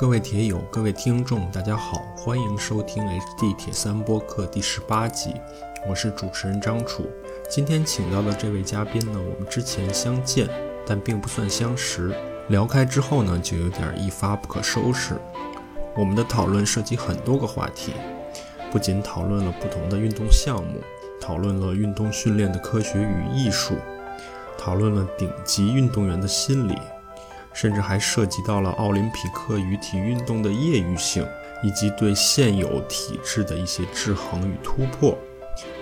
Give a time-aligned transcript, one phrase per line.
[0.00, 5.34] 各位铁友，各位听众，大家好，欢迎收听 HD 铁三播客第十八集，
[5.86, 7.04] 我是主持人张楚。
[7.50, 10.48] 今天请到的这位嘉宾呢，我们之前相见，
[10.86, 12.14] 但并不算相识。
[12.48, 15.20] 聊开之后呢，就有点一发不可收拾。
[15.94, 17.92] 我们的讨论涉及很多个话题，
[18.72, 20.80] 不仅讨论了不同的运动项目，
[21.20, 23.74] 讨论了运动训练的科学与艺术，
[24.56, 26.78] 讨论了顶级运动员的心理。
[27.52, 31.26] 甚至还涉及到了奥林匹克与体育运动的业余性，
[31.62, 35.16] 以及对现有体制的一些制衡与突破。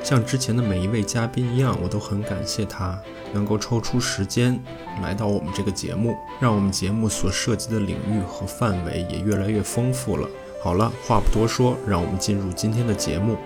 [0.03, 2.99] 像之前的每一位嘉宾一样，我都很感谢他
[3.33, 4.59] 能够抽出时间
[5.03, 10.29] 来到我们这个节目，让我们节目所涉及的领域和范围也越来越丰富了。
[10.61, 13.37] 好了，话不多说，让我们进入今天的节目。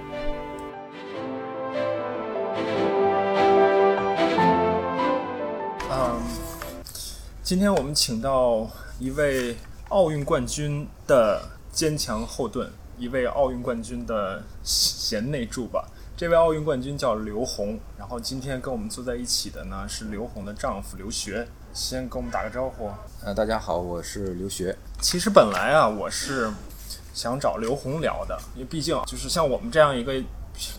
[7.53, 8.67] 今天我们请到
[8.99, 9.55] 一位
[9.91, 11.39] 奥运冠军的
[11.71, 15.87] 坚强后盾，一位奥运冠军的贤内助吧。
[16.17, 21.47] 这位奥运冠军叫刘虹，然后今天跟我们坐在一起的呢是刘虹的丈夫刘学。
[21.75, 22.91] 先跟我们打个招呼。
[23.23, 24.75] 呃，大家好，我是刘学。
[25.03, 26.51] 其实本来啊，我是
[27.13, 30.15] 想找刘虹聊的，因为毕竟就是像我们这样一个。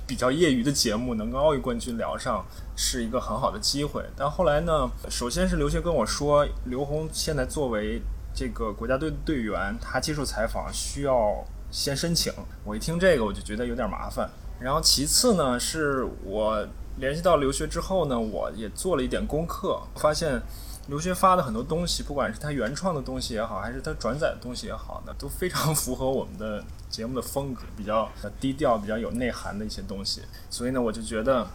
[0.05, 8.01] 比较业余的节目能跟奥运冠军聊上是一个很好的机会，但后来呢，首先是刘学跟我说，刘虹现在作为
[8.33, 12.31] 这个国家队的队员，他接受采访需要先申请。
[12.63, 14.29] 我一听这个，我就觉得有点麻烦。
[14.59, 20.41] 然后其次呢，是我联系到刘学之后呢，我也做了一点功课，发现。
[20.89, 26.61] 刘学发的很多东西，不管是他原创的东西也好，还是他转载的东西也好呢，都非常符合我们的
[26.93, 28.07] 节目的风格，比较
[28.39, 30.21] 低调、比较有内涵的一些东西。
[30.47, 31.47] 所以呢，我就觉得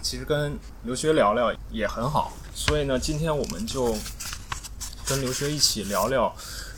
[0.00, 2.32] 其实跟刘学聊聊也很好。
[2.54, 3.92] 所以呢，今天我们就
[5.04, 6.32] 跟刘学一起聊聊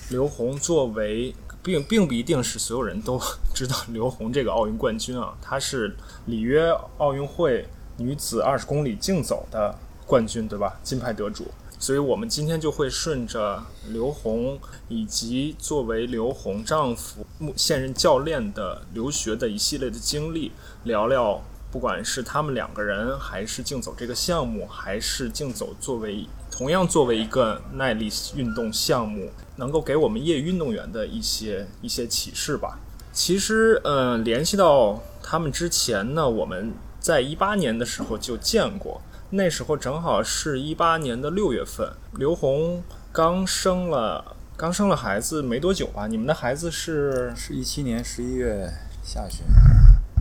[0.09, 3.21] 刘虹作为，并并不一定是所有人都
[3.55, 10.81] 知道刘虹这个奥运冠军啊，她是里约奥运会女子二十公里竞走的冠军，对吧？
[10.83, 11.49] 金牌得主。
[11.79, 20.53] 所以，我们今天就会顺着刘虹以及作为刘虹丈夫、现任教练的刘学的一系列的经历，
[20.85, 32.81] 聊聊，不管是他们两个人，还是竞走这个项目，还是竞走作为同样作为一个耐力运动项目，能够给我们业余运动员的一些一些启示吧。
[33.13, 39.03] 其实，呃，联系到他们之前呢，我们在一八年的时候就见过。
[39.31, 46.07] 那时候正好是一八年的六月份，刘虹刚生了刚生了孩子没多久吧？
[46.07, 48.73] 你们的孩子是是一七年十一月
[49.03, 49.45] 下旬，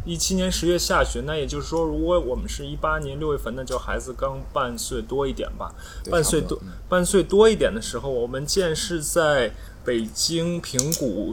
[0.05, 1.23] 一七年十月下旬。
[1.23, 5.71] 那也就是说，如果我们是一八年六月份，那就孩子刚半岁多一点吧？
[6.09, 9.51] 半岁多半岁多一点的时候，我们见是在
[9.83, 11.31] 北京平谷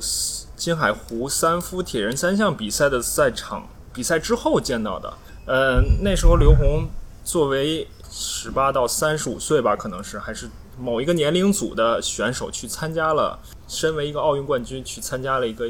[0.55, 5.15] 金海湖三夫铁人三项比赛的赛场比赛之后见到的。
[5.47, 6.87] 呃，那时候刘虹。
[7.25, 13.39] 作为十八到三十五岁吧，可能是还是某一个年龄组的选手去参加了，
[13.69, 15.69] 身为一个奥运冠军去参加了一个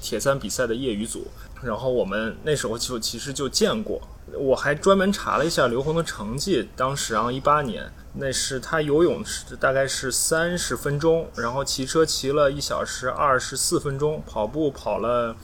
[0.00, 1.26] 铁三比赛的业余组。
[1.60, 4.00] 然后我们那时候就其实就见过，
[4.32, 15.34] 我还专门查了一下刘虹的成绩，当时啊一八年，那是他游泳是大概是三十分钟，然后骑车骑了一小时二十四分钟，跑步跑了。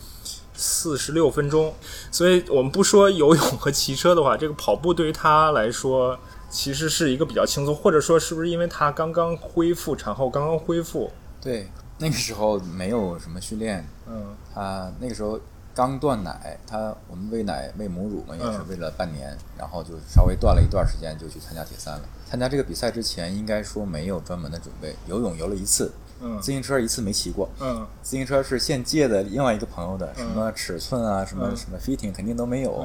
[0.55, 1.75] 四十六分钟，
[2.11, 6.17] 所以我们不说游泳和骑车的话，这个跑步对于他来说
[6.49, 11.11] 其实是一个比较轻松，或者说是不是因为他刚刚恢复产后刚刚恢复？
[11.41, 15.39] 对，那个时候没有什么训练，嗯，他那个时候
[15.75, 22.03] 刚断奶，他我们喂奶喂母乳嘛，也是喂了半年，然后就稍微断了一段时间，就去参加铁三了。
[22.25, 25.93] 参加这个比赛之前，应该说没有专门的准备，游泳游了一次。
[26.41, 32.85] 自行车一次没骑过，嗯，自行车是现借的另外一个朋友的，什么尺寸啊，什么什么 fitting 肯定都没有，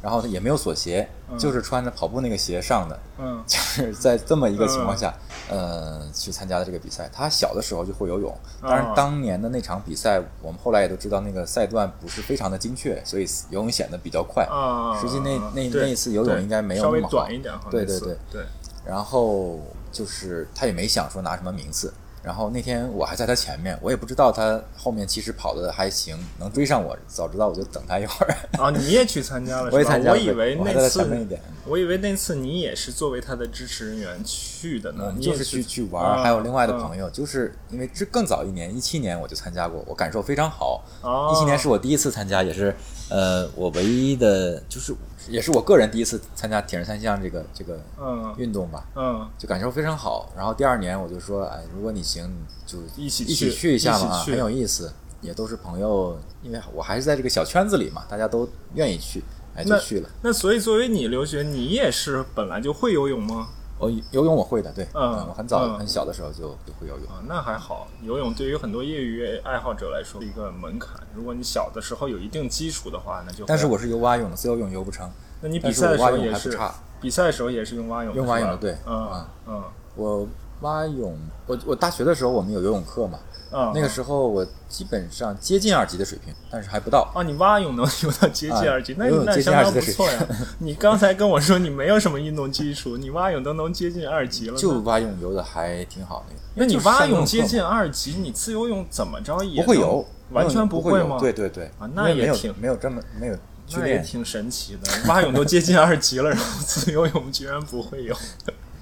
[0.00, 5.12] 然后他也没有锁鞋，就是穿着跑步那个鞋上的，嗯，就是在这么一个情况下，
[5.50, 7.10] 呃，去参加的这个比赛。
[7.12, 8.32] 他小的时候就会游泳，
[8.62, 14.44] 当然当年的那场比赛，我们后来也都知道那个赛段不是非常的精确，所以游泳显得比较快。
[14.44, 18.16] 啊，实际那那那一次游泳应该没有那么短一点，对对对。
[18.30, 18.46] 对。
[18.86, 21.92] 然后就是他也没想说拿什么名次。
[22.28, 26.94] 然后那天我还在他前面，我也不知道他后面其实跑的还行，能追上我。
[27.06, 28.36] 早知道我就等他一会儿。
[28.62, 29.70] 啊，你也去参加了？
[29.72, 30.10] 我也参加。
[30.10, 31.26] 我以为那次，
[31.64, 35.14] 我以为那次你也是作为他的支持人员去的呢。
[35.18, 40.84] 就是去去玩，还有另外的朋友，就是因为这更早一年，一七年我就参加过，我感受非常好。
[41.32, 42.76] 一七年是我第一次参加，也是
[43.08, 44.94] 呃我唯一的，就是
[45.28, 50.32] 也是我个人第一次参加铁人三项这个这个嗯运动吧，嗯就感受非常好。
[50.36, 52.28] 然后第二年我就说，哎，如果你行，
[52.66, 59.22] 就一起一起去去一下嘛，很有意思，也都是朋友，因为我还是在这个小圈子里嘛，大家都愿意去，
[59.54, 60.08] 哎，就去了。
[60.22, 63.48] 那所以作为你留学，你也是本来就会游泳吗？
[63.78, 67.06] 我游泳我会的，对，嗯我很早、嗯很小的时候就就会游泳。
[67.08, 67.86] 啊，那还好。
[68.02, 71.00] 游泳对于很多业余爱好者来说是一个门槛。
[71.14, 75.08] 如果你小的时候有一定基础的话，那就但是我是游蛙泳的，自由泳游不成。
[75.40, 76.58] 那你比赛的时候也是
[77.00, 79.62] 比赛的时候也是用蛙泳的用，蛙泳的对嗯嗯嗯
[79.94, 80.26] 我
[80.62, 81.16] 蛙泳，
[81.46, 83.20] 我我大学的时候我们有游泳课嘛，
[83.50, 87.10] 嗯，那个时候我基本上接近二级的水平，但是还不到。
[87.14, 90.26] 啊，你蛙泳能游到接近二级，那那相当不错呀。
[90.60, 96.40] 你刚才跟我说你没有什么运动基础，你蛙泳都能接近二级了，就蛙泳游的还挺好那个。
[96.54, 101.16] 那你蛙泳接近二级，你自由泳怎么着也不会游，完全不会吗？
[101.18, 103.34] 对对对，啊那也挺没有这么没有
[103.66, 103.82] 去练。
[103.82, 105.08] 那也挺神奇的。
[105.08, 108.14] 蛙泳都接近二级了，然后自由泳居然不会游。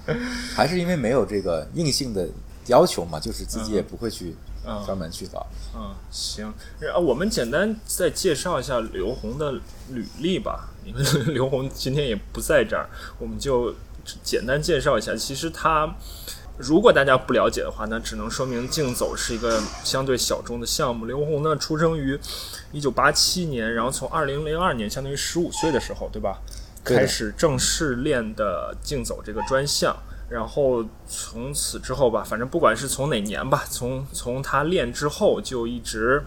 [0.55, 2.25] 还是因为没有这个硬性的
[2.67, 4.35] 要求嘛，就是自己也不会去
[4.65, 5.45] 嗯专门去找。
[5.75, 6.53] 嗯，行，
[7.01, 9.53] 我们简单再介绍一下刘红的
[9.89, 10.69] 履历吧。
[10.85, 11.03] 因为
[11.33, 13.75] 刘红今天也不在这儿，我们就
[14.23, 15.13] 简单介绍一下。
[15.15, 15.93] 其实他，
[16.57, 21.05] 如果大家不了解的话，那只能说明竞走是一个相对小众的项目。
[21.05, 22.17] 刘红呢，出生于
[22.71, 26.39] 一九八七年，然后从二零零二年，相当于十五岁的时候，对吧？
[26.85, 29.93] 对开始正式练的竞走这个专项。
[30.29, 36.23] 然后从此之后吧，反正不管是从哪年吧，从从他练之后就一直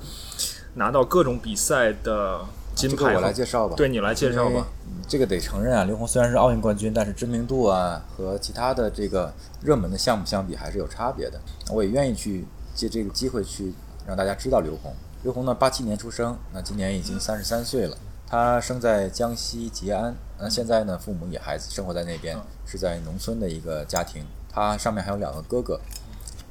[0.75, 2.41] 拿到各种比赛的
[2.75, 3.21] 金这个我。
[3.21, 3.75] 来介绍吧。
[3.77, 4.67] 对你来介绍吧。
[5.07, 9.33] 这个得承认啊，刘虹虽然是奥运冠军，但是知名度啊和其他的这个
[9.63, 11.39] 热门的项目相比还是有差别的。
[11.71, 13.75] 我也愿意去借这个机会去
[14.07, 14.95] 让大家知道刘虹。
[15.23, 17.97] 刘虹呢，八七年出生，那今年已经三十三岁了。
[18.31, 24.25] 他生在江西吉安，那现在呢，父母也还生活在那边，是在农村的一个家庭。
[24.49, 25.81] 他上面还有两个哥哥。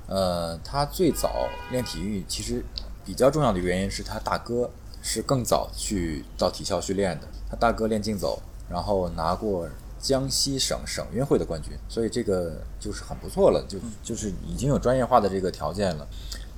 [0.08, 2.62] 呃，他最早练体育，其实
[3.06, 4.70] 比较重要的原因是他大哥
[5.02, 7.28] 是更早去到体校去练的。
[7.50, 9.66] 他大哥练竞走，然后拿过
[10.02, 16.06] 江西省省运会的冠军，所以这个就是很不错了，就就是已经有专业化的这个条件了。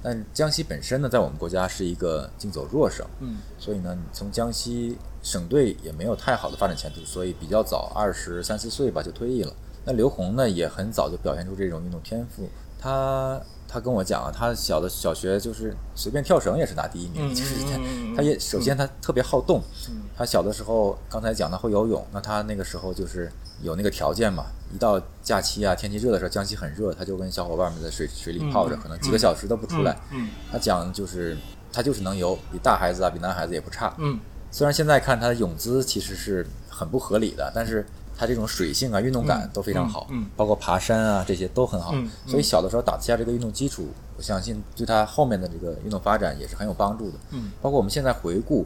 [0.03, 9.53] 但江西本身呢，在我们国家是一个竞走弱省，嗯，所以呢，你从江西省队也没有太好的发展前途，所以比较早，二十三四岁吧就退役了。
[9.85, 12.49] 那刘虹呢，也很早就表现出这种运动天赋。
[12.79, 13.39] 他
[13.71, 17.79] 他跟我讲啊，他小的小学就是随便跳绳也是拿第一名，嗯就是他
[18.17, 20.01] 他也首先他特别好动，嗯。
[20.17, 23.31] 他小的时候刚才讲他会游泳，那他那个时候就是
[23.63, 29.97] 有那个条件嘛，一到假期啊天气热的时候，江西很热，他就跟小伙伴们在水水里泡着，嗯可能几个小时都不出来。
[30.11, 30.27] 嗯。
[30.51, 31.37] 他讲就是
[31.71, 33.95] 他就是能游，比大孩子啊比男孩子也不差。
[33.99, 34.19] 嗯。
[34.51, 37.85] 虽然现在看他的泳姿其实是很不合理的，但是
[38.21, 41.91] 他这种水性啊、运动感都非常好，包括爬山啊这些都很好。
[42.27, 47.17] 所以小的时候打下这个运动基础，我相信对他后面的这个运动发展也是很有帮助的。
[47.31, 48.63] 嗯，包括我们现在回顾，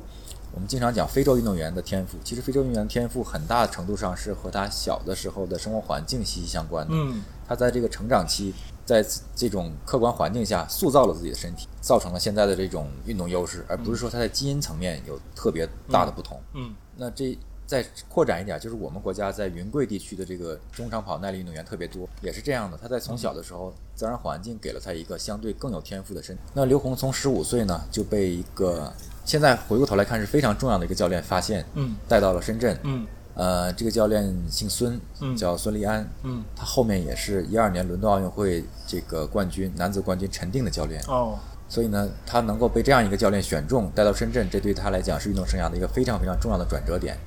[0.52, 6.94] 我们经常讲非洲运动员的天赋，其实非洲运动员的天赋很大程度上是和他小的时候的生活环境息息相关的。
[6.94, 8.54] 嗯他在这个成长期，
[8.84, 9.06] 在
[9.36, 16.42] 这种客观环境下塑造了自己的身体，造成了现在的这种运动优势，而不是说他在基因层面有特别大的不同。
[16.56, 22.78] 嗯那这再扩展一点，就是我们国家在云贵地区的这个中长跑耐力运动员特别多，也是这样的。
[22.82, 26.42] 他在从小的时候，自然环境给了他一个相对更有天赋的身体。
[26.54, 28.94] 那刘虹从十五岁呢，就被一个
[29.26, 32.78] 现在回过头来看是非常重要的一个教练发现，嗯带到了深圳。
[32.84, 36.10] 嗯呃，这个教练姓孙，嗯叫孙立安。
[36.24, 41.02] 嗯他后面也是一二年伦敦奥运会这个冠军，男子冠军陈定的教练。
[41.08, 47.18] 哦所以呢，他能够被这样一个教练选中，带到深圳，这对他来讲是运动生涯的一个非常非常重要的转折点。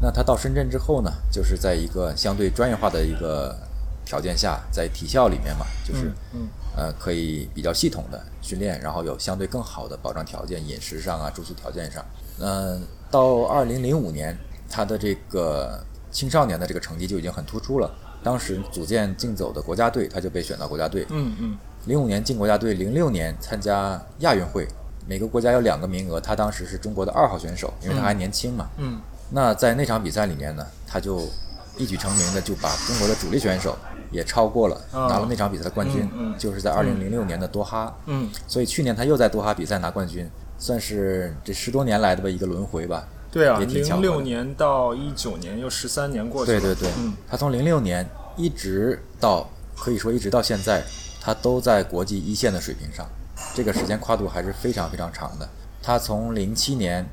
[0.00, 3.56] 那他到深圳之后呢，就是在一个相对专业化的一个
[4.04, 12.04] 条件下，在体校里面嘛，就是、嗯呃可以比较系统的训练，然后有相对更好的保障条件，饮食上啊、住宿条件上。
[12.38, 14.38] 嗯、到二零零五年，
[14.70, 17.90] 他的这个青少年的这个成绩就已经很突出了。
[18.22, 21.04] 当时组建竞走的国家队，他就被选到国家队。
[21.10, 24.68] 嗯嗯零五年进国家队，零六年参加亚运会，
[25.06, 28.68] 每个国家有两个名额，他当时是中国的二号选手，因为他还年轻嘛。
[28.76, 31.28] 嗯那在那场比赛里面呢，他就
[31.76, 33.76] 一举成名的就把中国的主力选手
[34.10, 37.94] 也超过了，啊拿了那场比赛的冠军，嗯嗯就是在二零零六年的多哈。
[38.06, 43.06] 嗯，所以去年他又在多哈比赛拿冠军，算是这十多年来的吧一个轮回吧。
[43.30, 46.60] 对啊，零六年到一九年又十三年过去了。
[46.60, 50.82] 对对对，嗯他从零六年一直到可以说一直到现在，
[51.20, 53.06] 他都在国际一线的水平上，
[53.54, 55.46] 这个时间跨度还是非常非常长的。
[55.82, 57.06] 他从零七年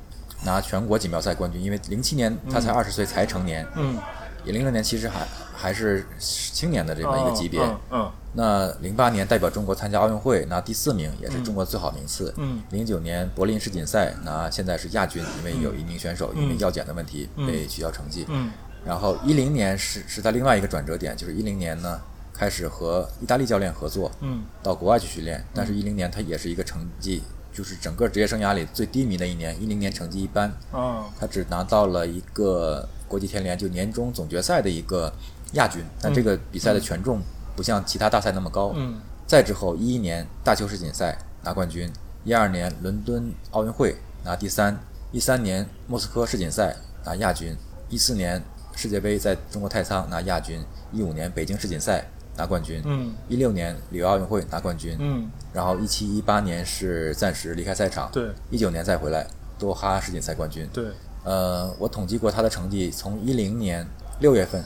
[0.46, 3.98] 拿全国锦标赛冠军，因为零七年他才二十岁才成年，嗯，
[4.44, 7.60] 零六年其实还还是青年的这么一个级别。
[7.60, 8.12] 嗯嗯。
[8.38, 12.32] 那零八年代表中国参加奥运会拿第四名，也是中国最好名次。
[12.36, 12.62] 嗯。
[12.70, 18.24] 零九年柏林世锦赛拿现在是亚军，因为有一名选手因为药检的问题被取消成绩。
[18.28, 18.50] 嗯。
[18.84, 22.00] 然后一零年是是在另外一个转折点，就是一零年呢
[22.32, 24.44] 开始和意大利教练合作，嗯。
[24.62, 25.44] 到国外去训练。
[25.52, 27.22] 但是，一零年他也是一个成绩，
[27.56, 29.56] 就是整个职业生涯里最低迷的一年。
[29.62, 35.10] 一零年成绩一般，嗯他只拿到了一个国际田联就年终总决赛的一个
[35.52, 37.22] 亚军，但这个比赛的权重
[37.56, 38.72] 不像其他大赛那么高。
[38.76, 41.90] 嗯再之后，一一年大邱世锦赛拿冠军，
[42.24, 44.78] 一二年伦敦奥运会拿第三，
[45.10, 47.56] 一三年莫斯科世锦赛拿亚军，
[47.88, 48.40] 一四年
[48.76, 59.26] 世界杯在中国太仓拿亚军，一五年北京世锦赛拿冠军，嗯一六年里约奥运会拿冠军，嗯，然后一七一八年是暂时离开赛场，对一九年再回来
[59.58, 60.84] 多哈世锦赛冠军，对，
[61.24, 63.86] 呃，我统计过他的成绩，从一零年
[64.20, 64.62] 六月份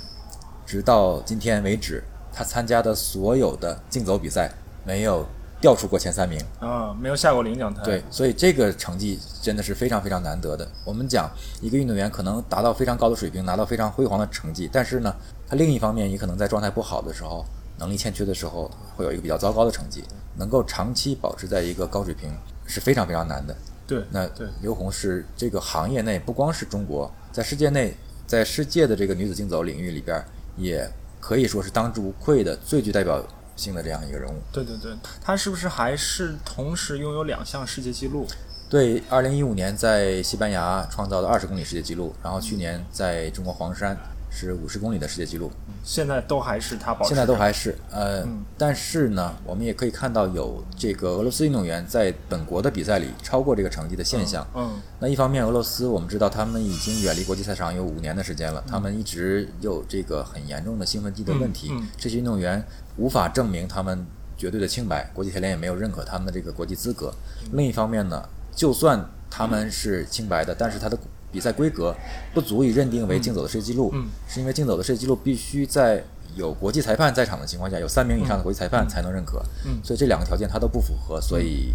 [0.67, 4.51] 直到今天为止，他参加的所有的竞走比赛
[4.85, 5.25] 没有
[5.61, 6.45] 掉出过前三名。
[6.59, 7.85] 啊，没有下过领奖台。
[7.85, 10.69] 对，所以这个成绩真的是非常非常难得的。
[10.85, 11.31] 我们讲
[11.61, 15.15] 一个运动员可能达到非常高的水平，拿到非常辉煌的成绩，但是呢，
[15.47, 17.47] 他另一方面也可能在状态不好的时候、
[17.79, 20.03] 能力欠缺的时候，会有一个比较糟糕的成绩。
[20.41, 22.33] 能够长期保持在一个高水平
[22.67, 23.55] 是非常非常难的。
[23.87, 27.95] 对那对刘虹是这个行业内不光是中国，在世界内，
[28.27, 30.25] 在世界的这个女子竞走领域里边，
[30.57, 33.23] 也可以说是当之无愧的最具代表
[33.57, 34.41] 性的这样一个人物。
[34.51, 38.27] 对对对，她是不是还是同时拥有两项世界纪录？
[38.71, 43.99] 对，二零一五年在西班牙创造的二十公里世界纪录，然后去年在中国黄山
[44.31, 45.51] 是五十公里的世界纪录，
[45.83, 47.09] 现在都还是他保持。
[47.09, 54.47] 现在都还是呃，嗯但是呢，我们也可以看到有这个俄罗斯运动员在本国的比赛里超过这个成绩的现象。
[54.55, 62.65] 嗯那一方面，俄罗斯我们知道他们已经远离国际赛场有五年的时间了，他们一直有这个很严重的兴奋剂的问题，这些运动员
[62.97, 64.07] 无法证明他们
[64.37, 67.13] 绝对的清白，国际田联也没有认可他们的这个国际资格。
[67.53, 68.23] 另一方面呢，
[68.55, 70.99] 就算他们是清白的，但是他的
[71.33, 71.95] 比赛规格
[72.35, 74.07] 不足以认定为竞走的世界纪录，嗯。
[74.29, 76.05] 是因为竞走的世界纪录必须在
[76.37, 79.79] 有国际裁判在场的情况下，有三名以上的国际裁判才能认可，嗯。
[79.83, 81.75] 所以这两个条件他都不符合，所以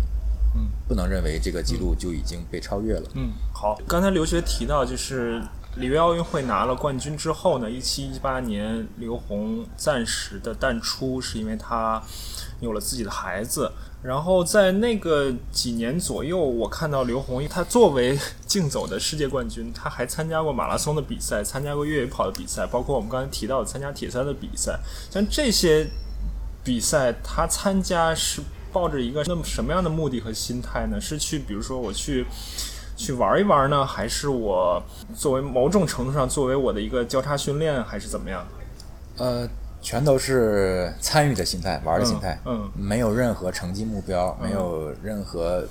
[0.55, 0.67] 嗯。
[0.87, 3.09] 不能认为这个记录就已经被超越了。
[3.15, 3.75] 嗯，好。
[3.87, 5.41] 刚才刘学提到，就是
[5.77, 12.01] 里约奥运会拿了冠军之后呢，一七一八年刘虹暂时的淡出，是因为他
[12.59, 13.71] 有了自己的孩子。
[14.03, 24.79] 然后在那个几年左右，我看到刘虹，他作为竞走的世界冠军，他还参加过马拉松的比赛，参加过越野跑的比赛，包括我们刚才提到的参加铁三的比赛。
[25.09, 25.87] 像这些
[26.63, 31.01] 比赛，他参加是抱着一个那么什么样的目的和心态呢？
[31.01, 32.27] 是去，比如说我去
[32.95, 34.83] 去玩一玩呢，还是我
[35.15, 38.45] 作为某种程度上作为我的一个交叉训练，还是怎么样？
[39.17, 39.49] 呃，
[39.85, 45.63] 全都是参与的心态，玩的心态，嗯没有任何成绩目标，没有任何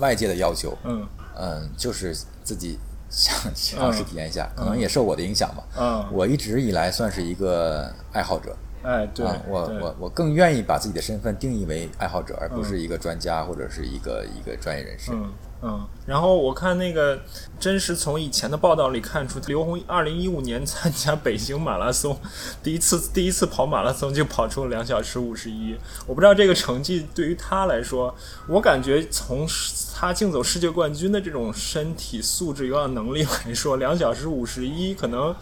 [0.00, 1.06] 外界的要求，嗯。
[1.36, 2.12] 嗯，就是
[2.42, 2.76] 自己
[3.08, 5.62] 想尝试体验一下，可能也受我的影响吧。
[5.78, 9.80] 嗯，我一直以来算是一个爱好者，哎，对，啊，我对。
[9.80, 15.12] 我我更愿意把自己的身份定义为爱好者，而不是一个专家或者是一个一个专业人士。
[15.14, 17.20] 嗯嗯，然后我看那个，
[17.58, 22.18] 真是从以前的报道里看出，刘虹二零一五年参加北京马拉松，
[22.64, 25.76] 第一次第一次跑马拉松就跑出了两小时五十一。
[26.06, 28.14] 我不知道这个成绩对于他来说，
[28.48, 29.46] 我感觉从
[29.94, 35.34] 他竞走世界冠军的这种身体素质、有氧能力来说，两小时五十一可能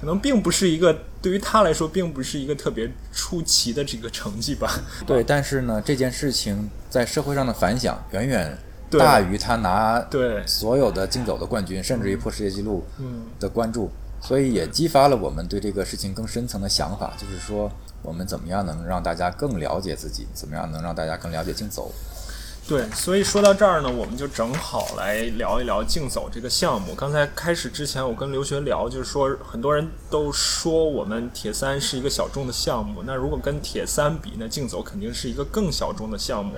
[0.00, 4.80] 可能并不是一个对于他来说，并不是一个特别出奇的这个成绩吧。
[5.06, 8.58] 对，但是呢，这件事情在社会上的反响远远
[8.98, 17.70] 大于他拿对所有的竞走的冠军，甚至于破世界纪录嗯的关注，所以也激发了我们对这个事情更深层的想法，就是说
[18.02, 21.92] 我们怎么样能让大家更了解自己，怎么样能让大家更了解竞走。
[22.68, 26.94] 对，所以说到这儿呢，我们就正好来聊一聊竞走这个项目。
[26.94, 36.54] 刚才开始之前，我跟刘学聊，就是说很多人都说我们铁三是一个小众的项目，那如果跟铁三比，那竞走肯定是一个更小众的项目。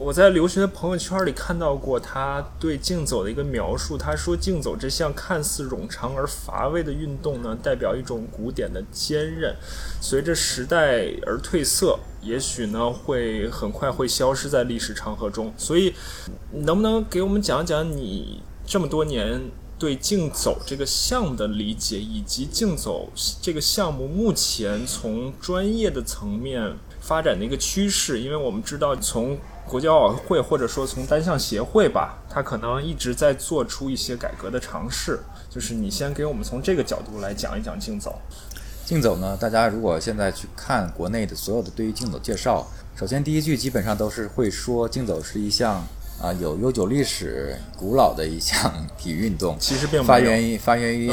[0.00, 9.54] 我在留学的朋友圈里看到过他对竞走的一个描述，他说竞走这项看似冗长而乏味的运动呢，代表一种古典的坚韧，
[10.00, 15.52] 随着时代而褪色，也许呢会很快会消失在历史长河中。
[15.58, 15.92] 所以，
[16.50, 28.20] 能不能给我们讲讲你这么多年对竞走这个项目的理解，以及竞走这个项目目前从专业的层面发展的一个趋势。
[28.20, 29.38] 因为我们知道，从
[29.70, 35.20] 国际奥委会或者说从单项协会吧，它可能一直在做出一些改革的尝试。
[35.48, 38.20] 就是你先给我们从这个角度来讲一讲竞走。
[38.84, 45.76] 竞走呢，大家如果现在去看国内的所有的对于竞走介绍，首先第一句基本上都是会说竞走是一项
[46.20, 49.56] 啊有悠久历史、古老的一项体育运动。
[49.60, 51.12] 其实并没有发源于发源于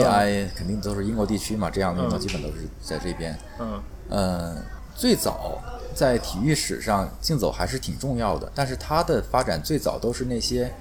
[0.56, 3.38] 肯定都是英国地区嘛，这样的运动基本都是在这边。
[3.60, 4.56] 嗯呃，
[4.96, 5.62] 最早
[5.98, 10.72] 在体育史上，竞走还是挺重要的，但是它的发展最早都是那些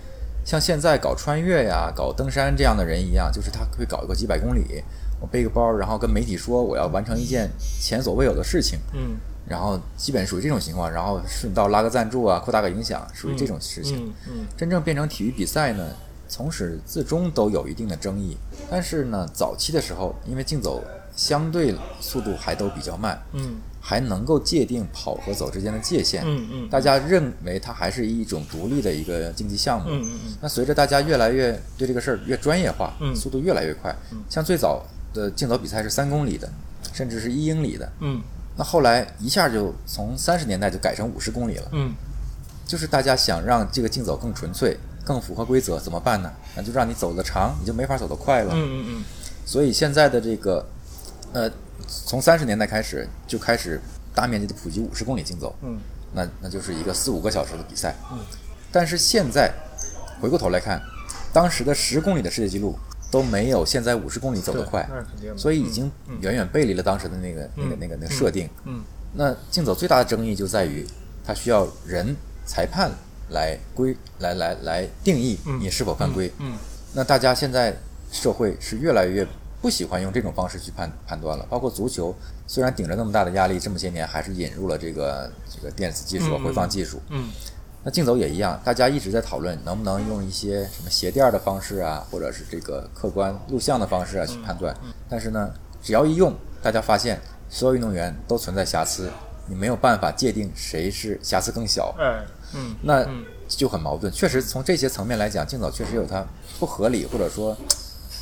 [0.44, 4.84] 像现在搞穿越呀、搞登山这样的人一样，就是他会搞一个几百公里，
[5.18, 9.16] 我背个包，然后跟媒体说我要完成一件前所未有的事情，嗯
[9.48, 14.06] 然后基本属于这种情况，然后顺道拉个赞助啊，扩大个影响，属于这种事情。
[14.06, 15.88] 嗯嗯真正变成体育比赛呢，
[16.28, 18.36] 从始至终都有一定的争议。
[18.68, 20.82] 但是呢，早期的时候，因为竞走
[21.14, 23.56] 相对速度还都比较慢，嗯
[23.88, 29.86] 还能够界定跑和走之间的界限，嗯嗯大家认为它还是一种独立的一个竞技项目。
[29.88, 30.34] 嗯嗯嗯。
[30.40, 33.14] 那随着大家越来越对这个事儿越专业化，嗯。
[33.14, 33.94] 速度越来越快，
[34.28, 36.50] 像最早的竞走比赛是三公里的，
[36.92, 38.20] 甚至是一英里的，嗯。
[38.56, 41.68] 那后来一下就从三十年代就改成五十公里了。
[41.70, 41.94] 嗯。
[42.66, 46.32] 就是大家想让这个竞走更纯粹、更符合规则，怎么办呢？
[46.56, 48.52] 那就让你走得长，你就没法走得快了。
[48.52, 49.04] 嗯嗯嗯。
[49.44, 50.66] 所以现在的这个，
[51.32, 51.48] 呃，
[51.86, 53.80] 从三十年代开始就开始
[54.14, 55.78] 大面积的普及五十公里竞走，嗯
[56.12, 57.94] 那那就是一个四五个小时的比赛。
[58.10, 58.18] 嗯
[58.72, 59.50] 但是现在
[60.20, 60.82] 回过头来看，
[61.32, 62.78] 当时的十公里的世界纪录
[63.10, 64.86] 都没有现在五十公里走得快
[65.36, 65.90] 所以已经
[66.20, 68.48] 远远背离了当时的那个、那个那个那个设定。
[68.64, 68.82] 嗯
[69.14, 70.86] 那竞走最大的争议就在于，
[71.24, 72.14] 它需要人
[72.44, 72.90] 裁判
[73.30, 76.30] 来规来来来定义你是否犯规。
[76.38, 76.52] 嗯
[76.92, 77.74] 那大家现在
[78.12, 79.26] 社会是越来越
[79.66, 82.14] 不喜欢用这种方式去判判断了，包括足球，
[82.46, 87.02] 虽然顶着那么大的压力，这么些年还是引入了这个这个电子技术、嗯嗯回放技术。
[87.08, 87.30] 嗯
[87.82, 94.72] 那竞走也一样，大家一直在讨论能不能用一些什么鞋垫的方式啊，或者是这个客观录像的方式啊去判断。
[95.08, 96.32] 但是呢，只要一用，
[96.62, 97.20] 大家发现
[97.50, 99.10] 所有运动员都存在瑕疵，
[99.48, 104.12] 你没有办法界定谁是瑕疵更小，哎嗯那嗯就很矛盾。
[104.12, 106.24] 确实，从这些层面来讲，竞走确实有它
[106.60, 107.56] 不合理，或者说，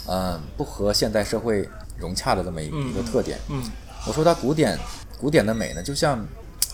[0.07, 3.39] 嗯、不和现代社会融洽的这么一个特点。
[3.49, 3.63] 嗯
[4.07, 4.79] 我说它古典
[5.19, 6.23] 古典的美呢，就像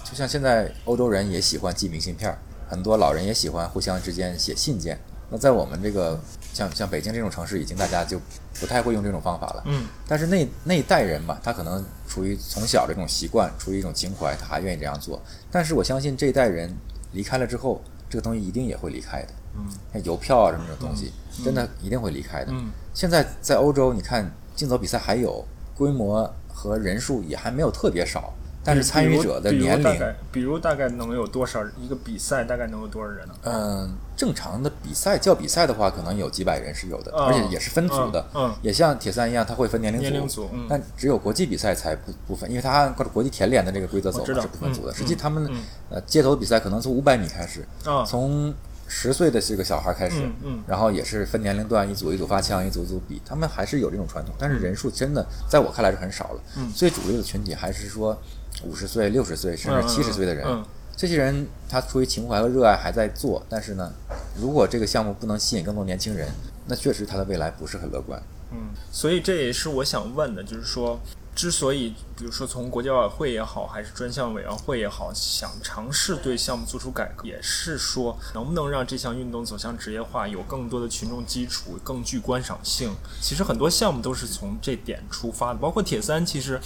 [0.04, 2.36] 就像现在欧洲人也喜欢寄明信片儿，
[2.68, 4.98] 很多老人也喜欢互相之间写信件。
[5.30, 6.20] 那在我们这个
[6.52, 8.20] 像像北京这种城市，已经大家就
[8.58, 9.62] 不太会用这种方法了。
[9.66, 15.22] 嗯但是那那一代人嘛，他可能出于从小这种习惯，出于一种情怀，他还愿意这样做。
[15.52, 16.74] 但是我相信这一代人
[17.12, 19.28] 离开了之后，这个东西一定也会离开的。
[19.56, 21.12] 嗯像邮票啊什么这种东西，
[21.44, 22.50] 真的一定会离开的。
[22.50, 25.44] 嗯现在在欧洲，你看竞走比赛还有
[25.76, 33.34] 规模和人数也还没有特别少，但是参与者的比如年龄，大概比如大概能有多少一个比赛大概能有多少人呢？
[33.44, 38.54] 嗯，正常的比赛叫比赛的话，可能有几百人是有的，嗯而且也是分组的，嗯嗯。
[38.60, 40.66] 也像铁三一样，它会分年龄组，年龄组嗯。
[40.68, 44.92] 但只有国际比赛才不不分，因为它按国际田联的这个规则走是不分组的。
[44.92, 45.56] 嗯实际他们、嗯
[45.90, 48.52] 呃街头比赛可能从五百米开始，啊从
[48.92, 56.40] 十岁的这个小孩开始，嗯嗯然后也是分年龄段，一组一组发枪，一组一组比，他们还是有这种传统，但是人数真的在我看来是很少了。
[56.56, 58.20] 嗯最主流的群体还是说
[58.64, 60.44] 五十岁、六十岁甚至七十岁的人。
[60.44, 60.64] 嗯
[60.96, 63.90] 这些人他出于情怀和热爱还在做，但是呢，
[64.38, 66.28] 如果这个项目不能吸引更多年轻人，
[66.66, 68.22] 那确实他的未来不是很乐观。
[68.52, 71.00] 嗯，所以这也是我想问的，就是说，
[71.40, 82.94] 之所以比如说从国际奥委会也好，还是专项委员会也好，想尝试对项目做出改革，也是说能不能让这项运动走向职业化，有更多的群众基础，更具观赏性。
[83.22, 86.60] 其实很多项目都是从这点出发的，包括铁三，其实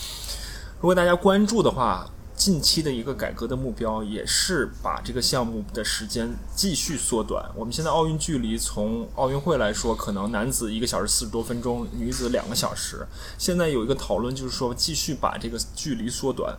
[0.81, 2.11] 如果大家关注的话。
[2.45, 7.43] 近期的一个改革的目标也是把这个项目的时间继续缩短。
[7.57, 13.07] 我们现在奥运距离从奥运会来说，可能男子一个小时四十多分钟，女子两个小时。
[13.39, 16.55] 现在有一个讨论，就是说继续把这个距离缩短，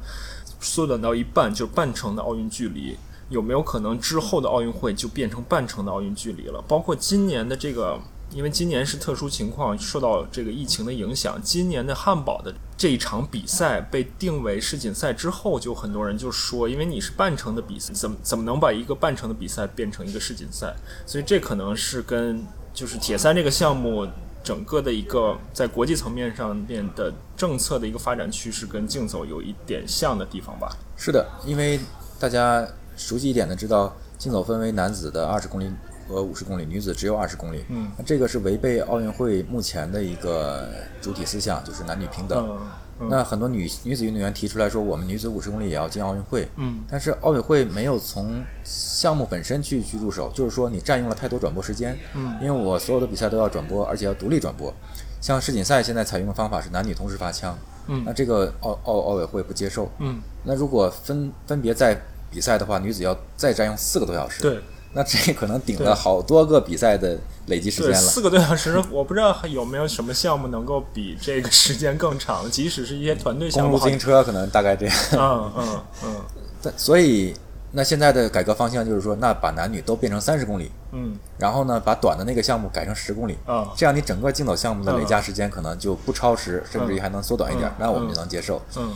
[0.60, 2.98] 缩短到一半，就是半程的奥运距离。
[3.30, 6.60] 有没有可能之后的奥运会就变成半程的奥运距离了？
[6.67, 8.00] 包括今年的这个，
[8.32, 20.75] 因为今年是特殊情况，受到这个疫情的影响，今年的汉堡的这一场比赛被定为世锦赛之后，就很多人就说，因为你是半程的比赛，怎么怎么能把一个半程的比赛变成一个世锦赛？
[21.05, 24.05] 所以这可能是跟就是铁三这个项目
[24.43, 30.69] 整个的一个在国际层面上面的政策的一个发展趋势跟竞走有一点像的地方吧？
[30.97, 31.79] 是的，因为
[32.19, 35.71] 大家熟悉一点的知道，竞走分为男子的二十公里
[36.07, 37.63] 和五十公里，女子只有二十公里。
[37.69, 40.69] 嗯，那这个是违背奥运会目前的一个
[41.01, 42.47] 主体思想，就是男女平等。
[42.47, 46.47] 嗯嗯那很多女女子运动员提出来说，我们女子五十公里也要进奥运会。
[46.55, 51.97] 嗯但是奥委会没有从项目本身去去入手，就是说你占用了太多转播时间。
[52.13, 54.73] 嗯因为我所有的比赛都要转播，而且要独立转播。
[55.19, 59.91] 像世锦赛现在采用的方法是男女同时发枪，嗯那这个奥奥奥委会不接受。
[59.99, 61.99] 嗯，那如果分分别在
[62.31, 64.41] 比赛的话，女子要再占用四个多小时。
[64.41, 64.61] 对
[64.95, 67.97] 那这可能顶了好多个比赛的累积时间，了。
[67.97, 74.95] 四个多小时，我不知道还有没有什么项目能够比这个时间更长，即使是一些团队项目，好公路自行车可能大概这样。
[75.12, 76.15] 嗯嗯嗯
[76.63, 77.34] 但所以，
[77.71, 83.38] 那现在的改革方向就是说，那把男女都变成三十公里，嗯然后呢，把短的那个项目改成十公里。
[83.45, 88.62] 啊这样你整个竞走项目的累加时间可能就不超时，甚至于还能缩短一点，嗯那我们就能接受。
[88.77, 88.93] 嗯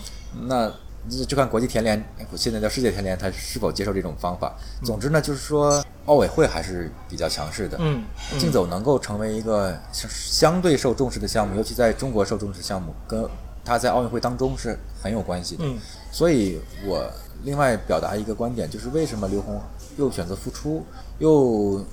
[0.47, 0.71] 那
[1.09, 2.03] 就就看国际田联，
[2.35, 4.53] 现在叫世界田联，它是否接受这种方法。
[4.83, 7.77] 总之呢，就是说奥委会还是比较强势的。
[7.79, 8.03] 嗯
[8.39, 13.29] 竞走能够成为一个相相对受重视的项目，尤其在中国受重视的项目，跟
[13.63, 15.63] 它在奥运会当中是很有关系的。
[15.63, 15.77] 嗯
[16.11, 17.07] 所以我
[17.43, 19.61] 另外表达一个观点，就是为什么刘虹
[19.97, 20.83] 又选择复出，
[21.19, 21.85] 又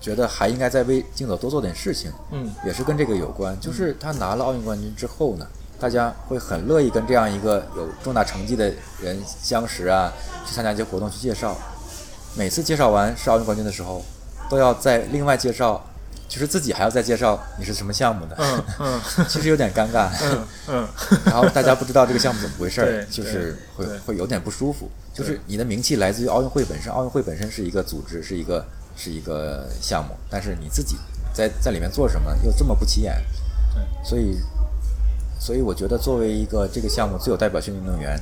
[0.00, 3.58] 觉得还应该再为竞走多做点事情，嗯也是跟这个有关。
[3.58, 5.44] 就是他拿了奥运冠军之后呢，
[5.80, 10.12] 大家会很乐意跟这样一个有重大成绩的人相识啊，
[10.46, 11.56] 去参加一些活动去介绍。
[12.34, 14.04] 每次介绍完是奥运冠军的时候，
[14.48, 15.84] 都要再另外介绍，
[16.28, 19.00] 就是自己还要再介绍你是什么项目的，嗯嗯。
[19.28, 20.08] 其实有点尴尬。
[20.22, 20.88] 嗯嗯。
[21.26, 24.88] 然后大家不知道这个项目怎么回事儿，就是会会有点不舒服。
[25.12, 28.64] 就是你的名气来自于奥运会本身，奥运会本身是一个组织，是一个
[28.96, 30.96] 是一个项目，但是你自己
[31.34, 33.14] 在在里面做什么又这么不起眼，
[33.74, 34.08] 对。
[34.08, 34.38] 所以
[35.38, 38.18] 所以我觉得作为一个这个项目最有代表性的运动员，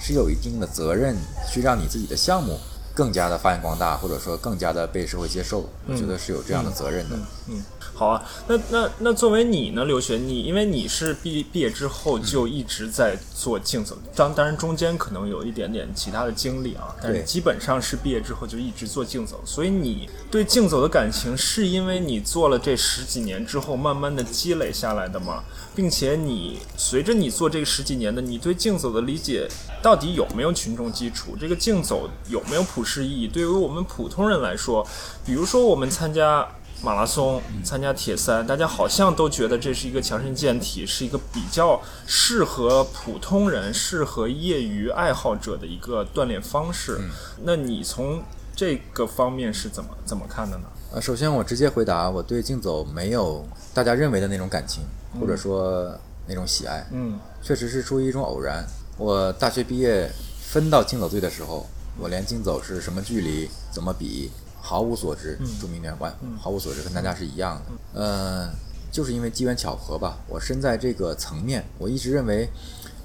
[0.00, 1.16] 是有一定的责任
[1.50, 2.56] 去让你自己的项目
[2.98, 5.70] 更加的发扬光大，或者说更加的被社会接受。
[5.86, 7.16] 我觉得是有这样的责任的。
[7.46, 7.62] 嗯，
[7.94, 8.20] 好啊。
[8.48, 25.44] 那那那作为你呢，刘璇，你因为你是毕毕业之后就一直在做竞走，当当然中间可能有一点点其他的经历啊，但是基本上是毕业之后就一直做竞走，所以你对竞走的感情是因为你做了这十几年之后慢慢的积累下来的吗？
[25.76, 29.48] 并且你随着你做这十几年的，你对竞走的理解
[29.80, 31.36] 到底有没有群众基础？
[31.38, 33.28] 这个竞走有没有普世意义？
[33.28, 34.86] 对于我们普通人来说，
[35.26, 36.48] 比如说我们参加
[36.82, 46.98] 马拉松、参加铁三，大家好像都觉得这是一个强身健体，是一个比较适合普通人、适合业余爱好者的一个锻炼方式。
[47.44, 48.22] 那你从
[48.56, 50.64] 这个方面是怎么怎么看的呢？
[50.94, 54.82] 呃，首先我直接回答，我对竞走没有大家认为的那种感情，
[55.20, 55.94] 或者说
[56.26, 58.64] 那种喜爱，嗯确实是出于一种偶然。
[58.96, 61.66] 我大学毕业分到竞走队的时候，
[61.98, 64.30] 我连竞走是什么距离、怎么比
[64.60, 68.00] 毫无所知，著名点完毫无所知，跟大家是一样的。
[68.00, 68.50] 呃，
[68.90, 72.48] 就是因为机缘巧合吧，我身在这个层面，我一直认为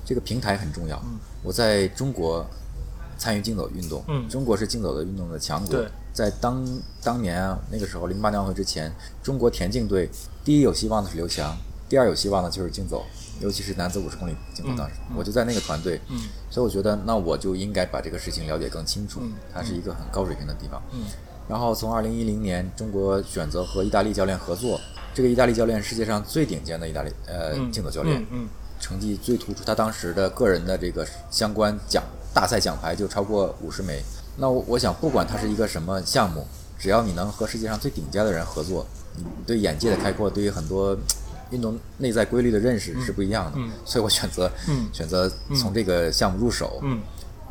[0.06, 1.02] 这个平台很重要。
[1.42, 2.46] 我在中国
[3.18, 4.28] 参与竞走运动，嗯。
[4.30, 5.76] 中国是竞走的运动的强国。
[5.76, 5.88] 对。
[6.14, 6.64] 在当
[7.02, 10.08] 当年啊，那个时候零八年奥运会之前，中国田径队
[10.46, 11.58] 第一有希望的是刘翔，
[11.90, 13.04] 第二有希望的就是竞走，
[13.40, 14.72] 尤其是男子五十公里竞走。
[14.78, 16.20] 当时、我就在那个团队，嗯
[16.50, 20.82] 所以我觉得那我就应该把这个事情了解更清楚嗯，它是一个很高水平的地方。
[20.92, 21.06] 嗯
[21.50, 24.80] 然后从二零一零年，中国选择和意大利教练合作，
[25.14, 28.48] 这个意大利教练世界上最顶尖的意大利呃嗯，竞走教练，嗯
[28.80, 32.02] 成绩最突出，他当时的个人的这个相关奖
[32.34, 34.02] 大赛奖牌就超过五十枚。
[34.38, 36.48] 那我我想，不管它是一个什么项目，
[36.80, 38.86] 只要你能和世界上最顶尖的人合作，
[39.18, 40.98] 你对眼界的开阔，对于很多
[41.54, 43.54] 运动内在规律的认识是不一样的。
[43.58, 46.80] 嗯所以我选择、嗯选择从这个项目入手。
[46.82, 47.00] 嗯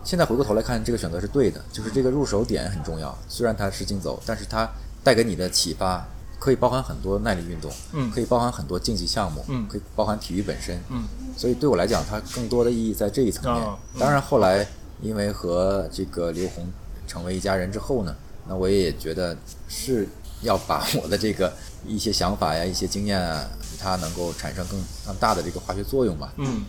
[0.05, 3.17] 现在回过头来看，这个选择是对的，就是这个入手点很重要。
[3.29, 4.69] 虽然它是竞走，但是它
[5.05, 6.05] 带给你的启发
[6.41, 10.77] 可以包含很多耐力运动，嗯可以包含很多竞技项目，嗯可以包含体育本身。
[10.91, 11.05] 嗯
[11.37, 13.63] 所以对我来讲，它更多的意义在这一层面。
[13.65, 14.67] 哦嗯当然，后来
[15.01, 16.67] 因为和这个刘虹
[17.07, 18.13] 成为一家人之后呢，
[18.49, 19.37] 那我也觉得
[19.69, 20.09] 是
[20.43, 21.53] 要把我的这个
[21.87, 23.49] 一些想法呀、一些经验啊，
[23.83, 26.33] 它能够产生更更大的这个化学作用吧。
[26.37, 26.63] 嗯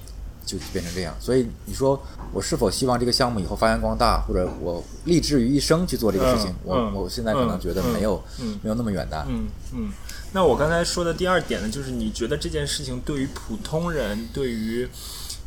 [0.45, 1.15] 就变成这样。
[1.21, 1.97] 所以你说
[2.33, 6.51] 我是否希望这个项目以后发扬光大，或者我立志于一生去做这个事情？
[6.51, 9.25] 嗯我嗯我现在可能觉得没有、嗯没有那么远大。
[9.29, 9.89] 嗯嗯。
[10.33, 14.89] 那我刚才说的第二点呢，就是你觉得这件事情对于普通人、对于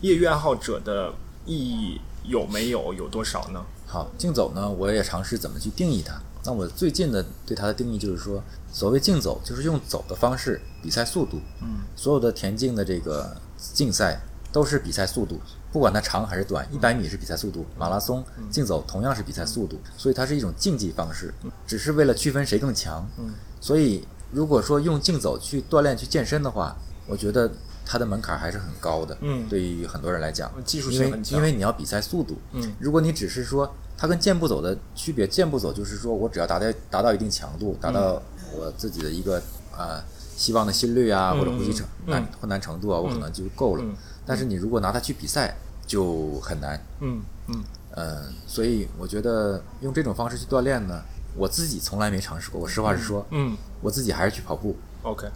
[0.01, 1.13] 业余爱好者的
[1.45, 3.63] 意义有没有有多少呢？
[3.87, 6.19] 好，竞走呢，我也尝试怎么去定义它。
[6.47, 11.41] 那我最近的对它的定义就是说，所谓竞走，就是用走的方式比赛速度。
[11.61, 13.37] 嗯所有的田径的这个
[13.75, 14.21] 竞赛
[14.53, 15.41] 都是比赛速度，
[15.73, 21.35] 不不管它长还是短，一百米是比赛速度，马拉松、竞走同样是比赛速度，所以它是一种竞技方式，
[21.67, 23.07] 只是为了区分谁更强。
[23.61, 26.75] 所以如果说用竞走去锻炼、去健身的话，
[27.07, 27.53] 我觉得
[27.85, 29.19] 它的门槛还是很高的。
[29.21, 32.39] 嗯对于很多人来讲，技术因为性很强因为你要比赛速度。
[32.53, 38.21] 嗯如果你只是说它跟健步走的区别，健步走就是说我只要达到达到一定强度，达到
[38.55, 39.43] 我自己的一个
[39.77, 40.03] 啊、
[40.37, 43.83] 希望的心率啊，或者呼吸难困难程度啊，我可能就够了。
[43.85, 43.95] 嗯
[44.29, 45.57] 但是你如果拿它去比赛，
[45.87, 46.85] 就很难。
[46.99, 47.63] 嗯嗯
[47.95, 51.01] 嗯，所以我觉得用这种方式去锻炼呢，
[51.37, 52.61] 我自己从来没尝试过。
[52.61, 54.75] 我实话实说，嗯我自己还是去跑步。
[55.03, 55.29] ，OK，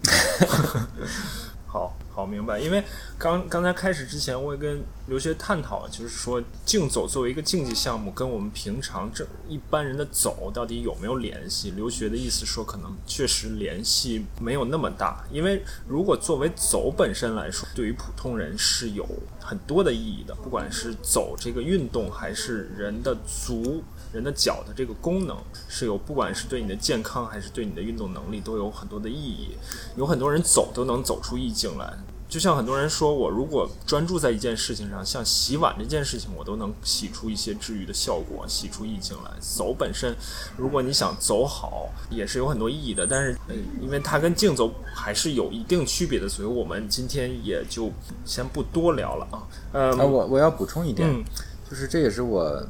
[1.70, 2.58] 好好明白。
[2.58, 2.82] 因为
[3.16, 11.70] 刚刚才开始之前，我也跟刘学探讨，就是说竞走作为一个竞技项目，跟我们平常这一般人的走到底有没有联系？
[11.70, 15.24] 刘学的意思说，可能确实联系没有那么大。
[15.30, 19.06] 因为如果作为走本身来说，对于普通人是有
[19.40, 23.84] 很多的意义的，不管是走这个运动，还是人的足。
[24.12, 25.36] 人的脚的这个功能
[25.68, 29.56] 是有，不管是对你的健康还是对你的运动能力，都有很多的意义。
[29.96, 31.92] 有很多人走都能走出意境来，
[32.28, 39.30] 就像很多人说，我如果专注在一件事情上，像洗碗这件事情，我都能洗出一些治愈的效果，洗出意境来。
[39.40, 40.14] 走本身，
[40.56, 47.90] 如果你想走好，也是有很多意义的，但是，呃，因为它跟竞走还是有一定区别的，所以我们今天也就
[48.24, 49.42] 先不多聊了啊。
[49.72, 51.24] 呃，啊，我我要补充一点，嗯
[51.68, 52.60] 就是这也是我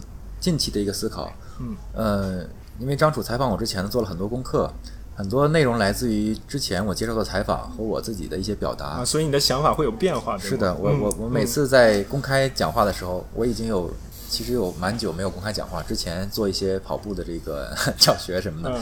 [0.41, 1.31] 近期的一个思考。
[1.61, 2.45] 嗯，呃，
[2.79, 4.71] 因为张楚采访我之前呢，做了很多功课，
[5.15, 8.87] 很多内容来自于之前我接受的采访和我自己的一些表达。
[8.87, 13.91] 啊，所以你的想法会有变化，吗是的，我嗯我我每次在公开讲话的时候，我已经有
[14.29, 15.83] 其实有蛮久没有公开讲话。
[15.83, 18.81] 之前做一些跑步的这个 教学什么的，嗯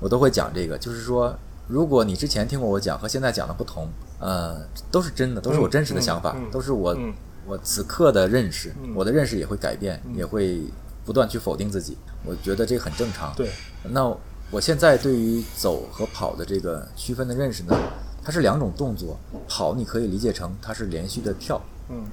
[0.00, 1.34] 我都会讲这个，就是说，
[1.66, 3.88] 如果你之前听过我讲和现在讲的不同，
[4.20, 4.60] 呃，
[4.92, 7.12] 都是真的，都是我真实的想法，嗯嗯都是我、嗯
[7.46, 10.60] 我此刻的认识，嗯我的认识也会改变，也会
[11.08, 11.96] 不断去否定自己。
[12.22, 13.34] 我觉得这个很正常。
[13.34, 13.50] 对，
[13.82, 14.14] 那
[14.50, 17.74] 我现在对于走和跑的这个区分的认识呢，
[18.22, 19.18] 它是两种动作。
[19.48, 22.04] 跑你可以理解成它是连续的跳，嗯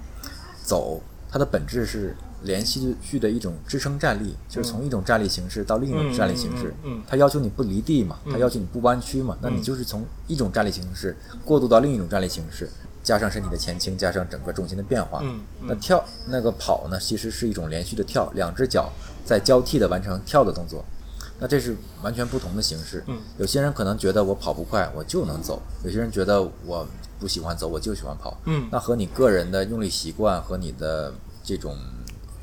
[0.64, 7.04] 走它的本质是连续续的一种支撑站立，就是从一种站立形式到另一种站立形式嗯嗯嗯嗯。
[7.06, 12.70] 它要求你不离地嘛，它要求你不弯曲嘛，那你就是从一种站立形式过渡到另一种站立形式。
[13.06, 18.92] 加上身体的前倾，加上整个重心的变化，嗯嗯那跳那个跑呢，其实是一种连续的跳，两只脚
[19.24, 20.84] 在交替的完成跳的动作。
[21.38, 23.04] 那这是完全不同的形式。
[23.08, 26.88] 嗯有些人可能觉得我跑不快，我就能走；有些人觉得我
[27.20, 28.36] 不喜欢走，我就喜欢跑。
[28.46, 31.14] 嗯那和你个人的用力习惯和你的
[31.44, 31.78] 这种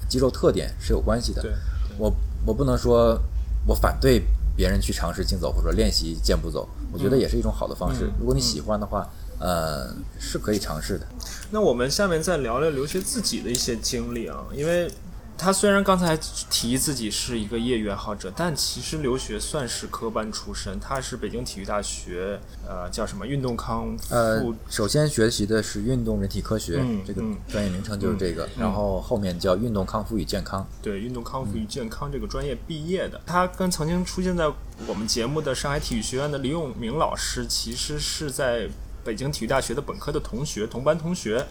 [0.08, 1.42] 肌肉特点是有关系的。
[1.42, 1.52] 对，
[1.98, 2.12] 我
[2.46, 3.18] 我不能说
[3.66, 4.22] 我反对
[4.54, 8.04] 别人去尝试竞走或者练习健步走，我觉得也是一种好的方式。
[8.04, 11.06] 嗯如果你喜欢的话，呃，是可以尝试的。
[11.50, 14.90] 那我们下面再聊聊刘学自己的一些经历啊，因为
[15.36, 16.16] 他虽然刚才
[16.48, 30.64] 提自己是一个业余爱好者，但其实刘学算是科班出身，他是北京体育大学呃叫什么运动康呃复，首先学习的是运动人体科学，嗯这个嗯专业名称就是这个，然后后面叫运动康复与健康。
[30.80, 33.20] 对运动康复与健康这个专业毕业的。
[33.26, 34.48] 他跟曾经出现在
[34.86, 38.68] 我们节目的上海体育学院的李永明老师，其实是在
[39.04, 41.46] 北京体育大学的本科的同学，同班同学。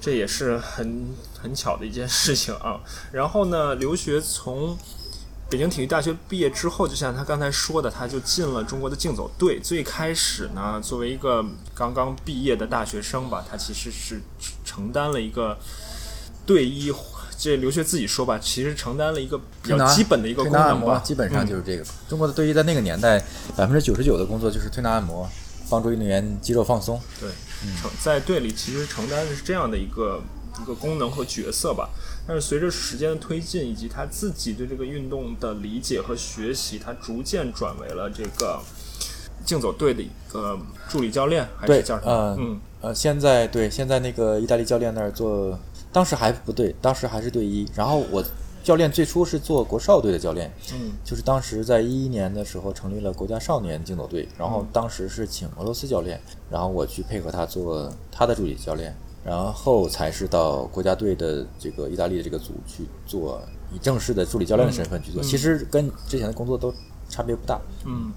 [0.00, 1.06] 这也是很
[1.40, 2.80] 很巧的一件事情啊。
[3.12, 4.76] 然后呢，留学从
[5.48, 9.60] 北京体育大学毕业之后，就像他刚才说的，他就进了中国的竞走队。
[9.60, 14.20] 最开始呢，作为一个刚刚毕业的大学生吧，他其实是
[14.64, 15.56] 承担了一个
[16.44, 16.92] 队医，
[17.38, 21.84] 这留学自己说吧，其实承担了一个比较基本的一个推拿按功能吧，摩基本上嗯就是这个。
[22.08, 23.22] 中国的队医在那个年代，
[23.56, 25.30] 百分之九十九的工作就是推拿按摩，
[25.72, 27.00] 帮助运动员肌肉放松。
[27.18, 27.30] 对，
[27.80, 30.20] 承在队里其实承担的是这样的一个
[30.60, 31.88] 一个功能和角色吧。
[32.26, 38.60] 但是随着时间的推进，以及他自己对这个运动的理解和学习，他逐渐转为了这个
[39.46, 40.58] 竞走队的一个
[40.90, 42.12] 助理教练，还是对叫什么？
[42.12, 45.58] 呃嗯呃，现在对现在那个意大利教练那儿做，
[45.90, 47.66] 当时还不对，当时还是队医。
[47.74, 48.22] 然后我
[48.62, 56.20] 教练最初是做国少队的教练，嗯就是当时在一一年的时候成立了国家少年竞走队，然后当时是请俄罗斯教练，
[56.50, 58.94] 然后我去配合他做他的助理教练，
[59.24, 63.40] 然后才是到国家队的这个意大利的这个组去做
[63.72, 66.72] 以正式的助理教练的身份去做，嗯其实跟之前的工作都
[67.08, 67.60] 差别不大。
[67.84, 68.12] 嗯。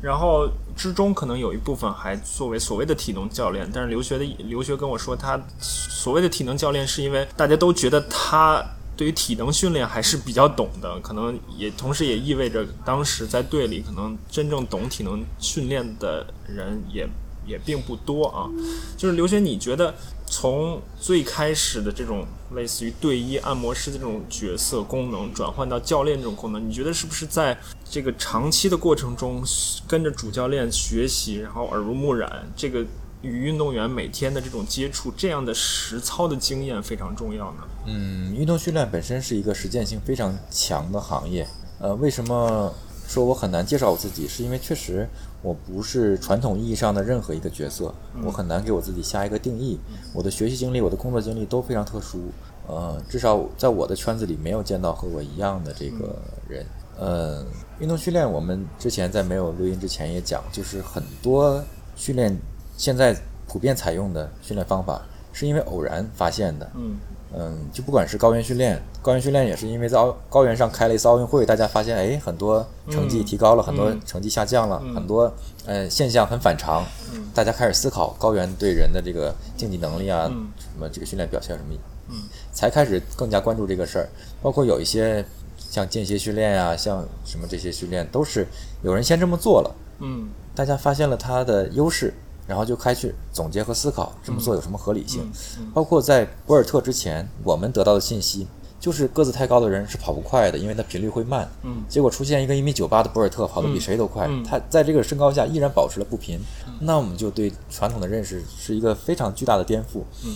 [0.00, 8.60] 然后之中可能有一部分还作为所谓的体能教练，但是留学的留学跟我说，他所谓的体能教练是因为大家都觉得他
[8.96, 17.08] 对于体能训练还是比较懂的，可能也同时也意味着当时在队里可能真正懂体能训练的人也
[17.46, 18.48] 也并不多啊。
[18.96, 19.94] 就是刘学，你觉得
[20.26, 29.42] 从最开始的这种类似于队医按摩师的这种角色功能，转换到教练这种功能，你觉得是不是在这个长期的过程中，
[29.88, 32.84] 跟着主教练学习，然后耳濡目染，这个
[33.22, 37.62] 与运动员每天的这种接触，这样的实操的经验非常重要呢？
[37.86, 41.46] 嗯，运动训练本身是一个实践性非常强的行业。
[41.78, 42.72] 呃，为什么
[43.06, 44.28] 说我很难介绍我自己？
[44.28, 45.08] 是因为确实
[45.40, 49.78] 我不是传统意义上的任何一个角色，我很难给我自己下一个定义。
[50.12, 52.30] 我的学习经历、我的工作经历都非常特殊。
[52.68, 56.16] 呃，至少在我的圈子里没有见到和我一样的这个
[56.48, 56.64] 人。
[56.96, 57.44] 呃，
[57.80, 61.62] 运动训练我们之前在没有录音之前也讲，就是很多
[61.96, 62.38] 训练
[62.82, 63.16] 现在
[63.46, 65.00] 普遍采用的训练方法，
[65.32, 66.68] 是因为偶然发现的。
[66.74, 66.96] 嗯。
[67.34, 75.32] 嗯，就不管是高原训练，高原训练也是因为在高高原上开了一次奥运会，大家发现，哎，很多成绩提高了，很多成绩下降了，很多
[75.64, 76.84] 呃现象很反常，
[77.32, 80.24] 大家开始思考高原对人的这个竞技能力啊，
[80.58, 81.74] 什么这个训练表现什么，
[82.10, 82.16] 嗯，
[82.52, 84.08] 才开始更加关注这个事儿。
[84.42, 85.24] 包括有一些
[85.56, 88.46] 像间歇训练呀，像什么这些训练，都是
[88.82, 92.12] 有人先这么做了，嗯，大家发现了它的优势。
[92.46, 95.30] 然后就开始总结和思考这么做有什么合理性，
[95.72, 98.46] 包括在博尔特之前，我们得到的信息
[98.80, 101.48] 就是个子太高的人是跑不快的，因为他频率会慢。
[101.62, 106.40] 嗯，结果出现一个一米九八的博尔特跑得比谁都快，他在这个身高下依然保持了不平，
[106.80, 110.02] 那我们就对传统的认识是一个非常巨大的颠覆。
[110.24, 110.34] 嗯，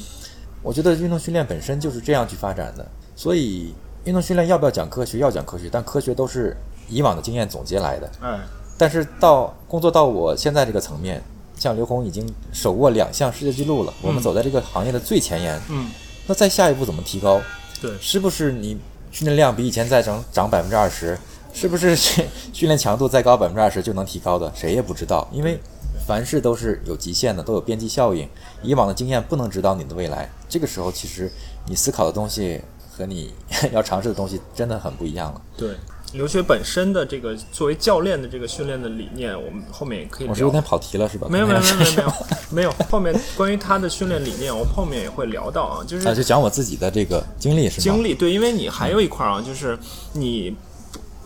[0.63, 5.19] 我觉得运动训练本身就是这样去发展的，所以运动训练要不要讲科学？
[5.19, 6.57] 要讲科学，但科学都是
[6.89, 8.09] 以往的经验总结来的。
[8.21, 8.39] 哎，
[8.79, 11.21] 但是到工作到我现在这个层面。
[11.57, 15.61] 像刘虹已经手握两项世界纪录了，我们走在这个行业的最前沿。
[15.71, 15.91] 嗯，
[16.27, 17.41] 那再下一步怎么提高？
[17.81, 18.79] 对，是不是你
[19.11, 21.19] 训练量比以前再涨涨百分之二十？
[21.55, 24.53] 是不是训 训练强度再高百分之二十就能提高的？
[24.55, 25.59] 谁也不知道，因为
[26.07, 28.29] 凡事都是有极限的，都有边际效应。
[28.63, 30.31] 以往的经验不能指导你的未来。
[30.49, 31.33] 这个时候，其实
[31.67, 33.33] 你思考的东西和你
[33.73, 35.41] 要尝试的东西真的很不一样了。
[35.57, 35.71] 对。
[36.13, 40.27] 留学本身的这个作为教练的这个训练的理念，我们后面也可以。
[40.27, 41.27] 我是有点跑题了，是吧？
[41.31, 42.13] 没有没有没有没有
[42.51, 42.73] 没有。
[42.91, 47.83] 后面关于他的训练理念，我们后面也会聊到啊，就是啊，就讲我自己的这个经历是吧？
[47.83, 49.79] 经历对，因为你还有一块啊，就是
[50.13, 50.55] 你。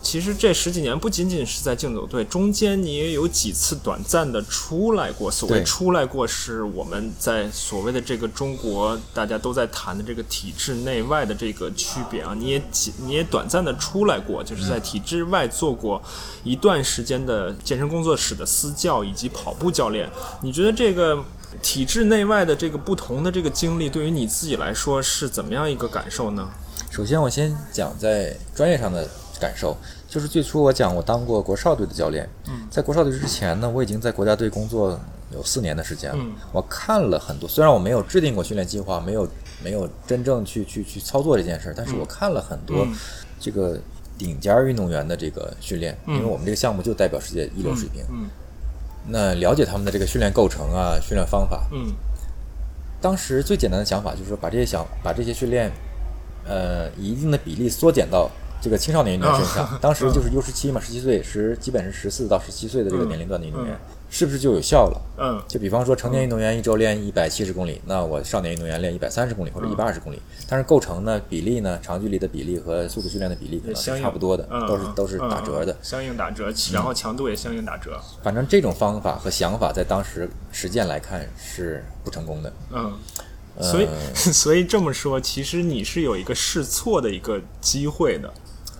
[0.01, 5.29] 其实这十几年不仅仅是在竞走队，中间你也有几次短暂的出来过。
[5.29, 12.35] 所谓出来过，是我们在所谓的这个中国大家都在谈的这个体制内外的这个区别啊。
[12.37, 16.01] 你也几你也短暂的出来过，就是在体制外做过
[16.43, 20.09] 一段时间的健身工作室的私教以及跑步教练。
[20.41, 21.23] 你觉得这个
[21.61, 26.49] 体制内外的这个不同的这个经历，对于你自己来说是怎么样一个感受呢？
[26.89, 29.07] 首先，我先讲在专业上的。
[29.41, 29.75] 感受
[30.07, 32.29] 就是最初我讲我当过国少队的教练，
[32.69, 34.99] 在国少队之前呢，我已经在国家队工作
[35.33, 36.23] 有四年的时间了。
[36.51, 39.27] 我看了很多，虽然我没有制定过训练计划，没有
[39.63, 42.85] 没有真正去去去操作这件事儿，但是我看了很多
[43.39, 43.79] 这个
[44.17, 48.03] 顶尖运动员的这个训练，因为我们这个项目就代表世界一流水平。
[49.07, 51.67] 那了解他们的这个训练构成啊，训练方法。
[53.01, 55.71] 当时最简单的想法就是说，把这些想把这些训练，
[56.45, 58.29] 呃，一定的比例缩减到。
[58.61, 63.75] 这个青少年运动员身上，当时就是 U 十七嘛，十七岁十基本是十四到十七岁的这个年龄段的运动员，
[64.09, 65.01] 是不是就有效了？
[65.17, 77.99] 嗯，就比方说成年运动员一周练一百七十公里，那我少年运动员练一百三十公里或者一百二十公里，但是构成呢比例呢，长距离的比例和速度训练的比例可能是差不多的，都是都是打折的，相应打折，然后强度也相应打折。
[78.21, 82.53] 反正这种方法和想法在当时实践来看是不成功的。
[82.71, 82.93] 嗯，
[83.59, 88.31] 所以 所以这么说，其实你是有一个试错的一个机会的。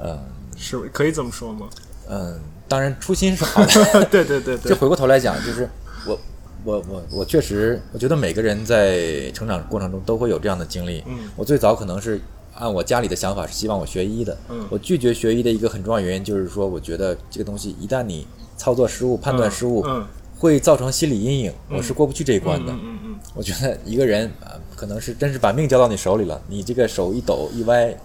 [0.04, 0.20] 嗯，
[0.58, 1.70] 是可以这么说吗？
[2.10, 4.06] 嗯，当然初心是好的。
[4.12, 4.70] 对对对对。
[4.70, 5.70] 就回过头来讲，就是
[6.06, 6.20] 我
[6.64, 11.04] 我我我确实，我觉得每个人在成长过程中都会有这样的经历。
[11.08, 11.30] 嗯。
[11.36, 12.20] 我最早可能是
[12.56, 14.38] 按我家里的想法是希望我学医的。
[14.50, 14.68] 嗯。
[14.70, 20.06] 我拒绝学医的一个很重要原因就是说，我觉得这个东西一旦你操作失误、判断失误，嗯，
[20.38, 21.54] 会造成心理阴影。
[21.70, 22.72] 我是过不去这一关的。
[22.74, 23.16] 嗯嗯嗯。
[23.34, 27.96] 我觉得一个人啊，可能是真是把命交到你手里了，你这个手一抖一歪。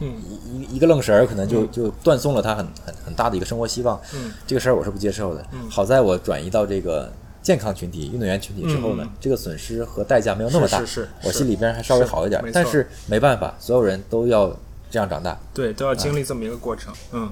[0.00, 0.16] 嗯，
[0.68, 4.00] 一一个愣神儿，可能就就断送了他很很很大的一个生活希望。
[4.14, 5.46] 嗯，这个事儿我是不接受的。
[5.52, 10.80] 嗯，好在我转移到这个健康群体、运动员群体之后呢，这个损失和代价没有那么大。
[10.80, 12.42] 是是，我心里边还稍微好一点。
[12.52, 14.48] 但是没办法，所有人都要
[14.90, 15.38] 这样长大。
[15.52, 16.92] 对，都要经历这么一个过程。
[17.12, 17.30] 嗯，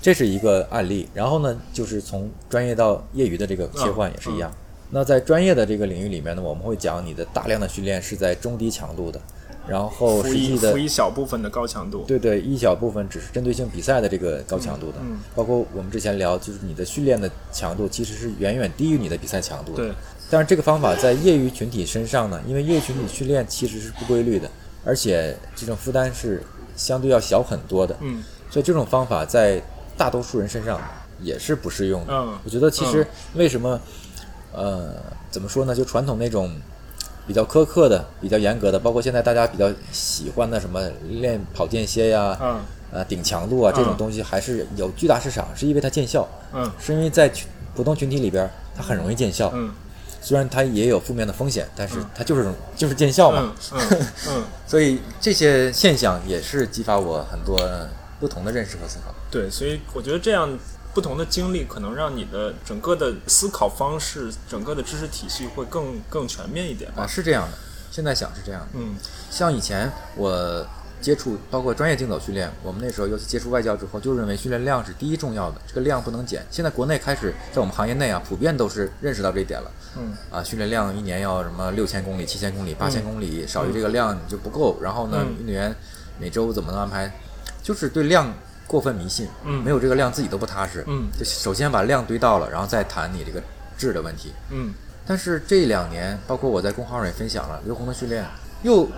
[0.00, 1.08] 这是一个案例。
[1.12, 4.52] 然后呢，就是从专业到业余的这个切换也是一样。
[4.90, 9.18] 那在专业的这个领域里面呢，我们会讲你的大量的训练是在中低强度的。
[9.68, 12.04] 然后实际的辅以小部分的高强度。
[12.06, 19.84] 对对，一小部分只是针对性比赛的这个高强度的，嗯嗯包括我们之前聊，就是你的训练的强度其实是远远低于你的比赛强度的。
[19.84, 19.92] 对，
[20.30, 24.50] 但是这个方法在业余群体身上呢，因为业余群体训练其实是不规律的，
[24.84, 26.42] 而且这种负担是
[26.76, 29.62] 相对要小很多的，嗯所以这种方法在
[29.96, 30.80] 大多数人身上
[31.20, 32.12] 也是不适用的。
[32.12, 33.80] 嗯我觉得其实为什么，
[34.52, 34.94] 呃，
[35.30, 35.74] 怎么说呢？
[35.74, 36.50] 就传统那种
[37.26, 42.60] 比较苛刻的、比较严格的，包括现在大家比较喜欢的什么练跑间歇呀、嗯。
[42.94, 46.70] 呃顶强度啊这种嗯东西，还是有巨大市场，是因为它见效，嗯。
[46.78, 49.50] 是因为在群普通群体里边它很容易见效。
[49.54, 49.72] 嗯。
[50.20, 53.54] 虽然它也有负面的风险，但是它就是就是见效嘛。
[53.72, 57.58] 嗯嗯嗯， 所以这些现象也是激发我很多
[58.20, 59.12] 不同的认识和思考。
[59.30, 60.48] 对，所以我觉得这样
[60.94, 67.06] 不同的经历，可能让你的整个的思考方式、整个的知识体系会更更全面一点啊，吧。
[67.06, 67.56] 是这样的。
[67.90, 68.94] 现在想是这样的，嗯
[69.30, 70.66] 像以前我
[71.02, 76.42] 接触包括专业竞走训练，我们那时候尤其接触外教之后，就认为训练量是第一重要的，这个量不能减。
[76.50, 79.70] 现在国内开始在我们行业内啊，普遍都是认识到这一点了。
[79.98, 84.78] 嗯啊，训练量一年要什么六千公里、七千公里、八千公里，少于这个量你就不够。
[84.80, 85.74] 然后呢，嗯运动员
[86.18, 87.12] 每周怎么能安排，
[87.62, 88.32] 就是对量
[88.66, 89.62] 过分迷信，嗯。
[89.62, 90.84] 没有这个量自己都不踏实。
[90.86, 91.08] 嗯。
[91.18, 93.42] 就首先把量堆到了，然后再谈你这个
[93.76, 94.32] 质的问题。
[94.50, 94.72] 嗯。
[95.06, 98.24] 但是这两年，包括我在公号上也分享了，刘红的训练
[98.62, 98.88] 又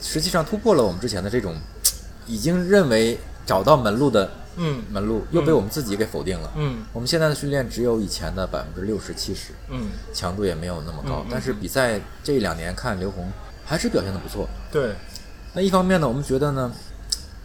[0.00, 1.54] 实际上突破了我们之前的这种
[2.26, 4.82] 已经认为找到门路的嗯。
[4.90, 6.52] 门路，又被我们自己给否定了。
[6.56, 6.78] 嗯。
[6.92, 11.24] 我们现在的训练只有以前的百分之六十七十，嗯，强度也没有那么高。
[11.30, 13.30] 但是比赛这两年看刘红
[13.64, 14.48] 还是表现的不错。
[14.72, 14.94] 对，
[15.52, 16.72] 那一方面呢，我们觉得呢，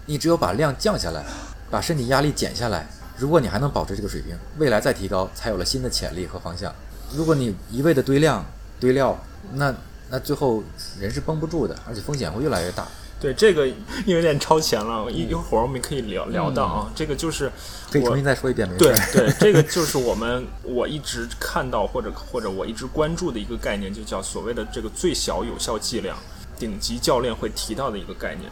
[0.05, 1.23] 你只有把量降下来，
[1.69, 2.87] 把身体压力减下来，
[3.17, 6.73] 如果你还能保持这个水平，未来再提高，才有了新的潜力和方向。
[7.15, 8.45] 如果你一味的堆量、
[8.79, 9.17] 堆料，
[9.53, 9.73] 那
[10.09, 10.63] 那最后
[10.99, 12.87] 人是绷不住的，而且风险会越来越大。
[13.19, 13.65] 对这个
[14.05, 18.93] 有点超前了，一一会儿我们可以聊聊到啊，这个就是我可以重新再说一遍，没事对。
[19.15, 26.17] 对，这个就是我们我一直看到或者或者我一直关注的一个概念，就叫所谓的这个最小有效剂量，
[26.59, 28.51] 顶级教练会提到的一个概念。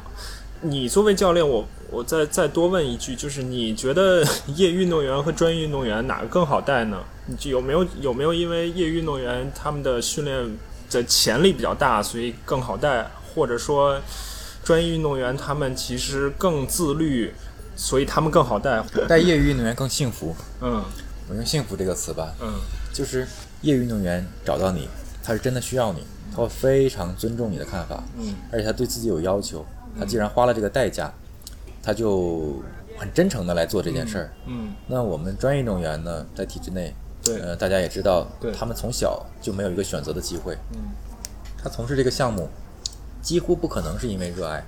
[0.62, 4.24] 你作为教练，我我再再多问一句，就是你觉得
[4.56, 7.02] 业余运动员和专业运动员哪个更好带呢？
[7.26, 10.58] 你就有没有有没有因为业余运动员他们的训练
[10.90, 14.00] 的潜力比较大，所以更好带，或者说
[14.64, 17.34] 专业运动员他们其实更自律，
[17.76, 18.84] 所以他们更好带？
[19.08, 20.84] 带业余运动员更幸福，嗯。
[21.30, 22.60] 我用“幸福”这个词吧，嗯。
[22.92, 23.26] 就是
[23.62, 24.90] 业余运动员找到你，
[25.24, 28.36] 他是真的需要你，他会非常尊重你的看法，嗯。
[28.52, 29.66] 而且他对自己有要求，
[30.00, 31.12] 他既然花了这个代价，
[31.84, 32.62] 他就
[32.98, 34.34] 很真诚的来做这件事儿。
[34.48, 40.80] 嗯，那我们专业运动员呢，在体制内，对呃，大家也知道对，他们从小就没有一个选择的机会，嗯
[41.64, 42.50] 他从事这个项目，
[43.22, 44.64] 几乎不可能是因为热爱，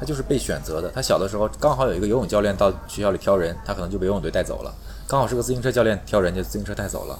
[0.00, 0.90] 他就是被选择的。
[0.90, 4.72] 他小的时候刚好有一个游泳教练到学校里挑人，他可能就被游泳队带走了；
[5.06, 7.18] 刚好是个自行车教练挑人，就自行车带走了。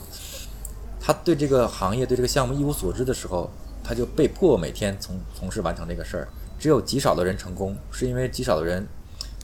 [0.98, 3.50] 他对这个行业、对这个项目一无所知的时候，
[3.84, 6.28] 他就被迫每天从从事完成这个事儿。
[6.62, 8.86] 只有极少的人成功，是因为极少的人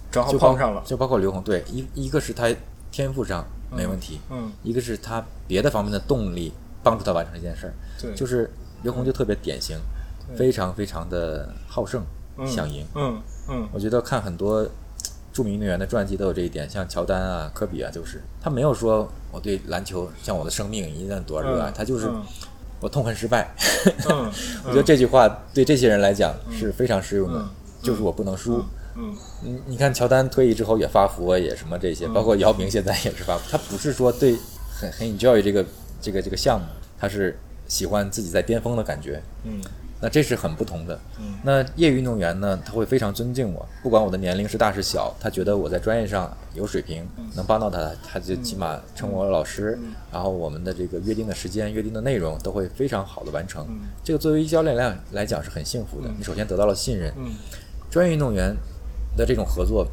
[0.09, 0.81] 正好就包碰上了。
[0.87, 2.49] 就包括刘红，对一一个是他
[2.93, 7.75] 天赋上没问题，嗯，一个是他别的方面的动力帮助他完成这件事儿。
[8.01, 8.49] 对，就是
[8.85, 9.77] 刘红就特别典型，
[10.37, 12.05] 非常非常的好胜，
[12.37, 12.87] 嗯想赢。
[12.95, 14.65] 嗯嗯我觉得看很多
[15.33, 22.23] 著名运动员的传记都有这一点，像乔丹啊、科比啊，就是他没有说我对篮球像我的生命一样多热爱，嗯他就是嗯
[22.81, 23.49] 我痛恨失败。
[24.11, 24.31] 嗯，
[24.65, 27.49] 我觉得这句话对这些人来讲是非常适用的嗯，
[27.83, 28.65] 就是我不能输。
[28.97, 33.49] 嗯你你看乔丹退役之后也发福啊，也什么这些，包括姚明现在也是发福。
[33.49, 34.37] 他不是说对
[34.73, 35.65] 很很 enjoy 这个
[36.03, 36.67] 这个这个项目，
[36.99, 39.23] 他是喜欢自己在巅峰的感觉。
[39.45, 39.61] 嗯
[40.01, 40.99] 那这是很不同的。
[41.19, 49.79] 嗯那业余运动员呢，他会非常尊敬我，不管我的年龄是大是小，他觉得我在专业上有水平，能帮到他，他就起码称我老师。
[50.13, 53.65] 然后我们的这个约定的时间、约定的内容都会非常好的完成。
[53.69, 56.09] 嗯这个作为一教练来来讲是很幸福的。
[56.17, 57.33] 你首先得到了信任，嗯
[57.91, 58.57] 专业运动员
[59.17, 59.87] 的这种合作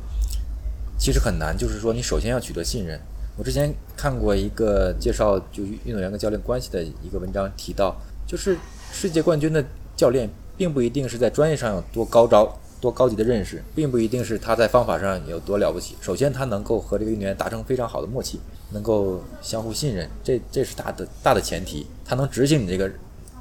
[0.98, 3.00] 其实很难，就是说你首先要取得信任。
[3.38, 7.96] 我之前看过一个介绍就运动员跟教练关系的一个文章，提到
[8.26, 8.58] 就是
[8.94, 9.64] 世界冠军的
[9.96, 15.96] 教练并不一定是在专业上有多高招、多高级的认识，并不一定是他在方法上有多了不起。
[16.02, 18.40] 首先，他能够和这个运动员达成非常好的默契，
[18.72, 21.86] 能够相互信任，这这是大的大的前提。
[22.06, 22.92] 他能执行你这个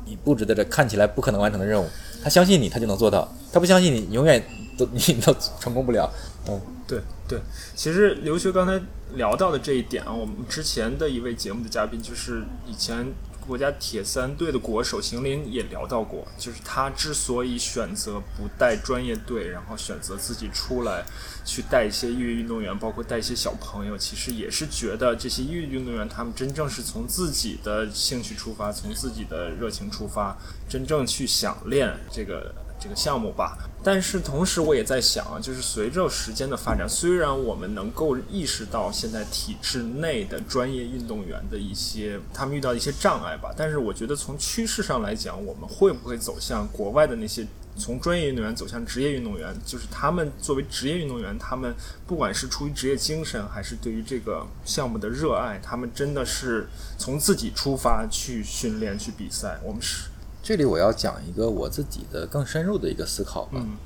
[0.06, 1.86] 你布置的这看起来不可能完成的任务，
[2.22, 4.42] 他相信你，他就能做到；他不相信你，永远
[4.78, 6.10] 都你都成功不了。
[6.48, 7.40] 嗯，对对，
[7.74, 8.80] 其实刘学刚才
[9.14, 13.06] 聊到的这一点啊，我们之前的一位节目的嘉宾，就是以前
[13.46, 21.04] 国家铁三队的国手邢林也聊到过，就是他之所以选择不带专业队，然后选择自己出来
[21.44, 30.36] 去带一些业余运动员，包括带一些小朋友，其实也是觉得这些业余运动员他们真正是从自己的兴趣出发，从自己的热情出发，
[30.68, 32.54] 真正去想练这个
[32.84, 33.56] 这个项目吧。
[33.82, 49.54] 但是同时，我也在想啊，就是随着时间的发展，虽然我们能够意识到现在体制内的专业运动员的一些他们遇到一些障碍吧，但是我觉得从趋势上来讲，我们会不会走向国外的那些从专业运动员走向职业运动员？
[49.66, 51.74] 就是他们作为职业运动员，他们
[52.06, 59.58] 不管是出于职业精神，还是对于这个项目的热爱，他们真的是从自己出发去训练、去比赛。
[59.62, 60.08] 我们是。
[60.44, 63.78] 这里我要讲一个我自己的更深入的一个思考吧，嗯。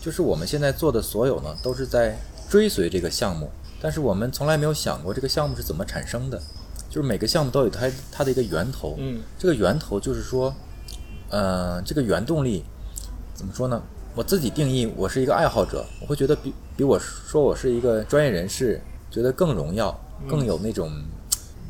[0.00, 2.16] 就是我们现在做的所有呢，都是在
[2.48, 3.50] 追随这个项目，
[3.80, 6.40] 但是我们从来没有想过这个项目是怎么产生的，
[6.88, 9.22] 就是每个项目都有它它的一个源头，嗯。
[9.36, 10.54] 这个源头就是说，
[11.30, 12.64] 呃，这个原动力
[13.34, 13.82] 怎么说呢？
[14.14, 19.98] 我自己定义，我是一个爱好者，我会觉得比比我说我是一个专业人士，觉得更荣耀，
[20.28, 20.92] 更有那种、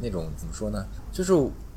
[0.03, 0.85] 那种怎么说呢？
[1.11, 1.33] 就是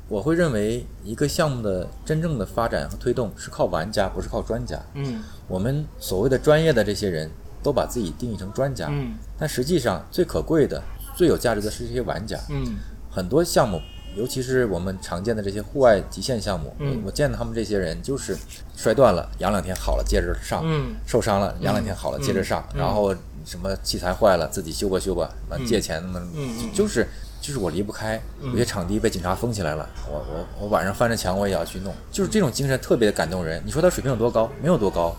[0.08, 4.80] 我会认为一个项目的真正的发展和推动是靠玩家，不是靠专家。
[4.94, 5.22] 嗯。
[5.46, 7.30] 我们所谓的专业的这些人
[7.62, 9.14] 都把自己定义成专家，嗯。
[9.38, 10.82] 但实际上最可贵的、
[11.14, 12.40] 最有价值的是这些玩家。
[12.48, 12.76] 嗯。
[13.10, 13.80] 很多项目，
[14.16, 17.02] 尤其是我们常见的这些户外极限项目，嗯。
[17.02, 18.34] 我我见他们这些人就是
[18.74, 20.94] 摔断了，养两天好了，接着上；嗯。
[21.06, 22.66] 受伤了，养两天好了，接着上。
[22.74, 26.72] 然后什么器材坏了，自己修吧修吧，完借钱那么、嗯嗯。
[26.72, 27.06] 就是
[27.48, 28.20] 就是我离不开。
[28.42, 33.62] 有些场地被警察封起来了，我我我晚上翻着墙我也要去弄，就是这种精神特别的感动人。
[33.64, 34.50] 你说他水平有多高？
[34.60, 35.16] 没有多高，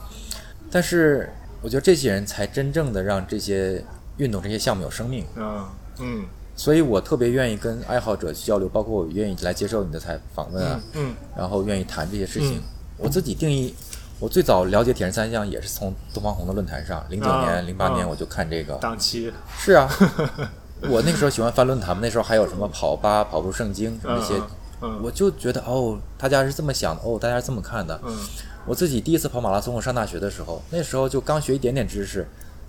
[0.69, 1.27] 但是
[1.59, 3.83] 我觉得这些人才真正的让这些
[4.17, 5.25] 运动这些项目有生命。
[5.35, 5.65] 嗯
[6.01, 6.25] 嗯
[6.55, 12.57] 所以我特别愿意跟爱好者去交流，包括我愿意来接受你的采访问啊，嗯然后愿意谈这些事情。
[12.57, 12.63] 嗯
[13.01, 13.73] 我自己定义，
[14.19, 18.75] 我最早了解铁人三项也是从东方红的论坛上，零九啊年、零八年啊我就看这个。
[18.75, 19.89] 档期是啊，
[20.89, 24.41] 我那个时候喜欢翻论坛嘛，那时候还有什么跑吧、跑步圣经什么这些，
[24.81, 27.99] 嗯我就觉得哦，大家是这么想的，哦，大家是这么看的。
[28.05, 28.17] 嗯。
[28.65, 32.27] 我自己第一次跑马拉松，我上大学的时候，那时候就刚学一点点知识，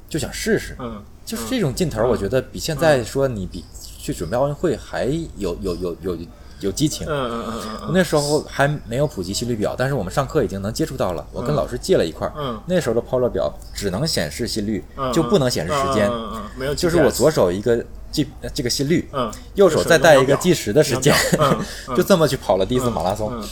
[0.08, 0.74] 就想试试。
[0.78, 3.64] 嗯就是这种劲头，我觉得比现在说你比
[3.98, 5.04] 去准备奥运会还
[5.36, 6.18] 有有有有
[6.60, 7.06] 有激情。
[7.08, 11.26] 嗯嗯嗯嗯那时候还没有普及心率表，但是我们上课已经能接触到了。
[11.32, 21.14] 我跟老师借了一块儿，嗯那时候的 Polo 表只能显示心率，嗯，就不能显示时间，嗯嗯嗯，没有就是我左手一个计呃这个心率，嗯，右手再带一个计时的时间
[21.96, 23.42] 就这么去跑了第一次马拉松，嗯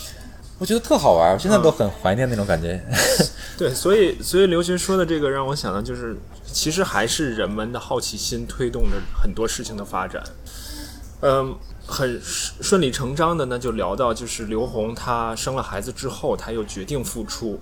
[0.60, 2.84] 我觉得特好玩儿，我现在都很怀念那种感觉。
[3.56, 6.16] 对，所以所以刘学说的这个让我想到，就是
[6.52, 10.20] 其实还是人们的好奇心推动着很多事情的发展。
[11.20, 11.54] 嗯，
[11.88, 17.58] 很顺理成章的呢，就聊到就是刘虹她生了孩子之后，她又决定复出。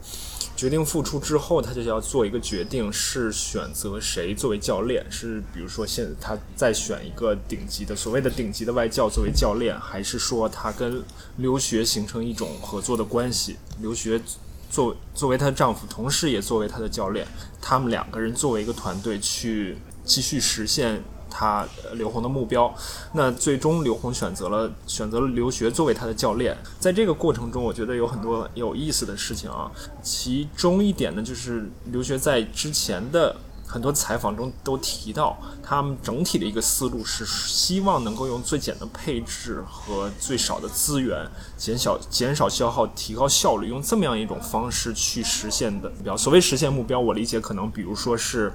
[0.57, 5.07] 决定复出之后，她就要做一个决定，是选择谁作为教练？
[5.09, 11.03] 是比如说现她再选一个顶级的所谓的顶级的外教作为教练，还是说她跟
[11.37, 13.57] 刘学形成一种合作的关系？
[13.81, 14.21] 刘学
[14.69, 17.25] 作作为她的丈夫，同时也作为她的教练，
[17.61, 21.03] 他们两个人作为一个团队去继续实现
[21.37, 22.75] 他刘虹的目标。
[23.13, 26.57] 那最终刘虹选择了选择了留学作为他的教练。
[26.81, 29.71] 在这个过程中，我觉得有很多有意思的事情啊。
[30.03, 41.29] 其中一点呢，就是刘学在之前的很多采访中都提到，他们整体的一个思路是希望能够用最简的配置和最少的资源，
[41.59, 46.17] 减小减少消耗，提高效率，用这么样一种方式去实现的目标。
[46.17, 48.51] 所谓实现目标，我理解可能比如说是。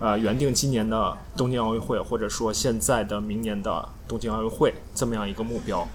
[0.00, 5.86] 呃，原定今年的东京奥运会，或者说现在的明年的东京奥运会这么样一个目标，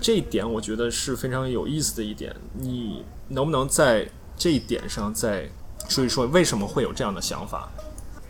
[0.00, 2.34] 这一点我觉得是非常有意思的一点。
[2.58, 5.48] 你能不能在这一点上再
[5.88, 7.70] 说一说，为什么会有这样的想法？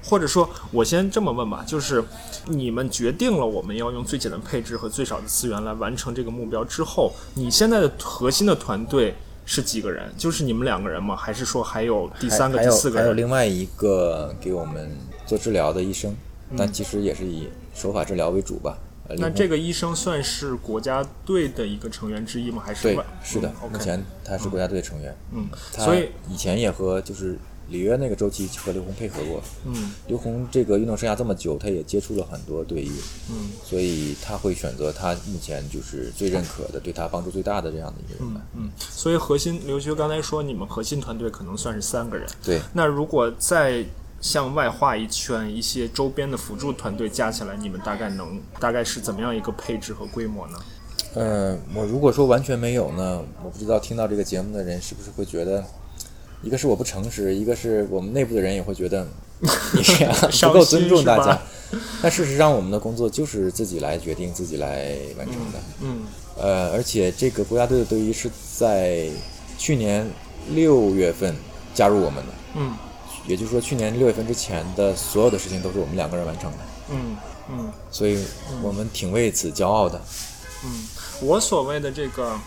[0.05, 2.05] 或者说，我先这么问吧，就是
[2.47, 9.15] 你们决定了我们要用最简单的配置和最少的资源来完成这个目标之后，你现在的核心的团队
[9.47, 10.13] 是几个人？
[10.19, 11.15] 就是你们两个人吗？
[11.15, 13.17] 还是说还有第三个、还有还有第四个人？
[13.17, 14.91] 另外一个给我们
[15.33, 16.13] 做治疗的医生，
[16.51, 18.77] 嗯但其实也是以手法治疗为主吧。
[19.17, 22.63] 那这个医生算是国家队的一个成员之一吗？
[22.65, 29.43] 还是对是的嗯，目前他是国家队成员，嗯，所以以前也和就是里约那个周期和刘虹配合过。
[29.65, 32.93] 嗯刘虹这个运动生涯这么久，他也接触了很多队医，
[33.31, 38.41] 嗯所以他会选择他目前就是最认可的、对他帮助最大的这样的一个人吧。
[38.55, 43.85] 嗯，所以核心刘学刚才说你们核心团队可能算是三个人，对，那如果再
[44.23, 50.59] 向外画一圈，一些周边的辅助团队加起来，你们大概能大概是怎么样一个配置和规模呢？
[51.15, 55.63] 呃，我如果说完全没有呢，我不知道听到这个节目的人是不是会觉得，
[56.41, 59.07] 一个是我不诚实，一个是我们内部的人也会觉得
[59.75, 61.39] 你这样不够尊重大家。
[62.01, 65.59] 但事实上，我们的工作就是自己来决定、自己来完成的。
[65.81, 66.03] 嗯
[66.39, 69.09] 呃，而且这个国家队的队医是在
[69.59, 70.07] 去年
[70.55, 71.35] 六月份
[71.75, 72.73] 加入我们的，嗯
[73.27, 76.59] 也就是说，去年六月份之前的所有的事情都是我们两个人完成的，
[76.91, 77.17] 嗯
[77.51, 77.73] 嗯。
[77.91, 78.25] 所以
[78.63, 80.01] 我们挺为此骄傲的。
[80.65, 80.87] 嗯，
[81.21, 82.39] 我所谓的这个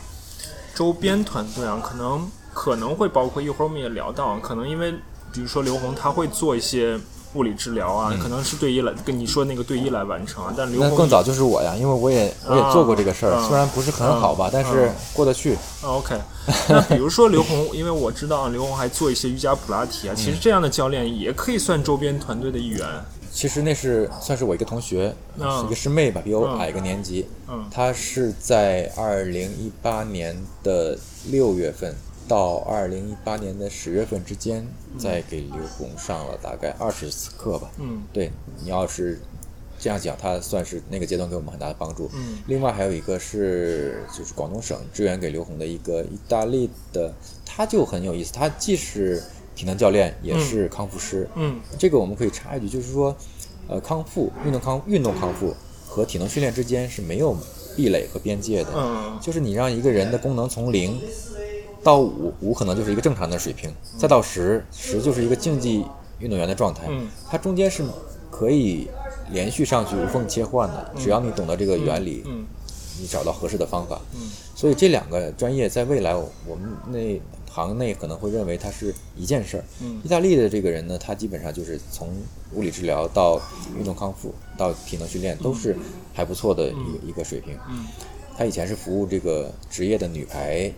[0.74, 4.94] 周边团队啊，可能可能会包括一会儿我们也聊到，可能因为
[5.34, 7.00] 比如说刘红他会做一些
[7.36, 15.54] 物理治疗啊，可能是对医来跟你说那个对医来完成啊，但刘红那更早就是我呀，因为我也我也做过这个事儿，啊虽然不是很好吧，但是过得去。
[15.54, 16.16] 啊 OK，
[16.70, 22.88] 那比如说刘红，因为我知道啊刘红还做一些瑜伽普拉提啊，其实这样的教练也可以算周边团队的一员。
[23.32, 27.28] 其实那是算是我一个同学，一个师妹吧，比我嗯矮一个年级。
[27.50, 30.34] 嗯她是在二零一八年
[30.64, 30.98] 的
[31.30, 31.94] 六月份
[32.28, 34.66] 到二零一八年的十月份之间，
[34.98, 37.70] 再给刘红上了大概二十次课吧。
[37.80, 38.32] 嗯对
[38.64, 39.20] 你要是
[39.78, 42.10] 这样讲，他算是那个阶段给我们很大的帮助。
[42.16, 47.14] 嗯另外还有一个是就是广东省支援给刘红的一个意大利的，
[47.46, 49.22] 他就很有意思，他既是
[49.56, 51.28] 体能教练，也是康复师。
[51.36, 53.16] 嗯这个我们可以插一句，就是说，
[53.68, 55.56] 呃，康复、运动康、运动康复
[55.88, 57.38] 和体能训练之间是没有
[57.76, 58.70] 壁垒和边界的。
[58.76, 61.00] 嗯就是你让一个人的功能从零
[61.86, 65.86] 到五，五可能就是一个正常的水平，再到十，十就是一个竞技
[66.18, 66.88] 运动员的状态。
[66.90, 67.86] 嗯它中间是
[68.32, 68.88] 可以
[69.30, 72.44] 连续上去无缝切换的，只要你懂得这个原理，嗯
[73.00, 74.02] 你找到合适的方法。
[74.16, 77.22] 嗯所以这两个专业在未来我我们那
[77.52, 79.64] 行内可能会认为它是一件事儿。
[79.84, 82.10] 嗯意大利的这个人呢，他基本上就是从
[82.54, 83.40] 物理治疗到
[83.78, 85.78] 运动康复到体能训练都是
[86.16, 87.56] 还不错的一个、一个水平。
[87.70, 87.86] 嗯
[88.38, 90.70] 他以前是服务这个职业的女排，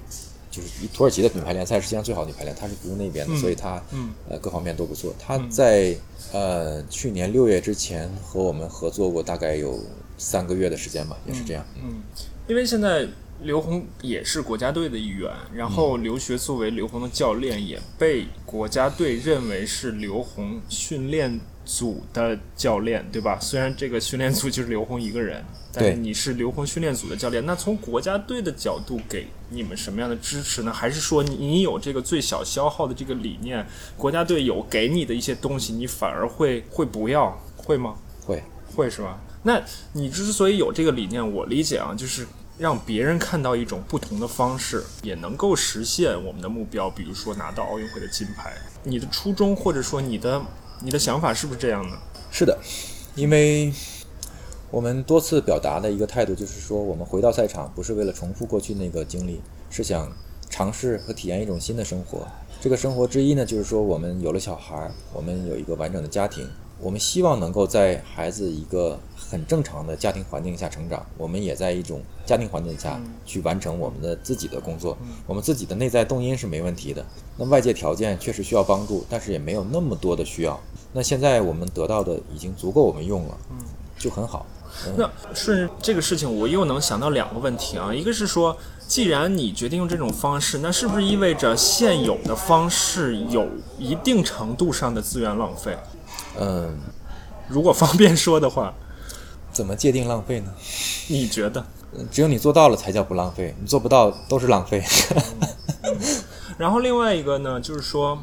[0.58, 5.14] 就是土耳其的女排联赛是世界上最好的女排联赛，他是不用那边的，嗯所以她嗯呃各方面都不错。
[5.20, 5.95] 她在
[6.34, 9.80] 呃去年六月之前和我们合作过大概有
[10.18, 11.64] 三个月的时间吧，也是这样。
[11.84, 12.01] 嗯，
[12.47, 13.08] 因为现在
[13.41, 23.38] 刘虹也是国家队的一员，然后刘学作为刘虹的教练，也被国家队认为是刘虹训练组的教练，对吧？
[23.39, 25.43] 虽然这个训练组就是刘虹一个人，
[25.78, 27.45] 但是对你是刘红训练组的教练。
[27.45, 30.73] 那从国家队的角度给你们什么样的支持呢？
[30.73, 33.65] 还是说你你有这个最小消耗的这个理念，
[33.95, 37.95] 国家队有给你的一些东西，你反而会会不要，会吗？
[38.25, 38.43] 会，
[38.75, 39.19] 会是吧？
[39.43, 39.61] 那
[39.93, 48.53] 你之所以有这个理念，我理解啊，就是让别人看到一种不同的方式，也能够实现我们的目标，比如说拿到奥运会的金牌。
[48.84, 50.41] 你的初衷或者说你的
[50.82, 51.97] 你的想法是不是这样呢？
[52.32, 52.57] 是的，
[53.15, 53.71] 因为
[54.70, 59.39] 我们多次表达的一个态度就是说，我们回到赛场不是为了重复过去那个经历，
[59.70, 60.11] 是想
[60.49, 62.28] 尝试和体验一种新的生活。
[62.59, 66.45] 这个生活之一呢，就是说我们有了小孩儿，我们有一个完整的家庭，
[66.82, 74.97] 我们希望能够在孩子一个很正常的家庭环境下成长，我们也在一种家庭环境下去完成我们的自己的工作。
[75.26, 77.05] 我们自己的内在动因是没问题的，
[77.38, 80.59] 那外界条件确实需要帮助，但是也没有那么多的需要。
[80.91, 83.38] 那现在我们得到的已经足够我们用了，
[83.97, 84.45] 就很好。
[84.97, 88.57] 那顺着这个事情，我又能想到两个问题啊，一个是说，
[88.88, 93.47] 既然你决定用这种方式，那是不是意味着现有的方式有
[93.78, 95.78] 一定程度上的资源浪费？
[96.39, 96.78] 嗯，
[97.49, 98.73] 如果方便说的话，
[99.51, 100.53] 怎么界定浪费呢？
[101.07, 101.61] 你觉得？
[101.61, 104.84] 嗯只有你做到了才叫不浪费，你做不到都是浪费。
[106.57, 108.21] 然后另外一个呢，就是说，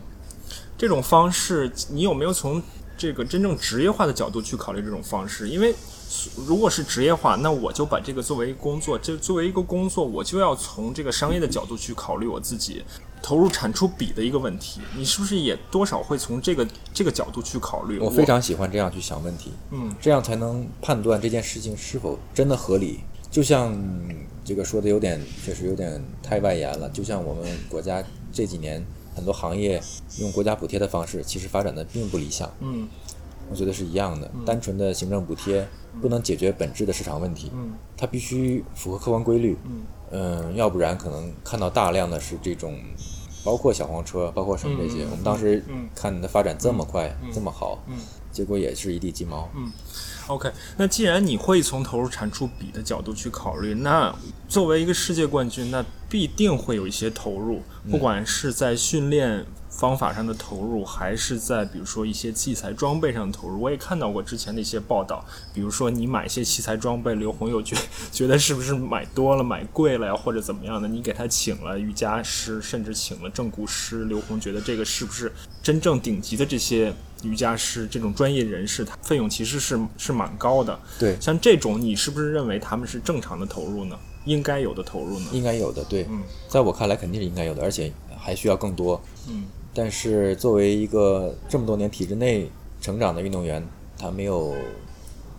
[0.76, 2.62] 这种方式你有没有从
[2.96, 5.48] 这个真正职业化的角度去考虑这种方式？
[5.48, 5.74] 因为
[6.46, 12.84] 如果是职业化，那我就把这个作为工作，这作为一个工作，我就要从这个商业的角度去考虑我自己
[13.22, 14.80] 投入产出比的一个问题。
[14.96, 17.98] 你是不是也多少会从这个这个角度去考虑？
[17.98, 23.00] 我非常喜欢这样去想问题，嗯这样才能判断这件事情是否真的合理。
[23.30, 23.76] 就像
[24.44, 26.88] 这个说的有点，确实有点太外延了。
[26.90, 28.00] 就像我们国家
[28.32, 28.84] 这几年
[29.16, 29.82] 很多行业
[30.18, 32.48] 用国家补贴的方式，其实发展的并不理想。
[32.60, 32.88] 嗯
[33.50, 35.66] 我觉得是一样的，单纯的行政补贴
[36.00, 37.72] 不能解决本质的市场问题，嗯。
[37.96, 39.82] 它必须符合客观规律，嗯。
[40.10, 42.78] 嗯，要不然可能看到大量的是这种，
[43.44, 45.88] 包括小黄车，包括什么这些，嗯我们当时嗯。
[45.94, 47.96] 看它发展这么快，这么好，嗯。
[48.32, 49.70] 结果也是一地鸡毛，嗯。
[50.26, 54.14] OK，那既然你会从投入产出比的角度去考虑，那
[54.48, 59.44] 作为一个世界冠军，那必定会有一些投入，不管是在训练
[59.76, 63.60] 方法上的投入，还是在比如说一些器材装备上的投入。
[63.60, 67.76] 我也看到过之前的一些报道，比如说你买一些器材装备，刘洪又觉
[68.12, 70.86] 觉得是不是买多了、买贵了呀，或者怎么样的？
[70.86, 76.92] 你给他请了瑜伽师，甚至请了正骨师，刘洪觉得这个是不是真正顶级的这些
[77.24, 80.78] 瑜伽师这种专业人士，他费用其实是是蛮高的。
[81.00, 83.98] 对，像这种，你是不是认为他们是正常的投入呢？
[84.24, 85.26] 应该有的投入呢？
[85.32, 89.02] 应该有的，对，嗯在我看来肯定是应该有的，而且还需要更多。
[89.28, 89.44] 嗯
[89.74, 92.48] 但是作为一个这么多年体制内
[92.80, 93.66] 成长的运动员，
[93.98, 94.54] 他没有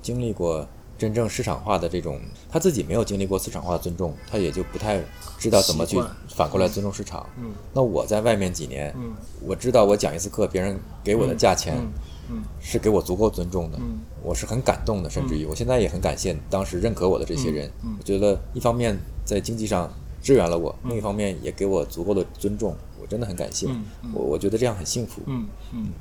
[0.02, 0.68] 经历过
[0.98, 2.20] 真正市场化的这种，
[2.50, 5.02] 他自己没有经历过市场化的尊重，他也就不太
[5.38, 7.28] 知道怎么去反过来尊重市场。
[7.38, 7.52] 嗯。
[7.74, 11.92] 那我在外面几年，嗯我知道我讲一次课，别人给我的价钱嗯。
[12.32, 12.44] 嗯。
[12.60, 14.00] 是给我足够尊重的，嗯。
[14.24, 17.68] 我是很感动的，甚至于我现在也很感谢当时认可我的这些人。
[17.84, 17.92] 嗯。
[17.92, 17.96] 嗯。
[18.00, 22.76] 我觉得一方面在经济上支援了我，另一方面也给我足够的尊重，
[23.06, 23.68] 我真的很感谢。
[24.12, 25.22] 我我觉得这样很幸福。
[25.28, 25.94] 嗯嗯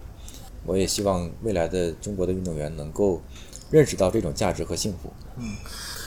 [0.64, 3.20] 我也希望未来的中国的运动员能够
[3.70, 5.12] 认识到这种价值和幸福。
[5.36, 5.54] 嗯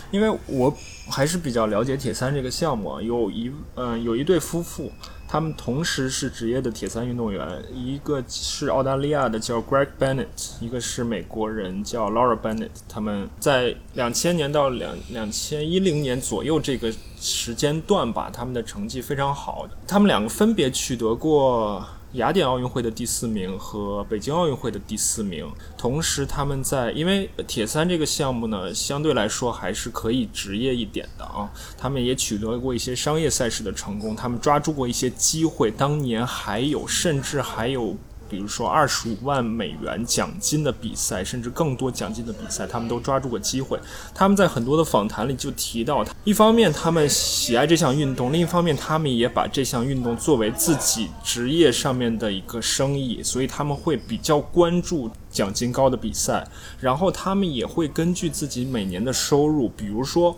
[0.10, 0.74] 因为我
[1.10, 4.89] 还是比较了解铁三这个项目啊，有一嗯、有一对夫妇，
[5.28, 10.26] 他们同时是职业的铁三运动员，一个是澳大利亚的叫 Greg Bennett，
[10.62, 12.70] 一个是美国人叫 Laura Bennett。
[12.88, 19.68] 他们在两千年到两两千一零年左右这个时间段吧，他们的成绩非常好。
[19.86, 21.86] 他们两个分别取得过
[22.18, 25.47] 雅典奥运会的第四名和北京奥运会的第四名，
[25.78, 31.47] 同时他们在因为铁三这个项目呢，相对来说还是可以职业一点的啊，
[31.78, 37.95] 他们也取得过一些商业赛事的成功，他们抓住过一些机会，当年还有甚至还有。
[38.30, 43.80] 比如说二十五万美元奖金的比赛，甚至更多奖金的比赛，他们都抓住过机会。
[44.14, 56.48] 他们在很多的访谈里就提到，一方面他们喜爱这项运动，另一方面他们也把这项运动作为自己职业上面的一个生意，所以他们会比较关注奖金高的比赛，
[56.80, 60.36] 然后他们也会根据自己每年的收入，比如说。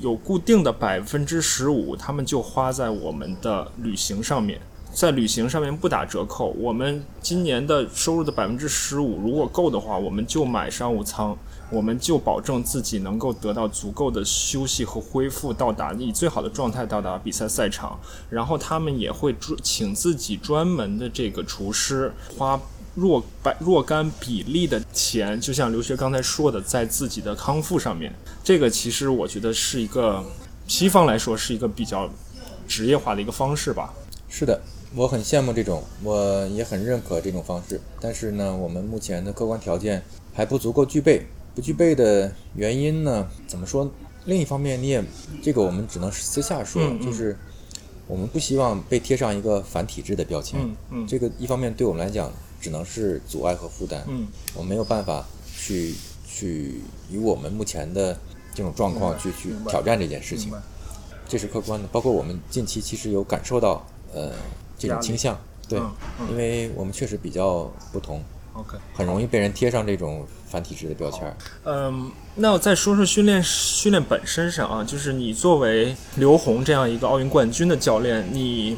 [0.00, 4.58] 有固定的百分之十五，他们就花在我们的旅行上面，
[4.94, 6.54] 在旅行上面不打折扣。
[6.58, 11.36] 我们今年的收入的百分之十五，如果够的话，我们就买商务舱，
[11.70, 17.98] 我们就保证自己能够得到足够的休息和恢复，到达以最好的状态到达比赛赛场。
[18.28, 22.60] 然后他们也会专请自己专门的这个厨师花。
[22.94, 28.14] 若百若干比例的钱，就像刘学刚才说的，在自己的康复上面，
[28.44, 30.22] 这个其实我觉得是一个
[30.68, 32.06] 西方来说是一个比较
[32.68, 33.94] 职业化的一个方式吧。
[34.28, 34.60] 是的，
[34.94, 37.80] 我很羡慕这种，我也很认可这种方式。
[38.00, 41.26] 但是呢，我们目前的客观条件还不足够具备。
[41.54, 43.90] 不具备的原因呢，怎么说？
[44.24, 45.04] 另一方面，你也
[45.42, 47.36] 这个我们只能私下说，嗯嗯就是
[48.06, 50.58] 我们不希望被贴上一个反体制的标签。
[50.62, 54.02] 嗯嗯这个一方面对我们来讲只能是阻碍和负担。
[54.08, 55.94] 嗯我没有办法去
[56.26, 56.80] 去
[57.10, 58.18] 以我们目前的
[58.54, 60.52] 这种状况去去挑战这件事情，
[61.28, 61.86] 这是客观的。
[61.88, 63.84] 包括我们近期其实有感受到
[64.14, 64.32] 呃
[64.88, 65.80] 这种倾向，对，
[66.30, 68.22] 因为我们确实比较不同
[68.54, 68.76] ，，OK。
[68.94, 71.36] 很容易被人贴上这种反体制的标签儿。
[71.64, 78.76] 嗯，那我再说说训练训练本身上啊，就是你作为刘虹这样一个奥运冠军的教练，你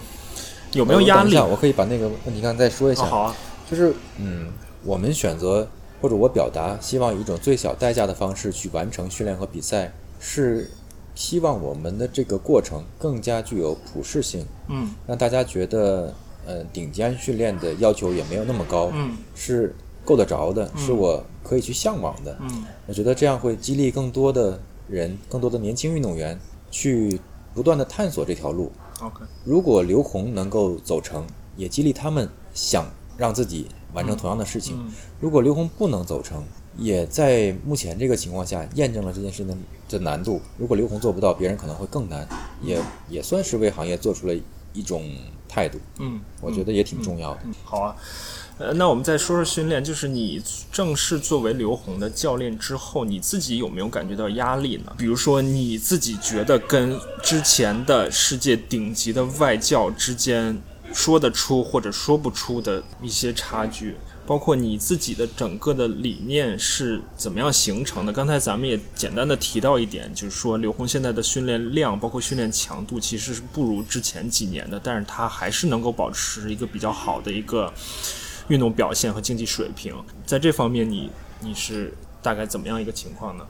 [0.73, 1.21] 有没有压力？
[1.21, 3.03] 呃等一下我可以把那个问题刚才再说一下。
[3.03, 3.37] 哦好啊，
[3.71, 4.53] 就是嗯，
[4.83, 5.67] 我们选择
[6.01, 10.71] 或者我表达希望以一种最小代价的方式去完成训练和比赛，是
[11.15, 16.13] 希望我们的这个过程更加具有普适性，嗯让大家觉得
[16.47, 22.37] 呃顶尖训练的要求也没有那么高，嗯是够得着的，是我可以去向往的。
[22.41, 26.39] 嗯我觉得这样会激励更多的人，更多的年轻运动员
[26.71, 27.21] 去
[27.55, 28.73] 不断的探索这条路。
[29.01, 31.25] ，OK，如果刘虹能够走成，
[31.57, 32.87] 也激励他们想
[33.17, 34.77] 让自己完成同样的事情。
[34.79, 36.43] 嗯如果刘虹不能走成，
[36.77, 39.57] 也在目前这个情况下验证了这件事的
[39.89, 40.41] 的难度。
[40.59, 42.27] 如果刘虹做不到，别人可能会更难，
[42.63, 44.35] 也也算是为行业做出了
[44.73, 45.09] 一种
[45.49, 45.79] 态度。
[45.99, 47.41] 嗯，我觉得也挺重要的。
[47.45, 47.97] 嗯，好啊。
[48.57, 54.93] 呃，那我们再说说训练，就是你正式作为刘虹的教练之后，你自己有没有感觉到压力呢？
[54.97, 60.57] 比如说你自己觉得跟之前的世界顶级的外教之间
[60.93, 63.97] 说得出或者说不出的一些差距，
[64.27, 68.13] 包括你自己的整个的理念是怎么样形成的？
[68.13, 77.73] 刚才咱们也简单的提到一点，就是说刘虹现在的训练量，包括训练强度，其实是不如之前几年的，但是他还是能够保持一个比较好的一个
[78.49, 79.95] 运动表现和竞技水平。
[80.25, 81.11] 在这方面你，
[81.41, 83.47] 你是大概怎么样一个情况呢？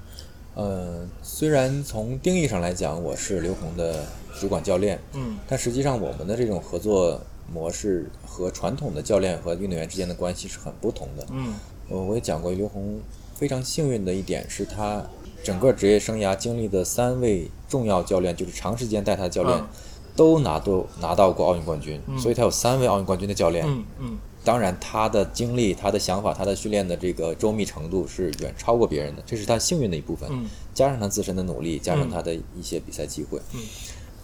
[0.55, 4.07] 呃，虽然从定义上来讲，我是刘虹的
[4.41, 7.21] 主管教练，嗯但实际上我们的这种合作
[7.53, 11.27] 模式和传统的教练和运动员之间的关系是很不同的。
[11.31, 11.55] 嗯
[11.89, 13.01] 我我也讲过，刘虹
[13.35, 15.05] 非常幸运的一点是他
[15.43, 19.69] 整个职业生涯经历的三位重要教练，就是长时间带他的教练，嗯
[20.17, 23.67] 都拿到拿到过奥运冠军，所以他有三位奥运冠军的教练。
[23.67, 30.29] 嗯嗯当然，他的经历、他的想法、他的训练的这个周密程度是远超过别人的，这是他幸运的一部分。
[30.33, 33.39] 嗯加上他自身的努力，加上他的一些比赛机会。
[33.55, 33.61] 嗯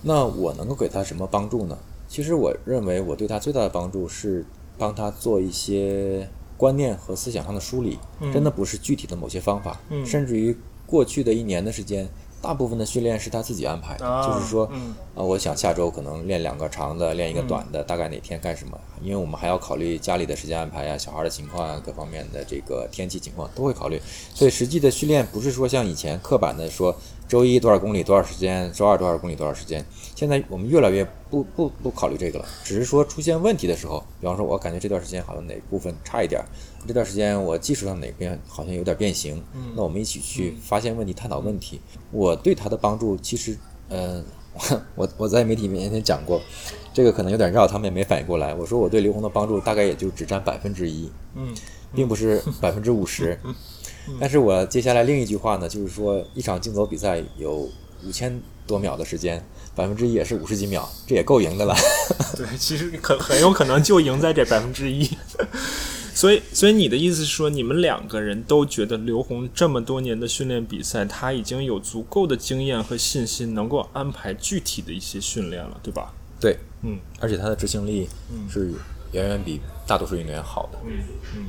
[0.02, 1.76] 那我能够给他什么帮助呢？
[2.10, 4.44] 其实我认为我对他最大的帮助是
[4.76, 10.56] 帮他做一些观念和思想上的梳理，嗯真的不是具体的某些方法，嗯甚至于
[10.86, 12.08] 过去的一年的时间，
[12.42, 18.76] 大部分的训练是他自己安排的，啊就是说，嗯啊，我想下周可能练两个长的，练一个短的，大概哪天干什么？
[19.00, 24.00] 因为我们还要考虑家里的时间安排呀、小孩的情况啊，各方面的这个天气情况都会考虑。
[24.34, 26.92] 所以实际的训练不是说像以前刻板的说
[27.30, 29.86] 周一多少公里多少时间，周二多少公里多少时间。
[30.16, 36.44] 现在我们越来越不不不考虑这个了，只是说出现问题的时候，比方说我感觉这段时间好像哪部分差一点儿，
[36.88, 39.40] 这段时间我技术上哪边好像有点变形，
[39.76, 41.80] 那我们一起去发现问题、探讨问题。
[42.10, 43.56] 我对他的帮助其实，
[43.88, 44.20] 呃，
[44.96, 46.40] 我我在媒体面前讲过，
[46.92, 48.52] 这个可能有点绕，他们也没反应过来。
[48.52, 51.54] 我说我对刘虹的帮助大概也就只占百分之一，嗯
[51.94, 53.38] 并不是百分之五十。
[54.18, 57.68] 但是我接下来另一句话呢，就是说一场竞走比赛有
[58.04, 59.44] 五千多秒的时间，
[59.74, 61.74] 百分之一也是五十几秒，这也够赢的了。
[62.36, 65.08] 对，其实可很有可能就赢在这百分之一。
[66.12, 76.12] 所以，所以你的意思是说，你们两个人都觉得刘虹这么多年的训练比赛，他已经有足够的经验和信心，能够安排具体的一些训练了，对吧？
[76.38, 78.08] 对，嗯而且他的执行力
[78.50, 78.72] 是
[79.12, 80.78] 远远比大多数运动员好的。
[80.84, 80.92] 嗯
[81.36, 81.46] 嗯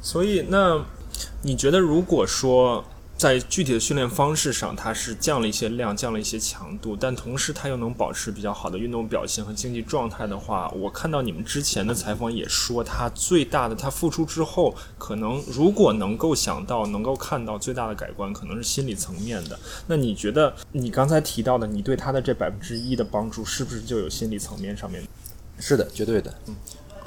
[0.00, 0.84] 所以，那
[1.42, 2.84] 你觉得，如果说
[3.16, 19.58] 在具体的训练方式上，它是降了一些量，降了一些强度，但同时它又能保持比较好的运动表现和竞技状态的话，我看到你们之前的采访也说，他最大的他复出之后，可能如果能够想到、能够看到最大的改观，可能是心理层面的。
[19.88, 25.02] 那你觉得，你刚才提到的，你对他的这百分之一的帮助，是不是就有心理层面上面？
[25.58, 26.32] 是的，绝对的。
[26.46, 26.54] 嗯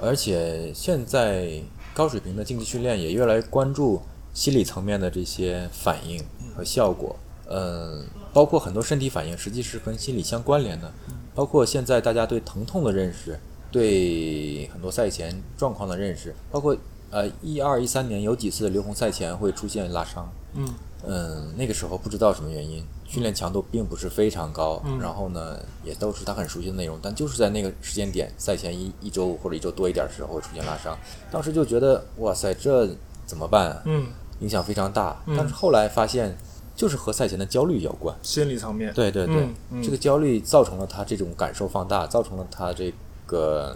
[0.03, 1.61] 而且现在
[1.93, 4.01] 高水平的竞技训练也越来越关注
[4.33, 6.23] 心理层面的这些反应
[6.55, 7.15] 和效果。
[7.49, 10.91] 嗯，包括很多身体反应实际是跟心理相关联的。
[11.33, 13.39] 包括现在大家对疼痛的认识，
[13.71, 16.75] 对很多赛前状况的认识，包括
[17.09, 20.29] 呃一二一三年有几次刘虹赛前会出现拉伤。
[20.55, 20.67] 嗯
[21.07, 30.97] 嗯，那个时候不知道什么原因，训练强度并不是非常高，嗯然后呢，也都是他很熟悉的内容，但就是在那个时间点，赛前一一周或者一周多一点的时候会出现拉伤，
[31.29, 32.89] 当时就觉得哇塞，这
[33.25, 33.81] 怎么办啊？
[33.83, 34.07] 嗯，
[34.39, 35.21] 影响非常大。
[35.25, 36.33] 嗯但是后来发现，
[36.73, 38.15] 就是和赛前的焦虑有关。
[38.21, 38.93] 心理层面。
[38.93, 39.45] 对对对，
[39.83, 42.93] 这个焦虑造成了他这种感受放大，造成了他这
[43.25, 43.75] 个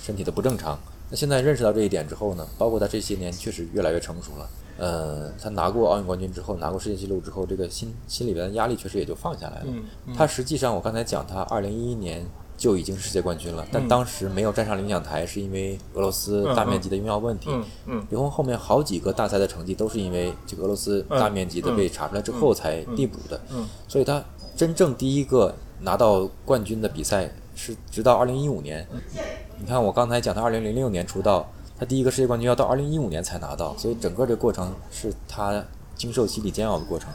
[0.00, 0.78] 身体的不正常。
[1.10, 4.48] 那现在认识到这一点之后呢，包括他这些年确实越来越成熟了。
[4.78, 9.66] 呃，他拿过奥运冠军之后，拿过世界纪录之后，这个心心里边的压力确实也就放下来了。
[9.66, 12.24] 嗯嗯他实际上，我刚才讲，他二零一一年
[12.56, 17.50] 就已经是世界冠军了，但嗯当时没有站上领奖台，是因为俄罗斯嗯大面积的用药问题。
[17.50, 24.22] 嗯嗯刘虹后面好几个大赛的成绩都是因为这个俄罗斯大面积的被查出来之后才递补的，嗯所以他
[24.56, 28.86] 真正第一个拿到冠军的比赛是直到二零一五年。
[29.58, 35.62] 你看我刚才讲他二零零六年出道，他第一个世界冠军要到二零一五年才拿到，所以整个这个过程是他
[35.94, 37.10] 经受心理煎熬的过程。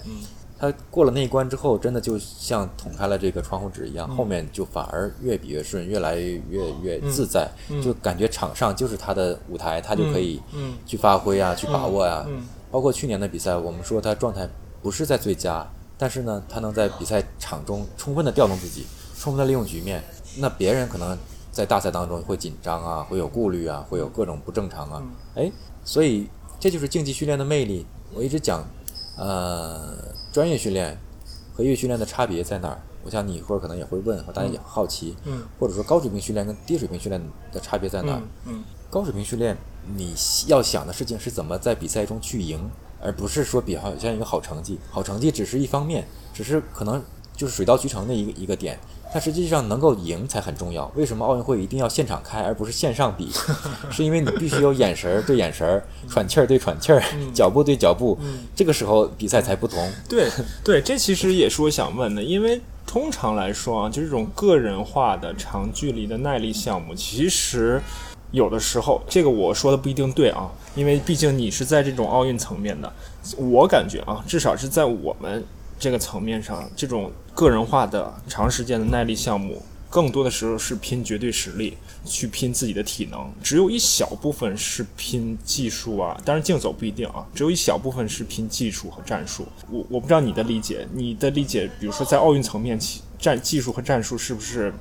[0.59, 7.49] 他过了那一关之后，真的就像捅开了这个窗户纸一样，后面就反而越比越顺，越来越越越自在，
[7.83, 10.75] 就感觉场上就是他的舞台，他就可以嗯。
[10.85, 12.23] 去发挥啊，去把握啊。
[12.29, 12.43] 嗯。
[12.69, 14.47] 包括去年的比赛，我们说他状态
[14.83, 18.85] 不是在最佳，但是呢，他能在比赛场中充分的调动自己，
[19.17, 20.03] 充分的利用局面。
[20.37, 21.17] 那别人可能
[21.51, 25.03] 在大赛当中会紧张啊，会有顾虑啊，会有各种不正常啊。
[25.35, 25.51] 哎，
[25.83, 26.27] 所以
[26.59, 27.85] 这就是竞技训练的魅力。
[28.13, 28.63] 我一直讲，
[29.17, 29.95] 呃，
[30.31, 30.97] 专业训练
[31.53, 32.81] 和业余训练的差别在哪儿？
[33.03, 37.21] 我想你一会儿可能也会问，和大家也好奇，嗯或者说高水平训练跟低水平训练
[37.51, 38.21] 的差别在哪儿？
[38.45, 39.57] 嗯嗯高水平训练，
[39.95, 40.13] 你
[40.47, 42.69] 要想的事情是怎么在比赛中去赢，
[43.01, 44.77] 而不是说比好像一个好成绩。
[44.91, 47.01] 好成绩只是一方面，只是可能
[47.41, 48.77] 就是水到渠成的一个一个点。
[49.13, 50.89] 但实际上能够赢才很重要。
[50.95, 53.29] 为什么奥运会一定要现场开，而不是线上比？
[53.91, 58.17] 是因为你必须有眼神儿对眼神儿，喘气儿对喘气儿，脚步对脚步，
[58.55, 59.91] 这个时候比赛才不同。
[60.07, 60.29] 对
[60.63, 67.81] 对，这其实也是我想问的，因为通常来说啊，就这种个人化的长距离的耐力项目，其实
[68.31, 72.89] 有的时候，这个我说的不一定对啊，因为毕竟你是在这种奥运层面的，
[73.35, 75.43] 我感觉啊，至少是在我们
[75.81, 79.59] 这个层面上，这种个人化的长时间的耐力项目，
[79.89, 81.75] 更多的时候是拼绝对实力，
[82.05, 89.47] 去拼自己的体能，只有一小部分是拼技术啊，当然竞走不一定啊，只有一小部分是拼技术和战术。
[89.71, 92.79] 我我不知道你的理解，你的理解，比如说在奥运层面，
[93.17, 94.71] 战技术和战术是不是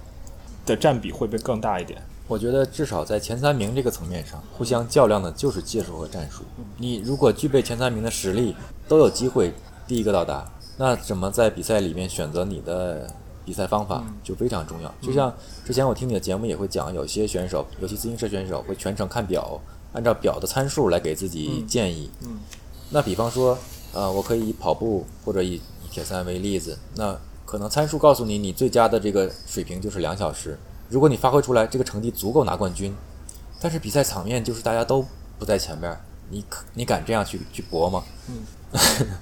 [0.66, 1.98] 的占比会不会更大一点？
[2.28, 6.44] 我觉得至少在前三名这个层面上，互相较量的就是技术和战术。
[6.76, 8.55] 你如果具备前三名的实力，
[8.86, 9.55] 都有机会
[9.88, 10.46] 第一个到达。
[10.81, 13.07] 那怎么在比赛里面选择你的
[13.45, 14.91] 比赛方法就非常重要。
[15.03, 15.31] 就像
[15.62, 19.61] 之前我听你的节目也会讲，有些选手，尤其自行车选手会全程看表，
[19.93, 22.11] 按照表的参数来给自己建议。
[22.22, 22.39] 嗯。
[22.89, 23.59] 那比方说，
[23.93, 27.14] 呃，我可以以跑步或者以以铁三为例子，那
[27.45, 30.59] 可能参数告诉你，你最佳的这个水平就是两小时。
[30.89, 32.97] 如果你发挥出来这个成绩足够拿冠军，
[33.61, 35.05] 但是比赛场面就是大家都
[35.39, 35.95] 不在前边，
[36.31, 38.03] 你可你敢这样去去搏吗？
[38.31, 38.37] 嗯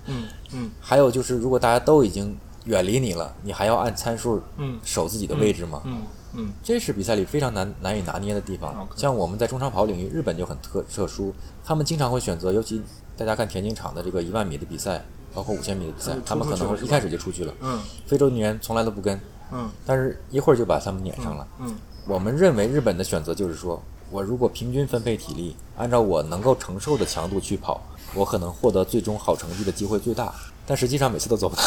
[0.06, 0.70] 嗯 嗯。
[0.80, 5.82] 还有就是，如果大家都已经远离你了，你还要按参数嗯守自己的位置吗？
[5.84, 6.02] 嗯
[6.34, 6.52] 嗯。
[6.62, 8.86] 这是比赛里非常难难以拿捏的地方。
[8.96, 11.34] 像我们在中长跑领域，日本就很特特殊，
[11.64, 12.82] 他们经常会选择，尤其
[13.16, 17.54] 大家看田径场的这个一万米的比赛，包括五千米的比赛，他们可能会一开始就出去了。
[17.60, 17.80] 嗯。
[18.06, 19.18] 非洲女人从来都不跟。
[19.50, 21.48] 嗯，但是一会儿就把他们撵上了。
[21.60, 21.74] 嗯，
[22.06, 27.80] 我们认为日本的选择就是说，我如果平均分配体力，按照我能够承受的强度去跑，
[28.14, 30.32] 我可能获得最终好成绩的机会最大。
[30.66, 31.62] 但实际上每次都做不到。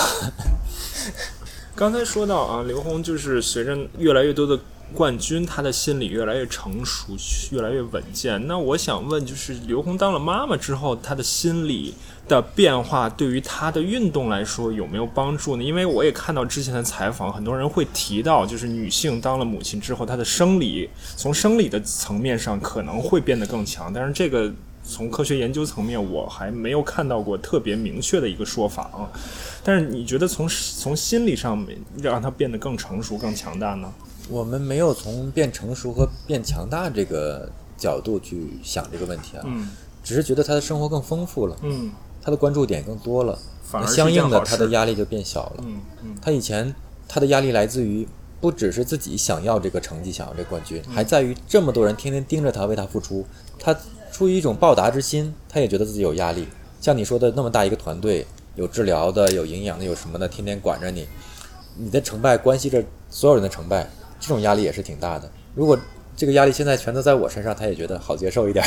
[1.75, 4.59] 刚才说到啊，刘虹就是随着越来越多的
[4.93, 7.13] 冠军，他的心理越来越成熟，
[7.51, 8.45] 越来越稳健。
[8.45, 11.93] 那我想问，就是刘虹当了妈妈之后，她的心理。
[12.27, 15.63] 的变化对于她的运动来说有没有帮助呢？
[15.63, 23.91] 因为我也看到之前的采访，很多人会提到，就是女性当了母亲之后，她的生理从生理的层面上可能会变得更强。
[23.91, 24.49] 但是这个
[24.83, 29.09] 从科学研究层面，我还没有看到过特别明确的一个说法啊。
[29.63, 33.93] 但是你觉得从从心理上面让他变得更成熟、更强大呢？
[34.29, 39.69] 我们没有从变成熟和变强大这个角度去想这个问题啊，嗯，
[40.03, 41.91] 只是觉得他的生活更丰富了，嗯。
[42.23, 45.63] 他的关注点更多了，反而相应的他的压力就变小了。
[45.65, 46.71] 嗯嗯，他以前
[47.07, 48.07] 他的压力来自于
[48.39, 53.25] 不只是自己想要这个成绩，想要这个冠军，还在于这么多人天天盯着他为他付出，
[53.57, 53.75] 他
[54.21, 56.47] 出于一种报答之心，他也觉得自己有压力。
[56.79, 61.07] 像你说的那么大一个团队，有治疗的，有营养的，有什么的，天天管着你，
[61.75, 65.27] 你的成败关系着所有人的成败，这种压力也是挺大的。
[65.55, 65.75] 如果
[66.15, 68.63] 这个压力现在全都在我身上，他也觉得好接受一点。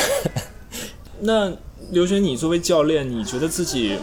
[1.23, 1.53] 那
[1.93, 3.97] 刘璇，你作为教练，你觉得自己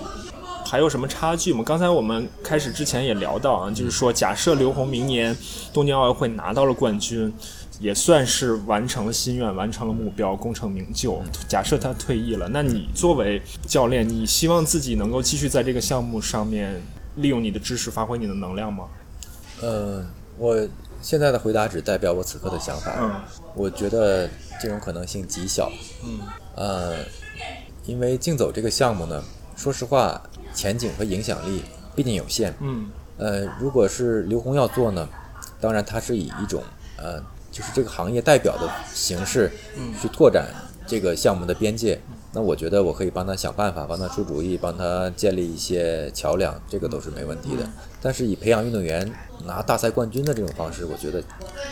[0.65, 1.61] 还有什么差距吗？
[1.65, 5.35] 刚才我们开始之前也聊到啊，就是说，假设刘虹明年
[5.73, 7.33] 东京奥运会拿到了冠军，
[7.81, 11.19] 也算是完成了心愿，完成了目标，功成名就。
[11.47, 16.79] 假设他退役了，那你作为教练，你希望自己能够继续在这个项目上面
[17.15, 18.85] 利用你的知识，发挥你的能量吗？
[19.61, 20.05] 呃，
[20.37, 20.55] 我
[21.01, 22.93] 现在的回答只代表我此刻的想法。
[22.99, 23.15] 嗯，
[23.55, 24.29] 我觉得
[24.61, 25.71] 这种可能性极小。
[26.05, 26.19] 嗯。
[26.55, 26.97] 呃，
[27.87, 29.23] 因为竞走这个项目呢，
[29.55, 30.21] 说实话，
[30.53, 31.63] 前景和影响力
[31.95, 32.53] 毕竟有限。
[32.59, 32.91] 嗯。
[33.17, 35.09] 呃，如果是刘虹要做呢，
[35.59, 36.63] 当然他是以一种
[36.97, 37.19] 呃，
[37.51, 39.51] 就是这个行业代表的形式，
[40.01, 40.47] 去拓展
[40.87, 41.99] 这个项目的边界。
[42.33, 47.63] 那我觉得我可以帮他想办法，帮他出主意，帮他建立一些桥梁，这个都是没问题的。
[48.01, 49.11] 但是以培养运动员
[49.45, 51.21] 拿大赛冠军的这种方式，我觉得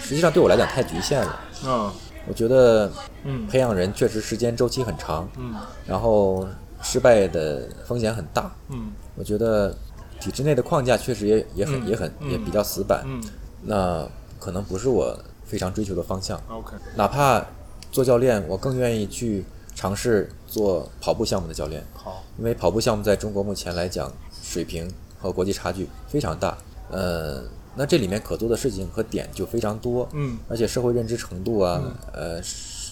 [0.04, 1.42] 实际上对我来讲太局限了。
[1.66, 1.92] 嗯。
[2.28, 2.92] 我觉得，
[3.24, 5.56] 嗯，培养人确实时间周期很长，嗯，
[5.88, 6.48] 然后
[6.84, 9.76] 失败的风险很大，嗯，我觉得
[10.20, 13.24] 体制内的框架确实也也很也很也比较死板，嗯，
[13.64, 14.08] 那
[14.38, 15.18] 可能不是我
[15.50, 16.40] 非常追求的方向。
[16.48, 17.46] OK，哪怕
[17.92, 19.44] 做教练，我更愿意去
[19.76, 21.84] 尝试做跑步项目的教练。
[21.94, 24.10] 好，因为跑步项目在中国目前来讲，
[24.42, 24.90] 水平
[25.20, 26.58] 和国际差距非常大，
[26.90, 27.44] 呃。
[27.76, 31.80] 那这里面可做的事情和点就非常多，嗯，而且社会认知程度啊，
[32.12, 32.42] 呃，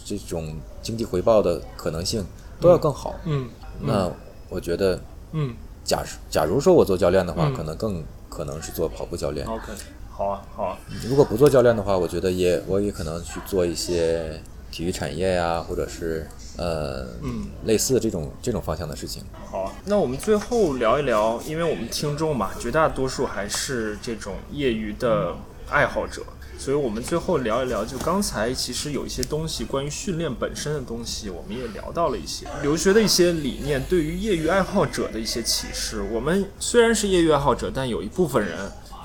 [0.06, 2.24] 这种经济回报的可能性
[2.62, 3.50] 都要更好，嗯，
[3.82, 4.10] 那
[4.50, 4.98] 我觉得，
[5.32, 5.54] 嗯，
[5.84, 9.46] 假假如说我做教练的话，可能更可能是做跑步教练。
[9.48, 9.74] OK，
[10.18, 10.78] 好啊，好啊。
[11.08, 14.42] 如果不做教练的话，我觉得也我也可能去做一些
[14.72, 16.28] 体育产业呀，或者是。
[16.60, 19.22] 呃，嗯，类似的这种这种方向的事情。
[19.52, 25.36] 好，那我们最后聊一聊，因为我们听众嘛，绝大多数还是这种业余的
[25.70, 26.24] 爱好者，
[26.58, 27.86] 所以我们最后聊一聊。
[27.86, 36.02] 就刚才其实有一些东西关于训练本身的东西，我们也聊到了一些留学的一些理念，对于业余爱好者的一些启示。
[36.12, 38.58] 我们虽然是业余爱好者，但有一部分人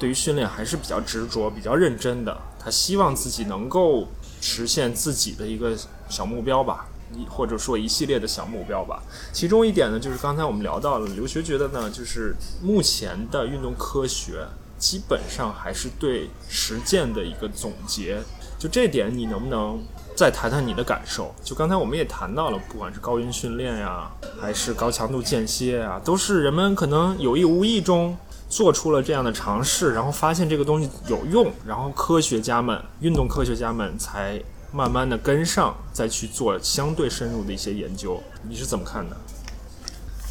[0.02, 4.08] 对于训练还是比较执着、比较认真的，他希望自己能够
[4.40, 5.76] 实现自己的一个
[6.08, 6.88] 小目标吧。
[7.28, 9.00] 或者说一系列的小目标吧，
[9.32, 14.46] 其中一点呢，就是刚才我们聊到了，刘学觉得呢，就是目前的运动科学
[14.78, 18.18] 基本上还是对实践的一个总结。
[18.58, 19.78] 就这点，你能不能
[20.16, 21.34] 再谈谈你的感受？
[21.44, 28.16] 就刚才我们也谈到了，不管是高音训练呀，还是高强度间歇啊，都是人们可能有意无意中
[28.52, 34.38] 做出了这样的尝试，然后发现这个东西有用，然后科学家们、运动科学家们才
[34.70, 38.22] 慢慢的跟上，再去做相对深入的一些研究。
[38.46, 39.16] 你是怎么看的？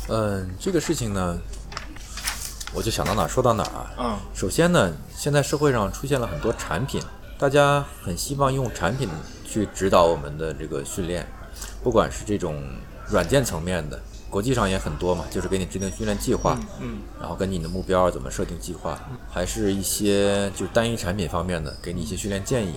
[0.09, 1.35] 嗯，这个事情呢，
[2.75, 3.91] 我就想到哪儿说到哪儿啊。
[3.97, 7.01] 嗯首先呢，现在社会上出现了很多产品，
[7.39, 9.09] 大家很希望用产品
[9.43, 11.27] 去指导我们的这个训练，
[11.81, 12.61] 不管是这种
[13.09, 13.99] 软件层面的，
[14.31, 18.97] 国际上也很多嘛，就是给你制定训练计划，嗯然后根据你的目标怎么设定计划，
[19.29, 22.73] 还是一些就是单一产品方面的，给你一些训练建议。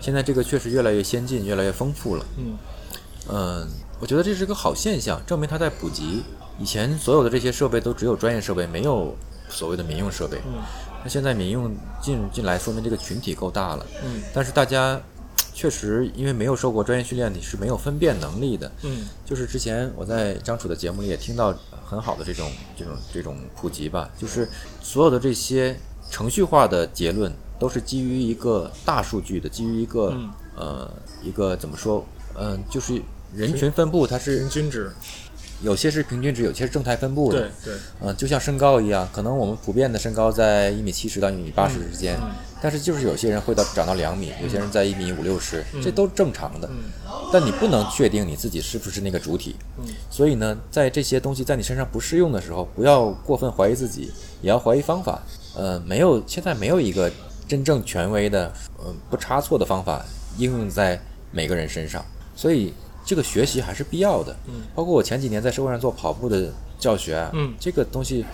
[0.00, 2.24] 现在这个确实越来越先进，越来越丰富了。
[2.36, 2.58] 嗯
[3.28, 3.68] 嗯，
[4.00, 6.24] 我觉得这是个好现象，证明它在普及。
[6.58, 9.16] 以前所有的这些设备都只有专业设备，没有
[9.48, 10.38] 所谓的民用设备。
[10.44, 10.60] 嗯
[11.02, 13.86] 那现在民用进进来，说明这个群体够大了。
[14.04, 15.00] 嗯但是大家
[15.60, 18.72] 确实因为没有受过专业训练，你是没有分辨能力的。
[18.80, 19.06] 嗯。
[19.26, 21.54] 就是之前我在张楚的节目里也听到
[21.84, 24.48] 很好的这种这种这种普及吧，就是
[24.80, 25.78] 所有的这些
[26.10, 30.30] 程序化的结论都是基于一个大数据的，基于一个、嗯。
[30.56, 30.90] 呃
[31.22, 32.04] 一个怎么说，
[32.38, 33.00] 嗯、就是
[33.34, 34.90] 人群分布它是人均值，
[35.62, 37.40] 有些是平均值，有些是正态分布的。
[37.40, 42.30] 对对，嗯、就像身高一样，可能我们普遍的身高在一米七十到一米八十之间，嗯。
[42.62, 46.68] 但是就是有些人会到长到两米，有些人在一米五六十，这都是正常的。
[46.70, 46.90] 嗯。
[47.32, 49.84] 但你不能确定你自己是不是那个主体，嗯。
[50.10, 55.20] 所以呢，在这些东西在你身上不适用的时候，不要过分怀疑自己，也要怀疑方法。
[55.56, 57.10] 呃，没有，现在没有一个
[57.48, 60.04] 真正权威的，呃，不差错的方法
[60.38, 61.00] 应用在
[61.32, 62.04] 每个人身上，
[62.36, 62.72] 所以
[63.04, 64.34] 这个学习还是必要的。
[64.46, 68.24] 嗯包括我前几年在社会上做跑步的教学啊，嗯这个东西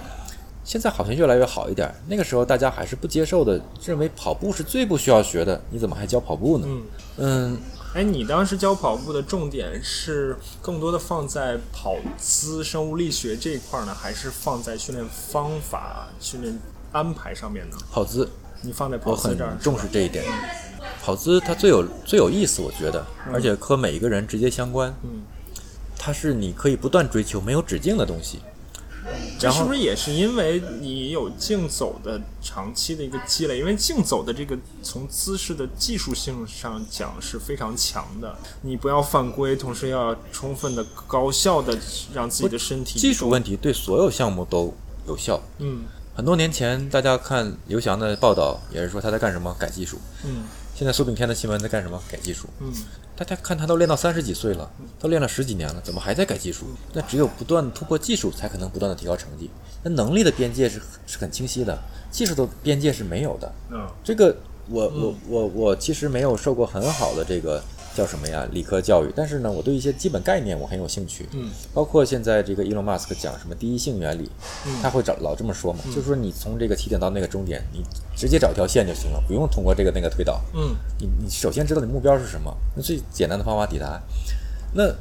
[0.64, 1.94] 现在好像越来越好一点。
[2.08, 6.66] 那个时候大家还是不接受的，认为跑步是最不需要学的，你怎么还教跑步呢？
[6.68, 6.82] 嗯。
[7.18, 7.58] 嗯，
[7.94, 16.58] 哎，你当时教跑步的重点是更多的放在跑姿、生物力学这一块呢，还是放在训练方法、训练
[16.92, 17.76] 安排上面呢？
[17.90, 18.28] 跑姿
[18.62, 20.24] 你放在跑我很姿这儿，重视这一点。
[21.02, 24.94] 跑姿它最有最有意思，我觉得，而且和每一个人直接相关。
[25.02, 25.22] 嗯，
[25.98, 28.40] 它是你可以不断追求没有止境的东西。
[29.38, 33.56] 这然后是不是也是因为你有竞走的长期的一个积累？
[33.56, 41.78] 因为竞走的这个从姿势的技术性上讲是非常强的，你不要犯规，同时要充分的、高效的
[42.12, 44.74] 让自己的身体技术问题对所有项目都
[45.06, 45.40] 有效。
[45.58, 45.84] 嗯
[46.16, 49.54] 很多年前，大家看刘翔的报道，也是说他在干什么？
[49.60, 49.98] 改技术。
[50.24, 50.44] 嗯
[50.76, 51.98] 现在苏炳添的新闻在干什么？
[52.06, 52.46] 改技术。
[52.60, 52.70] 嗯
[53.16, 54.70] 大家看他都练到三十几岁了，
[55.00, 56.66] 都练了十几年了，怎么还在改技术？
[56.92, 59.48] 那只有不断突破技术，才可能不断的提高成绩。
[59.82, 61.78] 那能力的边界是是很清晰的，
[62.10, 63.50] 技术的边界是没有的。
[63.70, 64.36] 嗯这个
[64.68, 67.64] 我我我我其实没有受过很好的这个
[67.96, 68.46] 叫什么呀？
[68.52, 71.26] 理科教育，但是呢，我对一些基本概念我很有兴趣。
[71.32, 71.50] 嗯。
[71.72, 74.30] 包括现在这个伊隆马斯克讲什么第一性原理，
[74.82, 77.82] 他会找老这么说嘛，就是说你从这个起点到那个终点，你
[78.14, 80.38] 直接找一条线就行了，不用通过这个那个推导。
[80.54, 80.76] 嗯。
[81.00, 83.98] 你你首先知道你目标是什么，那最简单的方法抵达，
[84.74, 84.92] 那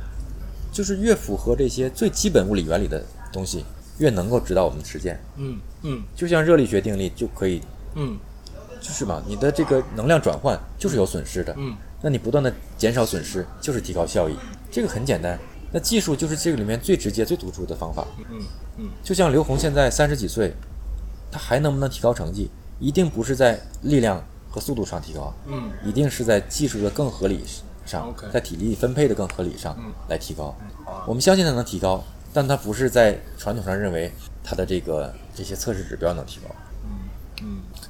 [0.71, 3.65] 就是越符合这些最基本物理原理的东西，
[3.97, 5.19] 越能够指导我们的实践。
[5.35, 6.01] 嗯嗯。
[6.15, 7.61] 就像热力学定律就可以，
[7.95, 8.17] 嗯。
[8.81, 11.75] 就是嘛，你的这个能量转换就是有损失的，嗯
[12.05, 14.35] 那你不断的减少损失，就是提高效益，
[14.69, 15.39] 这个很简单。
[15.71, 18.05] 那技术就是这个里面最直接、最突出的方法。
[18.29, 18.43] 嗯
[18.77, 20.53] 嗯就像刘虹现在三十几岁，
[21.31, 27.43] 他还能不能提高成绩，一定不是在力量和速度上提高，嗯一定是在技术的更合理
[27.87, 30.55] 上在体力分配的更合理上嗯来提高。
[31.07, 34.11] 我们相信他能提高，但他不是在传统上认为
[34.43, 36.53] 他的这个这些测试指标能提高。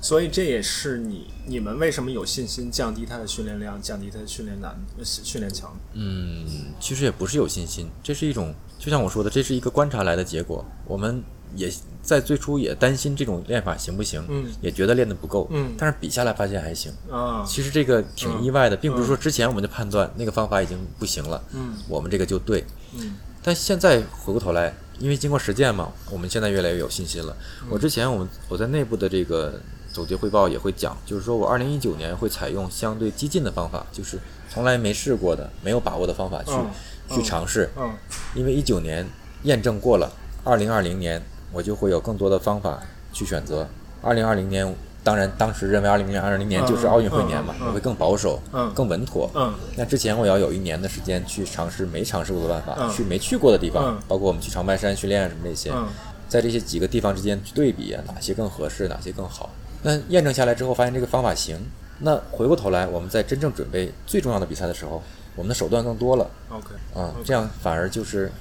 [0.06, 5.78] 嗯，所以这也是你你们为什么有信心降低他的训练量，降低他的训练难呃训练强度？
[5.94, 6.46] 嗯，
[6.80, 10.64] 其实也不是有信心，这是一种，就像我说的，这是一个观察来的结果。
[10.86, 11.24] 我们
[11.56, 11.72] 也
[12.04, 16.92] 在最初也担心这种练法行不行，嗯也觉得练得不够，嗯但是比下来发现还行。
[17.10, 22.64] 啊，其实这个挺意外的，并不是说之前我们就判断那个方法已经不行了，嗯我们这个就对。
[22.98, 27.38] 嗯但现在回过头来，因为经过实践嘛，我们现在越来越有信心了。
[27.70, 29.62] 我之前我们我在内部的这个
[29.96, 34.20] 总结汇报也会讲，就是说我二零一九年会采用相对激进的方法，就是
[34.50, 36.70] 从来没试过的、没有把握的方法去、嗯
[37.08, 37.70] 去尝试。
[37.78, 37.96] 嗯
[38.34, 39.08] 因为一九年
[39.44, 40.12] 验证过了，
[40.44, 41.22] 二零二零年
[41.54, 42.82] 我就会有更多的方法
[43.14, 43.66] 去选择。
[44.02, 49.32] 二零二零年，当然当时认为二零二零年就是奥运会年嘛，我会更保守、嗯更稳妥。
[49.34, 55.88] 嗯那之前我要有一年的时间去尝试没尝试过的办法，嗯去没去过的地方，嗯包括我们去长白山训练什么这些，嗯
[56.28, 59.52] 在这些几个地方之间去对比啊，哪些更合适，哪些更好。
[59.86, 61.56] 那验证下来之后，发现这个方法行，
[62.00, 65.04] 那回过头来，我们在真正准备最重要的比赛的时候，
[65.36, 68.32] 我们的手段更多了 OK，啊，这样反而就是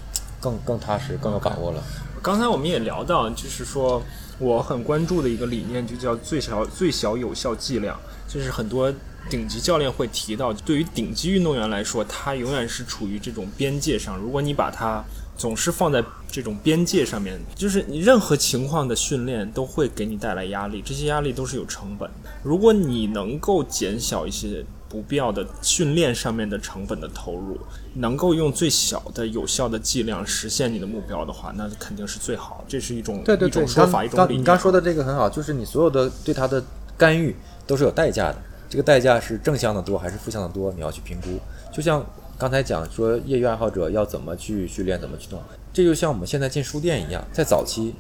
[0.40, 1.82] 更更踏实、更有把握了。
[2.22, 4.02] 刚才我们也聊到，就是说
[4.38, 8.90] 我很关注的一个理念，就叫最小最小有效剂量，就是很多
[9.28, 14.16] 顶级教练会提到，对于顶级运动员来说，他永远是处于这种边界上。
[14.16, 15.04] 如果你把它
[15.36, 22.30] 总是放在这种边界上面，就是你任何情况的训练都会给你带来压力，这些压力都是有成本的。
[22.42, 27.58] 如果你能够减小一些不必要的训练上面的成本的投入，
[27.94, 32.64] 能够用最小的有效的剂量实现你的目标的话，那肯定是最好。
[32.68, 34.40] 这是一种对对对，一种说法，一种理念。
[34.40, 36.62] 你刚说的这个很好，就是你所有的对他的
[36.96, 37.34] 干预
[37.66, 38.36] 都是有代价的，
[38.68, 41.40] 这个代价是正向的多还是负向的多，你要去评估。
[41.72, 42.04] 就像
[42.44, 45.40] 刚才讲说，业余爱好者要怎么去训练，怎么去动，
[45.72, 47.94] 这就像我们现在进书店一样，在早期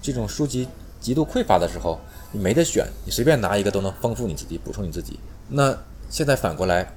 [0.00, 0.66] 这种书籍
[0.98, 2.00] 极度匮乏的时候，
[2.32, 5.20] 你没得选，你随便拿一个都能丰富你自己，补充你自己。
[5.50, 5.76] 那
[6.08, 6.94] 现在反过来，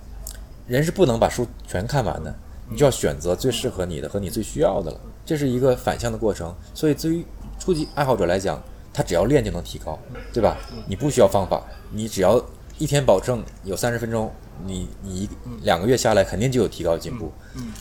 [0.65, 2.33] 人是不能把书全看完的，
[2.69, 6.55] 你就要选择最适合你的和你最需要的了，这是一个反向的过程。
[6.73, 7.25] 所以，对于
[7.59, 9.99] 初级爱好者来讲，他只要练就能提高，
[10.31, 10.57] 对吧？
[10.87, 11.61] 你不需要方法，
[11.91, 12.41] 你只要
[12.77, 14.31] 一天保证有三十分钟，
[14.65, 15.29] 你你一
[15.63, 17.31] 两个月下来肯定就有提高进步。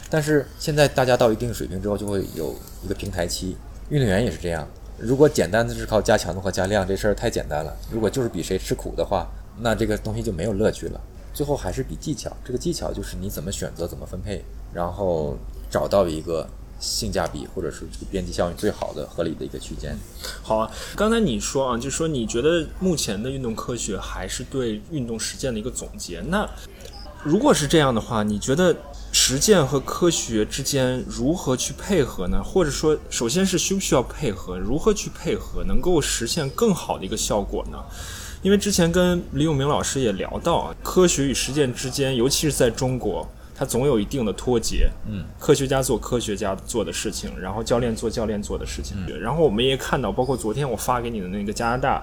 [0.09, 2.55] 但是现在大家到一定水平之后，就会有
[2.85, 3.57] 一个平台期，
[3.89, 4.66] 运动员也是这样。
[4.98, 7.74] 如果简单的是靠加强度和加量，这事儿太简单了。
[7.90, 9.27] 如果就是比谁吃苦的话，
[9.59, 11.01] 那这个东西就没有乐趣了。
[11.32, 14.44] 最后还是比技巧，这个技巧就是你怎么选择、怎么分配，
[14.74, 15.36] 然后
[15.70, 16.47] 找到一个
[16.81, 19.97] 性价比或者是这个边际效应最好的、合理的一个区间。
[20.43, 26.20] 好啊，刚才你说啊，就是说你觉得目前的运动科学还是对运动实践的一个总结。
[26.23, 26.48] 那
[27.23, 28.74] 如果是这样的话，你觉得
[29.12, 32.43] 实践和科学之间如何去配合呢？
[32.43, 34.59] 或者说，首先是需不需要配合？
[34.59, 37.78] 如何去配合，能够实现更好的一个效果呢？
[38.40, 43.28] 因为之前跟李永明老师也聊到啊，科学与实践之间，尤其是在中国，
[43.61, 44.91] 它总有一定的脱节。
[45.07, 48.97] 嗯，科学家做科学家做的事情，然后教练做教练做的事情。
[49.20, 52.03] 然后我们也看到，包括昨天我发给你的那个加拿大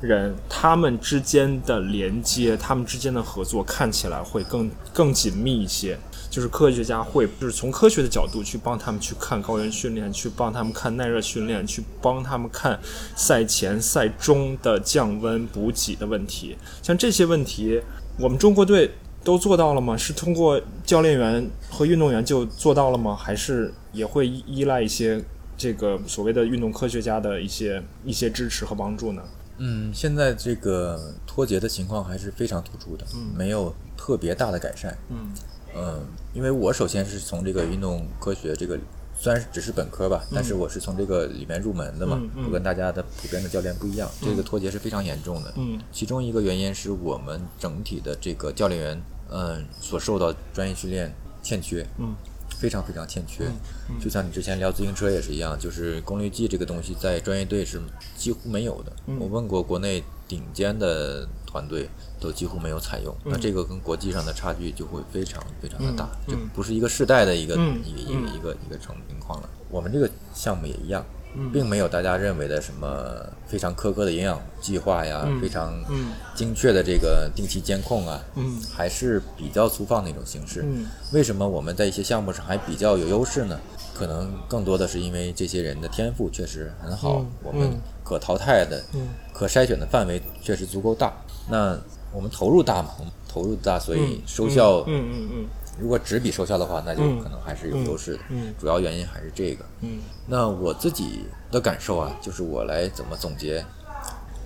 [0.00, 5.98] 人，他们之间的连接，他们之间的合作看起来会更更紧密一些。
[6.30, 12.78] 就是科学家会，就是从科学的角度去帮他们去看高原训练，去帮他们看耐热训练，去帮他们看
[13.16, 16.56] 赛前、赛中的降温补给的问题。
[16.82, 17.80] 像这些问题，
[18.16, 18.90] 我们中国队
[19.24, 19.96] 都做到了吗？
[19.96, 23.16] 是通过教练员和运动员就做到了吗？
[23.16, 25.24] 还是也会依依赖一些
[25.56, 29.22] 这个所谓的运动科学家的一些一些支持和帮助呢？
[29.56, 34.96] 嗯，现在这个脱节的情况还是非常突出的，嗯没有特别大的改善。
[35.08, 35.32] 嗯
[35.76, 38.78] 嗯，因为我首先是从这个运动科学这个
[39.16, 45.54] 虽然只是本科吧，但是我是从这个里面入门的嘛，嗯嗯我跟大家的普遍的教练不一样，这个脱节是非常严重的。
[45.56, 52.14] 嗯其中一个原因是我们整体的这个教练员，嗯，所受到专业训练欠缺，嗯
[52.58, 53.44] 非常非常欠缺。
[53.88, 57.80] 嗯就像你之前聊自行车也是一样，就是功率计这个东西在专业队是
[58.16, 58.92] 几乎没有的。
[59.06, 61.88] 嗯我问过国内顶尖的团队，
[62.18, 63.14] 都几乎没有采用。
[63.24, 69.48] 那这个跟国际上的差距就会非常非常的大，嗯这不是一个世代的一个、嗯一个一嗯个一个一个成情况了。
[69.68, 71.04] 我们这个项目也一样。
[71.34, 71.50] 嗯。
[71.52, 75.40] 并没有大家认为的什么非常苛刻的营养计划呀，嗯。
[75.40, 76.12] 非常嗯。
[76.34, 78.60] 精确的这个定期监控啊，嗯。
[78.72, 80.62] 还是比较粗放的一种形式。
[80.64, 80.86] 嗯。
[81.12, 83.58] 为什么我们在一些项目上还比较有优势呢？
[83.94, 87.26] 可能更多的是因为这些人的天赋确实很好，嗯。
[87.44, 87.80] 我们嗯。
[88.02, 89.08] 可淘汰的、嗯。
[89.32, 91.12] 可筛选的范围确实足够大。
[91.48, 91.78] 那
[92.12, 95.10] 我们投入大嘛，我们投入大，所以收效、嗯。
[95.12, 95.28] 嗯。
[95.32, 95.46] 嗯
[95.80, 98.20] 如果只比收效的话，那就嗯可能还是有优势的。
[98.30, 99.64] 嗯主要原因还是这个。
[99.80, 103.64] 嗯那我自己的感受啊，就是我来怎么总结，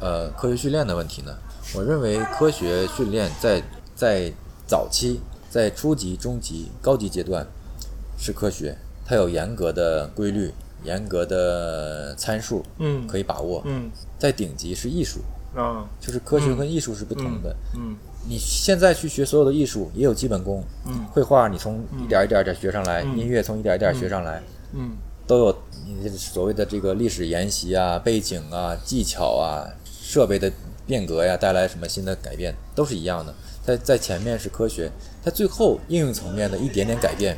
[0.00, 1.36] 呃，科学训练的问题呢？
[1.74, 3.62] 我认为科学训练在
[3.94, 4.32] 在
[4.66, 7.46] 早期、在初级、中级、高级阶段
[8.18, 10.50] 是科学，它有严格的规律、
[10.82, 13.62] 严格的参数嗯可以把握。
[13.66, 15.20] 嗯在顶级是艺术，
[15.54, 17.54] 啊就是科学跟艺术是不同的。
[17.76, 17.94] 嗯
[18.26, 24.42] 你现在去学所有的艺术，也有基本功，嗯绘画你从一点一点一点学上来，嗯音乐从一点一点学上来。
[24.72, 24.96] 嗯
[25.26, 30.50] 都有你所谓的这个历史沿袭啊、背景啊、技巧啊、设备的
[30.86, 33.34] 变革呀，带来什么新的改变，都是一样的。
[33.62, 34.90] 在在前面是科学，
[35.22, 37.36] 它最后应用层面的一点点改变，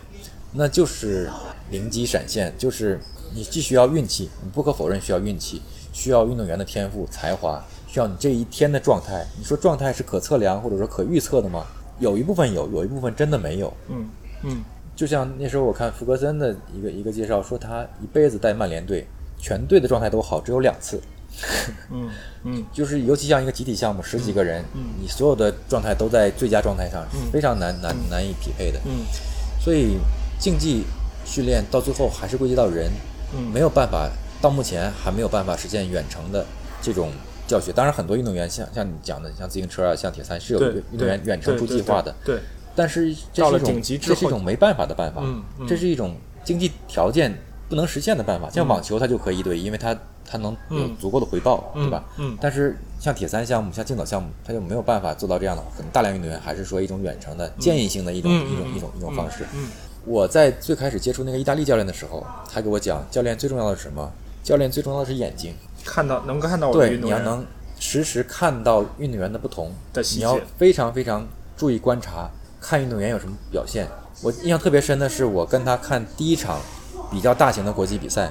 [0.53, 1.29] 那就是
[1.73, 3.01] 灵机闪现，就是
[3.35, 5.61] 你既需要运气，你不可否认需要运气，
[5.93, 9.27] 需要运动员的天赋、才华，需要你这一天的状态。
[9.37, 11.67] 你说状态是可测量或者说可预测的吗？
[11.99, 13.73] 有一部分有，有一部分真的没有。
[13.89, 14.09] 嗯
[14.45, 14.63] 嗯
[14.95, 19.05] 就像那时候我看福格森的一个一个介绍，说他一辈子带曼联队，
[19.39, 21.01] 全队的状态都好，只有两次，
[21.91, 22.09] 嗯
[22.45, 24.63] 嗯 就是尤其像一个集体项目，十几个人，
[25.01, 28.79] 你所有的状态都在最佳状态上，是非常难难难以匹配的。
[28.85, 29.05] 嗯
[29.63, 29.99] 所以
[30.39, 30.85] 竞技
[31.27, 32.91] 训练到最后还是归结到人，
[33.37, 34.11] 嗯没有办法，
[34.41, 36.45] 到目前还没有办法实现远程的
[36.81, 37.11] 这种
[37.51, 37.73] 教学。
[37.73, 42.43] 当然，很多运动员像像你讲的，像自行车啊，像铁三是有对运动员远程出计划的，对，对
[42.77, 46.15] 但是这是一种这是一种没办法的办法，嗯嗯这是一种
[46.45, 47.37] 经济条件
[47.69, 48.49] 不能实现的办法。
[48.49, 52.05] 像网球，它就可以一对一，因为它它能有嗯足够的回报，嗯对吧？
[52.19, 55.63] 嗯但是像铁三项目、像竞走项目，它就没有办法做到这样的。
[55.77, 59.45] 可能大量运动员还是说一种远程的建议性的一种、嗯一种嗯一种一种方式。
[59.55, 59.69] 嗯
[60.07, 64.11] 我在最开始接触那个意大利教练的时候，他给我讲，教练最重要的是什么？
[64.43, 65.55] 教练最重要的是眼睛，
[65.85, 67.47] 看到能看到我的对，运动员，你要能
[67.79, 71.27] 实时看到运动员的不同的细节你要非常非常
[71.57, 72.31] 注意观察，
[72.61, 73.89] 看运动员有什么表现。
[74.23, 76.59] 我印象特别深的是，我跟他看第一场
[77.11, 78.31] 比较大型的国际比赛，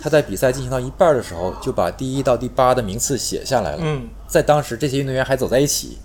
[0.00, 3.78] 他在比赛进行到一半的时候，就把第一到第八的名次写下来了。
[3.82, 5.98] 嗯在当时，这些运动员还走在一起，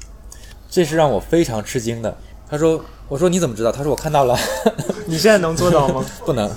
[0.70, 2.16] 这是让我非常吃惊的。
[2.50, 4.38] 他说：“我说你怎么知道？”他说：“我看到了。
[5.08, 6.06] ”你现在能做到吗？
[6.26, 6.50] 不能，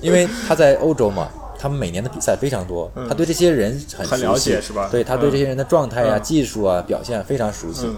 [0.00, 1.28] 因为他在欧洲嘛，
[1.58, 4.88] 他们每年的比赛非常多，他对这些人很了解是吧？
[4.90, 6.22] 对他对嗯这些人的状态呀、嗯。
[6.22, 7.96] 技术啊、表现非常熟悉，嗯。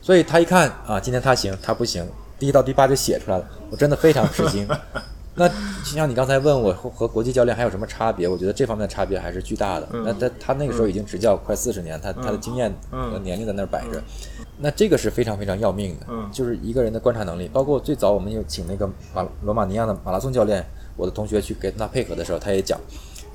[0.00, 2.06] 所以他一看啊，今天他行，他不行，
[2.38, 4.66] 第一到第八就写出来了，我真的非常吃惊。
[5.34, 5.54] 那就
[5.94, 8.28] 像你刚才问我和和国际教练还有什么差别？
[8.28, 9.88] 我觉得这方面的差别还是巨大的。
[9.92, 10.02] 嗯。
[10.04, 14.02] 那他他那个时候已经执教快四十年，他他的经验嗯和年龄在那儿摆着，
[14.58, 16.06] 那这个是非常非常要命的。
[16.10, 16.28] 嗯。
[16.32, 20.66] 就是一个人的观察能力，包括最早我们有请那个马罗马尼亚的马拉松教练，
[21.00, 22.78] 我的同学去跟他配合的时候，他也讲，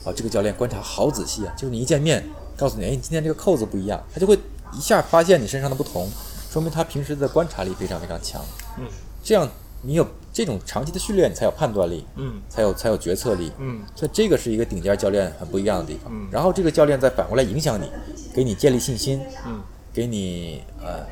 [0.04, 2.24] 啊，这个教练观察好仔细啊，就是你一见面，
[2.56, 4.38] 告诉你，哎，你今天这个扣子不一样，他就会
[4.78, 6.08] 一下发现你身上的不同，
[6.52, 8.40] 说明他平时的观察力非常非常强。
[8.78, 8.86] 嗯。
[9.24, 9.50] 这样
[9.82, 12.40] 你有这种长期的训练，你才有判断力，嗯。
[12.48, 13.52] 才有才有决策力。
[13.58, 13.82] 嗯。
[13.96, 16.14] 所以这个是一个顶尖教练很不一样的地方。
[16.14, 16.28] 嗯。
[16.32, 17.90] 然后这个教练再反过来影响你，
[18.32, 19.60] 给你建立信心，嗯。
[19.92, 21.06] 给你呃，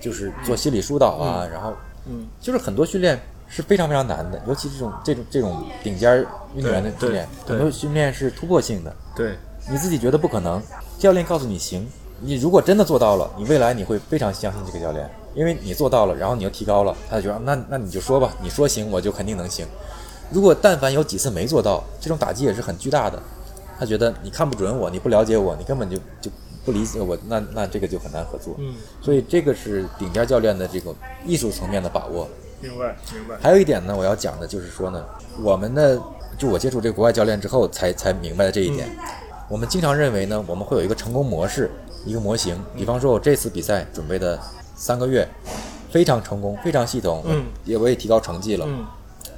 [0.00, 1.74] 就是做心理疏导啊，然后
[2.06, 2.26] 嗯。
[2.40, 9.36] 就是很多训练是非常非常难的，尤其这种这种这种顶尖运动员的训练，很多训练是突破性的，对，
[9.70, 10.60] 你自己觉得不可能，
[10.98, 11.86] 教练告诉你行，
[12.20, 19.66] 你如果真的做到了，你未来你会非常相信这个教练，因为你做到了，然后你又提高了，他就觉得那那你就说吧，你说行我就肯定能行。
[20.30, 23.22] 如果但凡有几次没做到，这种打击也是很巨大的。
[23.78, 26.30] 他觉得你看不准我，你不了解我，你根本就就
[26.64, 28.54] 不理解我，那那这个就很难合作。
[28.58, 30.94] 嗯，所以这个是顶尖教练的这个
[31.26, 32.28] 艺术层面的把握。
[32.64, 33.36] 明白明白。
[33.40, 35.04] 还有一点呢，我要讲的就是说呢，
[35.42, 36.00] 我们的
[36.38, 38.88] 就我接触这个国外教练之后才才明白了这一点。
[39.48, 41.70] 我们经常认为呢，我们会有一个成功模式，
[42.06, 42.58] 一个模型。
[42.74, 44.40] 比方说，我这次比赛准备的
[44.74, 45.28] 三个月
[45.90, 48.64] 非常成功，非常系统，嗯，也我也提高成绩了。
[48.66, 48.84] 嗯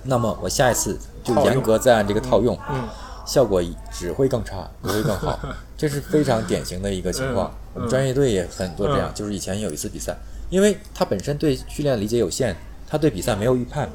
[0.08, 2.84] 那么我下一次就严格再按这个套用，嗯
[3.26, 5.36] 效果只会更差，不会更好。
[5.76, 7.48] 这是非常典型的一个情况。
[7.48, 10.16] 嗯我们专业队也很多这样，嗯就是以前有一次比赛，
[10.48, 12.54] 因为他本身对训练理解有限，
[12.86, 13.88] 他对比赛没有预判。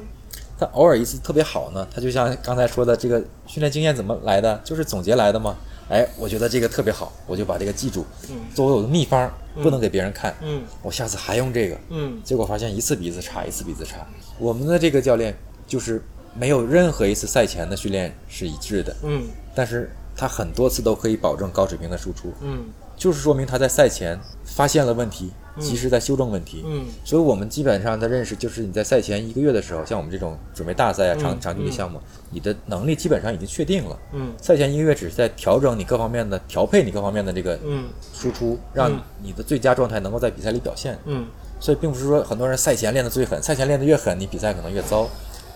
[0.58, 4.60] 他偶尔一次特别好呢，他就像刚才说的，这个训练经验怎么来的？
[4.62, 5.56] 就是总结来的嘛。
[5.88, 8.06] 哎，我觉得这个特别好，我就把这个记住，
[8.54, 9.30] 作为我的秘方，
[9.62, 10.34] 不能给别人看。
[10.40, 11.76] 嗯我下次还用这个。
[11.90, 14.06] 嗯结果发现一次比一次差，一次比一次差。
[14.38, 15.36] 我们的这个教练
[15.66, 16.00] 就是
[16.34, 19.24] 没有任何一次赛前的训练是一致的，嗯
[19.54, 22.66] 但是他很多次都可以保证高水平的输出，嗯
[23.02, 26.62] 就是说明他在赛前发现了问题，及时在修正问题。
[26.64, 31.98] 嗯所以我们基本上的认识就是，你在赛前一个月的时候，像我们这种准备大赛啊、长嗯长距离项目，
[32.30, 33.98] 你的能力基本上已经确定了。
[34.12, 40.96] 嗯赛前一个月只是在调整你各方面的调配，你各方面的这个嗯输出，让嗯你的最佳状态能够在比赛里表现。
[41.06, 41.26] 嗯
[41.58, 45.08] 所以并不是说很多人赛前练得最狠，赛前练得越狠，你比赛可能越糟。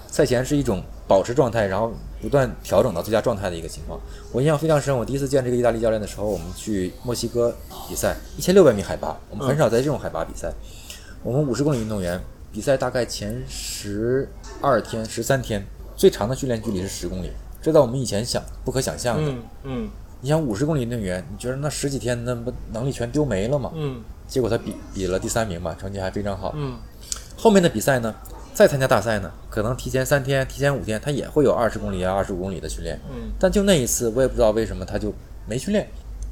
[0.08, 4.00] 赛前是一种保持状态，然后不断调整到最佳状态的一个情况。
[4.32, 7.54] 我印象非常深，我第一次见这个意大利教练的时候，我们去墨西哥
[7.88, 10.52] 比赛，一千六百米海拔，我们很少在这种海拔比赛。
[11.22, 12.20] 我们五十公里运动员
[12.52, 14.28] 比赛大概前十
[14.60, 15.64] 二天、十三天，
[15.96, 17.30] 最长的训练距离是十公里，
[17.60, 19.30] 这在我们以前想不可想象的。
[19.30, 19.90] 嗯嗯
[20.22, 23.70] 你想五十公里运动员，你觉得那十几天那不能力全丢没了吗？
[23.74, 26.52] 嗯结果他比比了第三名嘛，成绩还非常好。
[26.56, 26.78] 嗯
[27.36, 28.14] 后面的比赛呢，
[28.56, 32.98] 再参加大赛呢，可能提前三天、提前五天，他也会有二十公里啊、二十五公里的训练。
[33.10, 33.30] 嗯。
[33.38, 35.12] 但就那一次，我也不知道为什么他就
[35.46, 35.86] 没训练，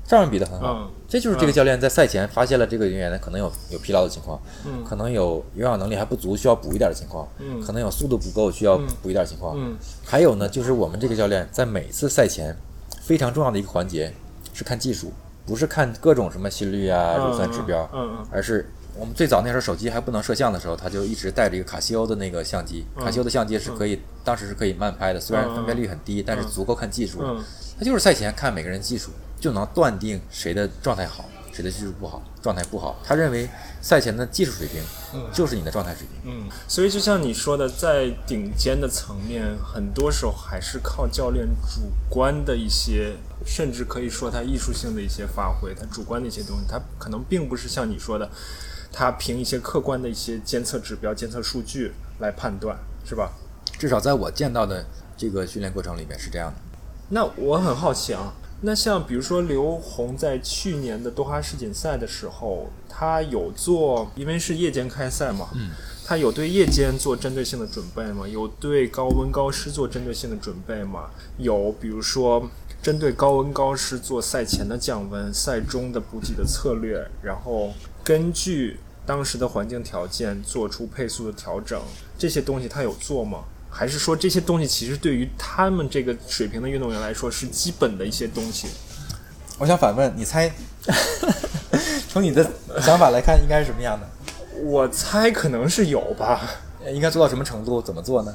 [0.07, 0.73] 照样比得很好。
[0.73, 0.91] 嗯。
[1.07, 4.83] 这就是这个教练在赛前发现了这个运动员可能有有疲劳的情况，嗯。
[4.83, 7.61] 可能有有氧能力还不足，需要补一点的情况，嗯。
[7.61, 9.55] 可能有速度不够，需要补一点的情况。
[9.59, 9.77] 嗯。
[10.03, 12.57] 还有呢，就是我们这个教练在每次赛前
[13.03, 14.11] 非常重要的一个环节
[14.55, 15.13] 是看技术，
[15.45, 18.27] 不是看各种什么心率啊、乳酸指标，嗯嗯。
[18.33, 27.23] 而是我们最早那时候手机还不能摄像的时候，他就一直带着一个卡西欧的那个相机，卡西欧的相机是可以，当时是可以慢拍的，虽然分辨率很低，但是足够看技术。
[27.77, 29.11] 他就是赛前看每个人技术，
[29.41, 32.97] 就能断定谁的状态好，谁的技术不好，状态不好。
[33.03, 33.49] 他认为
[33.83, 34.81] 赛前的技术水平
[35.33, 36.31] 就是你的状态水平。
[36.31, 48.31] 嗯，所以就像你说的，在顶尖的层面，很多时候还是靠教练主观的一些，甚至可以说他艺术性的一些发挥，他主观的一些东西，他可能并不是像你说的，
[48.97, 51.91] 他凭一些客观的一些监测指标、监测数据
[52.21, 53.33] 来判断，是吧？
[53.77, 56.57] 至少在我见到的这个训练过程里面是这样的。
[57.09, 65.71] 那我很好奇啊，那像比如说刘虹在去年的多哈世锦赛的时候，他有做，因为是夜间开赛嘛，嗯，
[66.07, 68.29] 他有对夜间做针对性的准备吗？
[68.29, 71.11] 有对高温高湿做针对性的准备吗？
[71.37, 72.49] 有，比如说
[72.81, 77.73] 针对高温高湿做赛前的降温、赛中的补给的策略，然后
[78.05, 81.81] 根据当时的环境条件做出配速的调整，
[82.18, 83.44] 这些东西他有做吗？
[83.70, 88.68] 还是说这些东西其实对于他们这个水平的运动员来说是基本的一些东西？
[89.59, 90.52] 我想反问，你猜，
[92.09, 92.48] 从你的
[92.81, 94.06] 想法来看，应该是什么样的？
[94.62, 96.40] 我猜可能是有吧。
[96.85, 97.81] 呃应该做到什么程度？
[97.81, 98.35] 怎么做呢？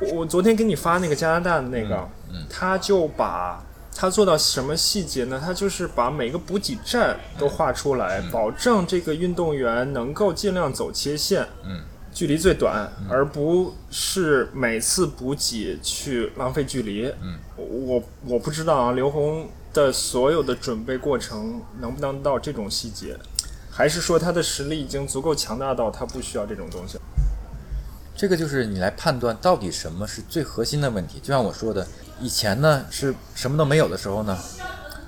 [0.00, 2.08] 我我昨天给你发那个加拿大的那个，
[2.48, 3.62] 他就把
[3.96, 5.40] 他做到什么细节呢？
[5.42, 11.80] 他就是把每个补给站都画出来，保证这个运动员能够尽量走切线，嗯，
[12.12, 17.06] 距离最短，而不是每次补给去浪费距离。
[17.22, 23.16] 嗯，我我不知道啊，刘虹的所有的准备过程能不能到这种细节，
[23.70, 26.98] 还是说他的实力已经足够强大到他不需要这种东西？
[28.14, 31.18] 这个就是你来判断到底什么是最核心的问题。
[31.20, 31.86] 就像我说的，
[32.20, 34.38] 以前呢是什么都没有的时候呢，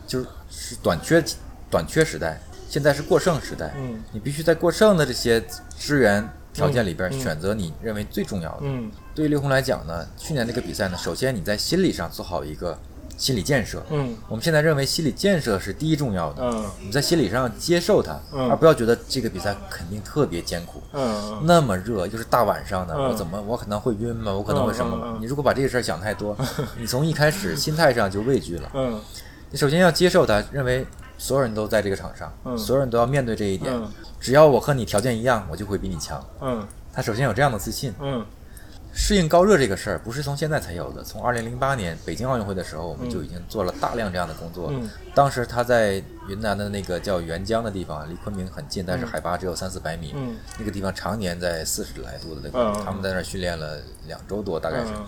[0.06, 1.24] 就是是短缺
[1.70, 3.72] 短缺时代，现在是过剩时代。
[3.76, 5.40] 嗯你必须在过剩的这些
[5.76, 8.62] 资源条件里边选择你认为最重要的。
[8.62, 12.78] 嗯对于刘虹来讲呢，去年这个比赛呢，首先你在心理上做好一个
[13.18, 13.82] 心理建设。
[13.90, 16.42] 嗯我们现在认为心理建设是第一重要的。
[16.42, 20.82] 嗯你在心理上接受它，嗯而不要觉得这个比赛肯定特别艰苦。
[20.92, 24.32] 嗯那么热，又是大晚上的，嗯我怎么我可能会晕吗？
[24.32, 26.34] 我可能会什么你如果把这个事儿想太多，
[26.78, 28.70] 你从一开始心态上就畏惧了。
[28.74, 28.98] 嗯
[29.50, 30.86] 你首先要接受它，认为
[31.16, 33.74] 所有人都在这个场上，嗯所有人都要面对这一点。
[33.74, 33.86] 嗯
[34.20, 36.22] 只要我和你条件一样，我就会比你强。
[36.40, 37.92] 嗯他首先有这样的自信。
[38.00, 38.24] 嗯
[39.00, 44.70] 适应高热这个事儿不是从现在才有的，从二零零八年北京奥运会的时候，我们就已经做了大量这样的工作。
[44.72, 44.90] 嗯。
[45.14, 50.12] 当时他在云南的那个叫沅江的地方，离昆明很近，但是海拔只有三四百米。
[50.16, 50.36] 嗯。
[50.58, 54.90] 那个地方常年在四十来度的那个，嗯他们在那儿训练了两周多，大概是。
[54.90, 55.06] 嗯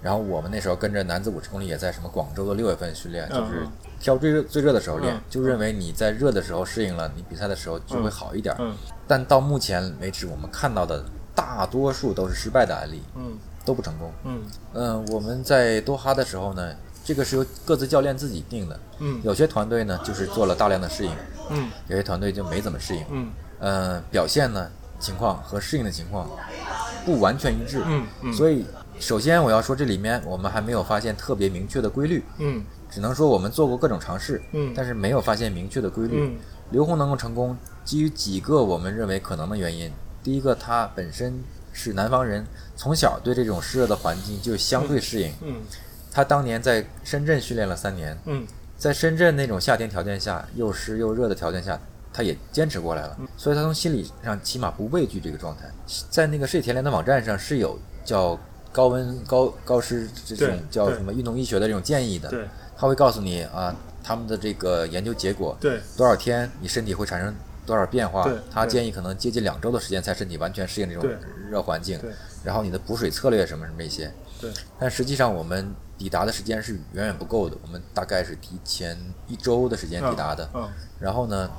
[0.00, 3.66] 然后我们那时候跟着男子五十公里也在什么广州的六月份训练，嗯就是
[3.98, 8.54] 挑最热最热的时候练嗯，就认为你在热的时候适应了，你比赛的时候就会好一点。
[8.58, 8.74] 嗯。
[9.08, 11.02] 但到目前为止，我们看到的
[11.34, 14.12] 大多数都是失败的案例，嗯都不成功。
[14.24, 14.42] 嗯
[14.74, 16.74] 嗯，我们在多哈的时候呢，
[17.04, 18.78] 这个是由各自教练自己定的。
[19.00, 21.12] 嗯有些团队呢就是做了大量的适应，
[21.50, 23.04] 嗯有些团队就没怎么适应。
[23.10, 24.68] 嗯呃，表现呢
[25.00, 26.28] 情况和适应的情况
[27.06, 27.82] 不完全一致。
[27.86, 28.66] 嗯嗯所以
[29.00, 36.28] 首先我要说，这里面我们还没有发现特别明确的规律，嗯只能说我们做过各种尝试，嗯但是没有发现明确的规律。
[36.28, 36.36] 嗯
[36.70, 39.92] 刘虹能够成功，基于几个我们认为可能的原因。
[40.24, 42.44] 第一个，他本身是南方人，
[42.74, 45.32] 从小对这种湿热的环境就相对适应。
[45.42, 45.62] 嗯。
[46.10, 48.46] 他当年在深圳训练了三年，嗯。
[48.76, 51.78] 在深圳那种夏天条件下，又湿又热的条件下，
[52.12, 53.16] 他也坚持过来了。
[53.36, 55.70] 所以他从心理上起码不畏惧这个状态。
[56.10, 58.38] 在那个世界田联的网站上是有叫
[58.72, 62.46] 高温高高湿这种叫什么运动医学的这种建议的，对。
[62.76, 65.80] 他会告诉你啊，他们的这个研究结果，对。
[65.96, 67.34] 多少天你身体会产生
[67.66, 71.08] 多少变化，他建议可能接近两周的时间才身体完全适应这种
[71.50, 71.98] 热环境，
[72.42, 74.50] 然后你的补水策略什么什么一些，对。
[74.78, 80.48] 但实际上我们抵达的时间是远远不够的，我们大概是提前一周的时间抵达的。
[80.54, 80.68] 嗯
[81.00, 81.50] 然后呢，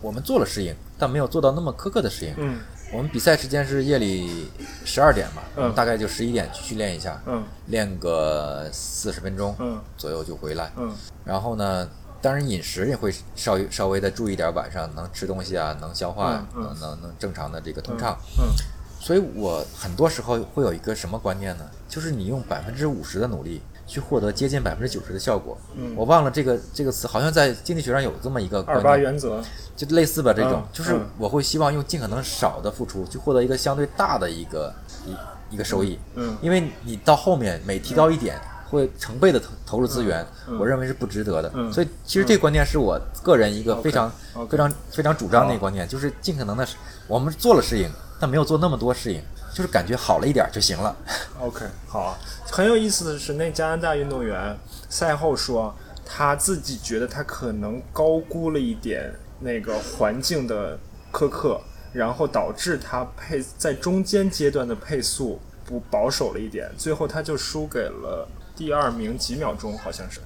[0.00, 2.34] 我们做了适应，但没有做到那么苛刻的适应。
[2.36, 2.58] 嗯。
[2.92, 4.48] 我们比赛时间是夜里
[4.84, 5.62] 十二点嘛，嗯。
[5.62, 7.42] 我们大概就十一点去训练一下，嗯。
[7.66, 9.82] 练个四十分钟嗯。
[9.96, 10.70] 左右就回来。
[10.76, 10.94] 嗯。
[11.24, 11.88] 然后呢，
[12.26, 18.18] 当然饮食也会稍微稍微的注意点，晚上能吃东西啊，能消化，能能能正常的这个通畅。
[18.36, 18.50] 嗯
[18.98, 21.64] 所以我很多时候会有一个什么观念呢？
[21.88, 25.56] 就是你用百分之五十的努力去获得接近百分之九十的效果。
[25.76, 29.40] 嗯我忘了这个这个词，好像在经济学上有这么一个二八原则
[29.76, 34.74] 就类似吧这种嗯，就是嗯我会希望用尽可能少的付出去获得一个相对大的一个
[35.06, 35.96] 一一个收益。
[36.16, 41.50] 嗯因为你到后面每提高一点，会成倍的投投入资源，嗯我认为是不值得的。
[41.54, 44.10] 嗯所以其实这个观念是我个人一个非常
[44.48, 46.66] 非常非常主张的一个观念，就是尽可能的，
[47.06, 47.90] 我们做了适应，
[48.20, 49.22] 但没有做那么多适应，
[49.54, 50.96] 就是感觉好了一点就行了。
[51.40, 52.18] OK，好啊。
[52.50, 54.56] 很有意思的是，那加拿大运动员
[54.88, 55.74] 赛后说，
[56.04, 60.78] 他自己觉得他可能高估了一点那个环境的
[61.12, 61.60] 苛刻，
[61.92, 68.26] 然后导致他配在中间阶段的配速不保守了一点，最后他就输给了
[68.56, 70.20] 第二名几秒钟，好像是。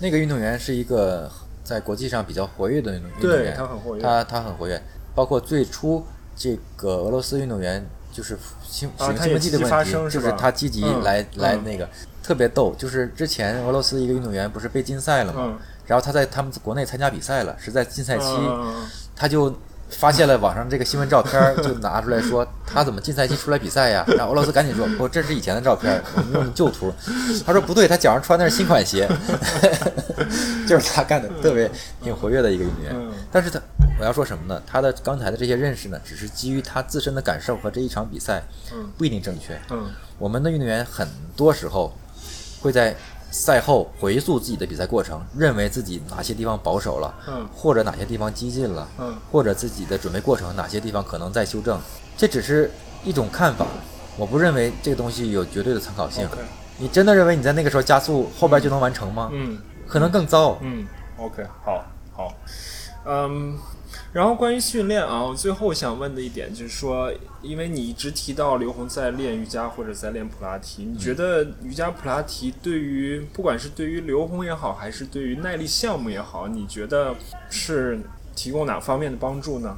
[0.00, 1.30] 那个运动员是一个
[1.62, 4.02] 在国际上比较活跃的运动运动对员，他很活跃。
[4.02, 4.82] 他他很活跃，
[5.14, 6.04] 包括最初
[6.34, 8.36] 这个俄罗斯运动员就是
[8.66, 11.88] 兴兴奋剂的问题，就是他积极嗯来、来嗯那个
[12.22, 15.58] 特别逗，就是之前俄罗斯一个运动员不是被禁赛了嘛，嗯。
[15.86, 18.88] 然后他在他们国内参加比赛了，是在禁赛期，嗯。
[19.14, 19.54] 他就
[19.98, 24.04] 发现了网上这个新闻照片儿，就拿出来说他怎么禁赛季出来比赛呀？
[24.16, 26.92] 然后俄罗斯赶紧说不，这是以前的照片儿，我们用旧图。
[27.46, 29.08] 他说不对，他脚上穿的是新款鞋，
[30.66, 31.70] 就是他干的特别
[32.02, 33.12] 挺活跃的一个运动员嗯。
[33.32, 33.60] 但是他
[33.98, 34.60] 我要说什么呢？
[34.66, 38.42] 他的刚才的这些认识呢，只是基于他自身的感受和这一场比赛
[38.72, 39.58] 嗯不一定正确。
[39.70, 39.86] 嗯
[40.18, 41.92] 我们的运动员很多时候
[42.60, 42.94] 会在
[43.34, 47.44] 赛后回溯自己的比赛过程，认为自己哪些地方保守了，嗯。
[47.52, 49.12] 或者哪些地方激进了，嗯。
[49.32, 51.80] 或者自己的准备过程哪些地方可能在修正，
[52.16, 52.70] 这只是
[53.02, 53.66] 一种看法，
[54.16, 56.28] 我不认为这个东西有绝对的参考性。
[56.78, 59.28] 你真的认为你在那个时候加速后边就能完成吗？
[59.32, 59.58] 嗯。
[59.88, 60.56] 可能更糟。
[60.62, 60.86] 嗯
[61.18, 62.32] ，OK，好，好，
[63.04, 63.58] 嗯，
[64.14, 67.12] 然后关于训练啊，我最后想问的一点就是说，
[67.42, 77.12] 因为你一直提到刘虹在练瑜伽或者在练普拉提，你觉得瑜伽普拉提对于不管是对于刘虹也好，还是对于耐力项目也好，你觉得
[77.50, 77.98] 是
[78.36, 79.76] 提供哪方面的帮助呢？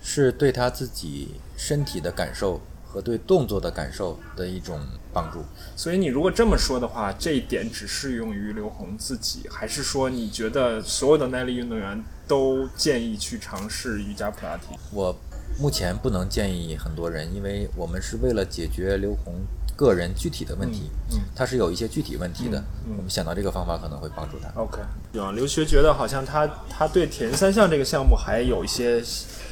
[0.00, 2.60] 是对他自己身体的感受
[2.96, 4.80] 和对动作的感受的一种
[5.12, 5.44] 帮助。
[5.76, 14.78] 所以你如果这么说的话，这一点只适用于刘洪自己，还是说你觉得所有的耐力运动员都建议去尝试瑜伽普拉提？
[14.90, 15.14] 我
[15.60, 19.34] 目前不能建议很多人，因为我们是为了解决刘洪
[19.76, 24.48] 个人具体的问题，嗯嗯他是有一些具体问题的，嗯嗯我们想到这个方法可能会帮助他。
[24.58, 24.80] OK，
[25.20, 29.04] 啊，刘学觉得好像他他对铁人三项这个项目还有一些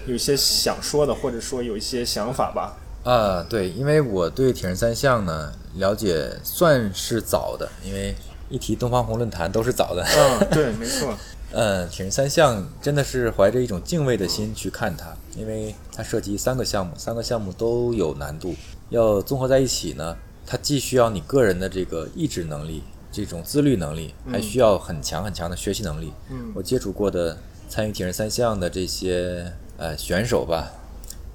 [0.07, 2.79] 有一些想说的，或者说有一些想法吧。
[3.05, 8.17] 啊，对，因为我对铁人三项呢了解算是早的，因为
[8.49, 10.03] 一提东方红论坛都是早的。
[10.03, 11.15] 嗯，对，没错。
[11.53, 18.57] 嗯，铁人三项真的是怀着一种敬畏的心去看它，因为它涉及三个项目，三个项目都有难度，
[18.89, 20.17] 要综合在一起呢，
[20.47, 22.83] 它既需要你个人的这个意志能力、
[23.13, 26.13] 这种自律能力，还需要很强很强的学习能力。
[26.31, 30.73] 嗯我接触过的参与铁人三项的这些呃选手吧，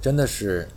[0.01, 0.67] 真的是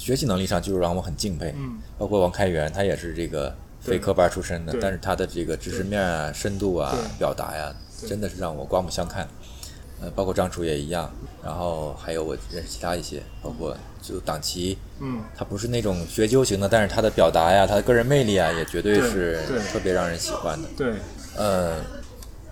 [0.00, 1.52] 学习能力上就是让我很敬佩。
[1.56, 9.28] 嗯包括王开元，他也是这个非科班出身的，但是他的这个知识面啊、深度啊、表达呀，对真的是让我刮目相看。
[10.00, 11.12] 呃，包括张楚也一样，
[11.44, 19.38] 然后还有我认识其他一些，包括就党旗，嗯他不是那种学究型的，但是他的表达呀、他的个人魅力啊，也绝对对是
[19.70, 20.66] 特别让人喜欢的。
[20.74, 20.94] 对，
[21.36, 21.76] 呃，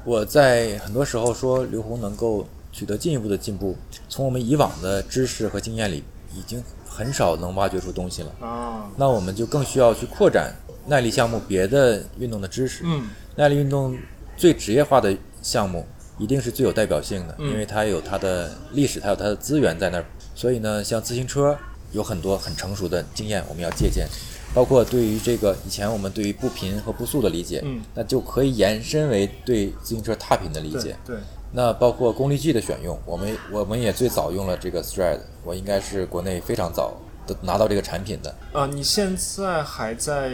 [0.04, 3.74] 我在很多时候说刘宏能够取得进一步的进步，
[4.10, 6.04] 从我们以往的知识和经验里，
[6.34, 6.62] 已经
[6.98, 8.32] 很少能挖掘出东西了。
[8.40, 10.52] 啊，那我们就更需要去扩展
[10.88, 12.82] 耐力项目别的运动的知识。
[12.84, 13.96] 嗯耐力运动
[14.36, 15.86] 最职业化的项目
[16.18, 20.04] 一定是最有代表性的，嗯因为它有它的历史，它有它的资源在那儿。
[20.34, 21.56] 所以呢，像自行车
[21.92, 24.08] 有很多很成熟的经验，我们要借鉴。
[24.54, 30.96] 包括对于这个以前我们对于步频和步速的理解，嗯那就可以延伸为对自行车踏频的理对解。
[31.06, 31.16] 对，
[31.52, 36.92] 那包括功率计的选用，我们我们也最早用了这个 Stride，我应该是国内非常早
[37.26, 38.34] 的拿到这个产品的。
[38.52, 40.30] 啊，你现在还在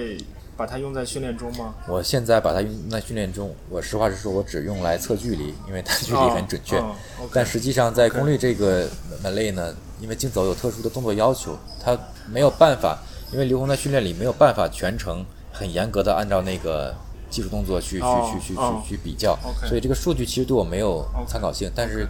[0.57, 1.75] 把它用在训练中吗？
[1.89, 6.79] 我现在把它用在训练中，我实话实说，我只用来测距离，因为它距离很准确。
[6.79, 8.89] 哦哦，OK 但实际上，在功率这个
[9.23, 12.99] 门类呢，因为竞走有特殊的动作要求，它没有办法，
[13.33, 16.95] 因为刘虹在训练里没有办法全程很严格的按照那个
[17.35, 19.37] 技术动作去、哦去去去哦去去比较
[19.67, 22.07] 所以这个数据其实对我没有参考性，但是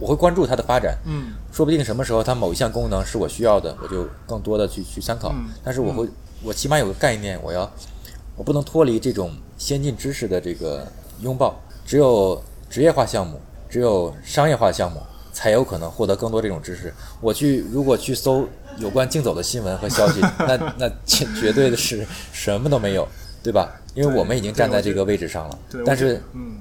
[0.00, 0.96] 我会关注它的发展。
[1.04, 5.28] 嗯说不定什么时候它某一项功能是我需要的，我就更多的去去参考。
[5.32, 6.08] 嗯但是我会，
[6.42, 7.70] 我起码有个概念，我要，
[8.36, 10.86] 我不能脱离这种先进知识的这个
[11.20, 11.54] 拥抱。
[11.84, 13.38] 只有职业化项目，
[13.68, 14.98] 只有商业化项目，
[15.32, 16.92] 才有可能获得更多这种知识。
[17.20, 23.06] 我去如果去搜有关竞走的新闻和消息， 那那绝绝对的是什么都没有，
[23.44, 23.78] 对吧？
[23.94, 25.58] 因为我们已经站在这个位置上了。
[25.84, 26.20] 但是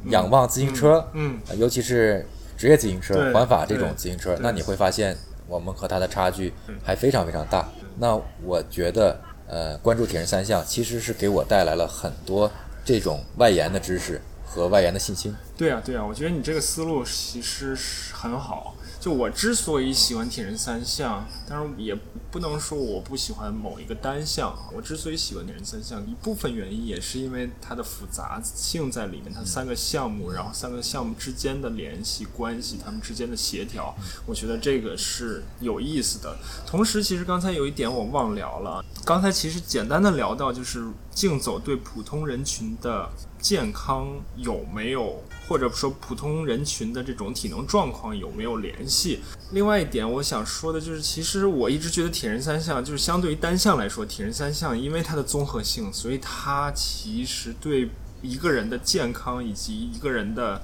[0.09, 2.23] 仰望自行车，嗯呃尤其是
[2.57, 6.53] 职业自行车、环法这种自行车，那你会发现我们和它的差距
[6.83, 7.67] 还非常非常大。
[7.97, 12.51] 那我觉得，呃，关注铁人三项其实是给我带来了很多
[12.83, 15.33] 这种外延的知识和外延的信心。
[15.55, 18.75] 对啊，对啊，我觉得你这个思路其实是很好。
[19.03, 21.93] 就我之所以喜欢铁人三项，当然也
[22.31, 24.57] 不能说我不喜欢某一个单项。
[24.73, 29.33] 我之所以喜欢铁人三项，一部分原因也是因为它的复杂性在里面。
[29.33, 33.93] 它三个项目，然后三个项目之间的联系关系，它们之间的协调，
[34.25, 36.37] 我觉得这个是有意思的。
[36.65, 40.81] 同时，其实刚才有一点我忘聊了，刚才其实简单的聊到就是
[41.11, 43.09] 竞走对普通人群的
[43.43, 44.07] 健康
[44.37, 45.21] 有没有？
[45.45, 49.19] 或者说普通人群的这种体能状况有没有联系？
[49.51, 57.89] 另外一点，我想说的就是，其实我一直觉得铁人三项就是相对于单项来说，铁人三项因为它的综合性，所以它其实对
[58.21, 60.61] 一个人的健康以及一个人的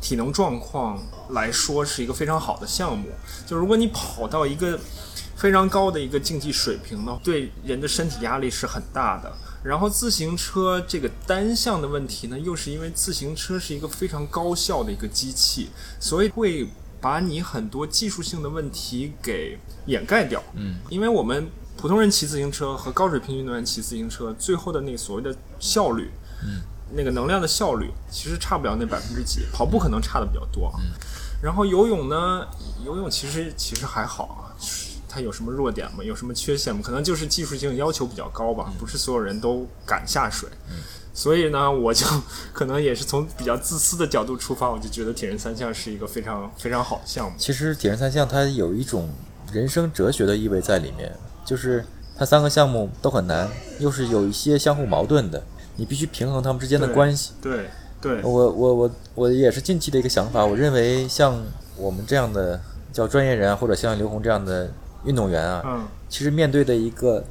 [0.00, 1.00] 体能状况
[1.30, 3.06] 来说是一个非常好的项目。
[3.46, 4.78] 就如果你跑到一个
[5.38, 9.32] 非常高的一个竞技水平呢，对人的身体压力是很大的。
[9.62, 15.70] 然后自行车这个单项的问题呢，又是因为自行车是一个非常高效的一个机器，
[16.00, 16.68] 所以会
[17.00, 20.42] 把你很多技术性的问题给掩盖掉。
[20.54, 26.10] 嗯，因为我们普通人骑自行车和高水平运动员骑自行车，最后的那所谓的效率，
[26.42, 26.62] 嗯，
[26.94, 29.42] 那个能量的效率，其实差不了那百分之几。
[29.52, 30.72] 跑步可能差的比较多。
[30.78, 30.90] 嗯，
[31.42, 32.46] 然后游泳呢，
[32.84, 34.47] 游泳其实其实还好啊。
[35.08, 36.04] 它有什么弱点吗？
[36.04, 36.82] 有什么缺陷吗？
[36.84, 40.48] 可能就是技术性要求比较高吧，不是所有人都敢下水。
[41.14, 42.06] 所以呢，我就
[42.52, 47.36] 可能也是从比较自私的角度出发，我就觉得铁人三项是一个非常非常好的项目。
[47.36, 49.08] 其实铁人三项它有一种
[49.52, 51.12] 人生哲学的意味在里面，
[51.44, 51.84] 就是
[52.16, 53.48] 它三个项目都很难，
[53.80, 55.42] 又是有一些相互矛盾的，
[55.74, 57.32] 你必须平衡他们之间的关系。
[57.42, 57.68] 对
[58.00, 61.42] 对，我我我我也是近期的一个想法，我认为像
[61.76, 62.60] 我们这样的
[62.92, 64.70] 叫专业人，或者像刘红这样的。
[65.04, 67.24] 运动员啊，嗯，其实面对的一个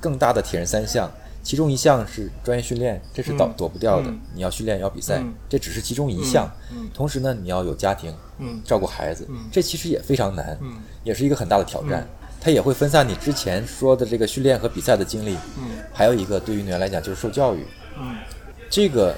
[0.00, 1.10] 更大的铁人三项，
[1.42, 4.12] 其中一项是专业训练，这是躲躲不掉的。
[4.34, 6.50] 你要训练，要比赛，这只是其中一项。
[6.92, 12.06] 同时呢，你要有家庭，嗯，照顾孩子，这其实也非常难，嗯，也是一个很大的挑战。
[12.40, 15.36] 它也会分散你之前说的这个训练和比赛的精力。
[15.58, 17.66] 嗯，还有一个对运动员来讲就是受教育。
[17.98, 18.16] 嗯，
[18.70, 19.12] 这个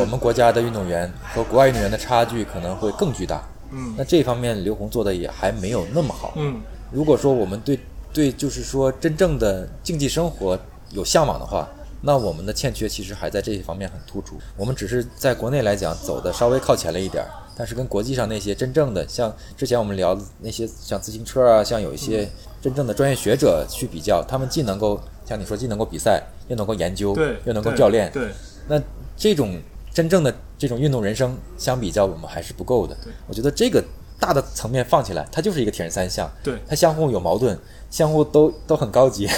[0.00, 3.40] 我们国家的运动员和国外运动员的差距可能会更巨大。
[3.70, 6.32] 嗯，那这方面刘虹做的也还没有那么好。
[6.36, 6.60] 嗯。
[6.96, 7.78] 如果说我们对
[8.10, 10.58] 对就是说真正的竞技生活
[10.92, 11.68] 有向往的话，
[12.00, 14.38] 那我们的欠缺其实还在这些方面很突出。
[14.56, 22.26] 我们只是在国内来讲走的稍微靠前了一点儿，但是跟国际上那些真正的像之前我们聊的那些像自行车啊，像有一些
[22.62, 27.14] 真正的专业学者去比较，他们既能够像你说既能够比赛，又能够研究，
[27.44, 28.30] 又能够教练，对，
[28.68, 28.82] 那
[29.18, 29.60] 这种
[29.92, 32.96] 真正的这种运动人生相比较，我们还是不够的。
[33.28, 33.84] 我觉得这个。
[34.18, 37.58] 大的层面放起来，它就是一个铁人三项，对，它相互有矛盾，
[37.90, 39.28] 相互都都很高级。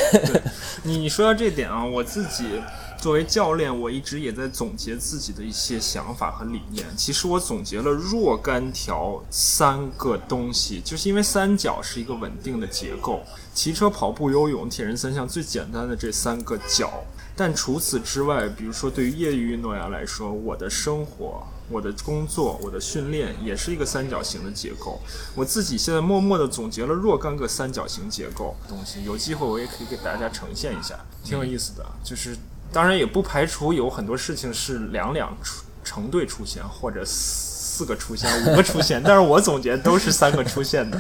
[0.83, 2.61] 你 你说到这点啊，我自己
[2.97, 6.87] 作为教练，我一直也在总结自己的一些想法和理念。
[6.97, 13.23] 其实我总结了若干条三个东西，就是因为三角是一个稳定的结构，
[13.55, 17.05] 骑车、跑步、游泳、铁人三项最简单的这三个角。
[17.39, 21.47] 但除此之外，比如说对于业余运动员来说，我的生活。
[21.71, 24.99] 我的工作，我的训练也是一个三角形的结构。
[25.35, 31.85] 我自己现在默默地总结了若干个三角形结构东西，有机会我也可以给大家呈现一下，挺有意思的。
[32.03, 32.35] 就是
[32.73, 40.99] 当然也不排除有很多事情是两两出成对出现，或者四个出现、五个出现，但是我总结都是三个出现的。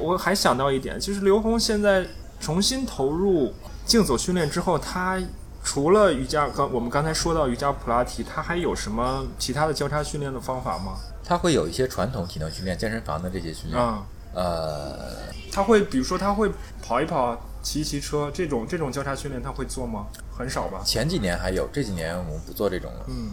[0.00, 2.04] 我还想到一点，就是刘红现在
[2.40, 3.54] 重新投入
[3.86, 5.22] 竞走训练之后，他。
[5.70, 10.96] 除了瑜伽，刚我们刚才说到瑜伽、普拉提，它还有什么其他的交叉训练的方法吗？
[11.22, 13.78] 它会有一些传统体能训练，健身房的这些训练。
[13.78, 16.50] 啊，呃，他会比如说他会
[16.82, 20.06] 跑一跑、骑一骑车这种这种交叉训练，他会做吗？
[20.34, 20.80] 很少吧。
[20.86, 23.04] 前几年还有，这几年我们不做这种了。
[23.08, 23.32] 嗯，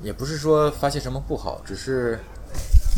[0.00, 2.20] 也不是说发现什么不好，只是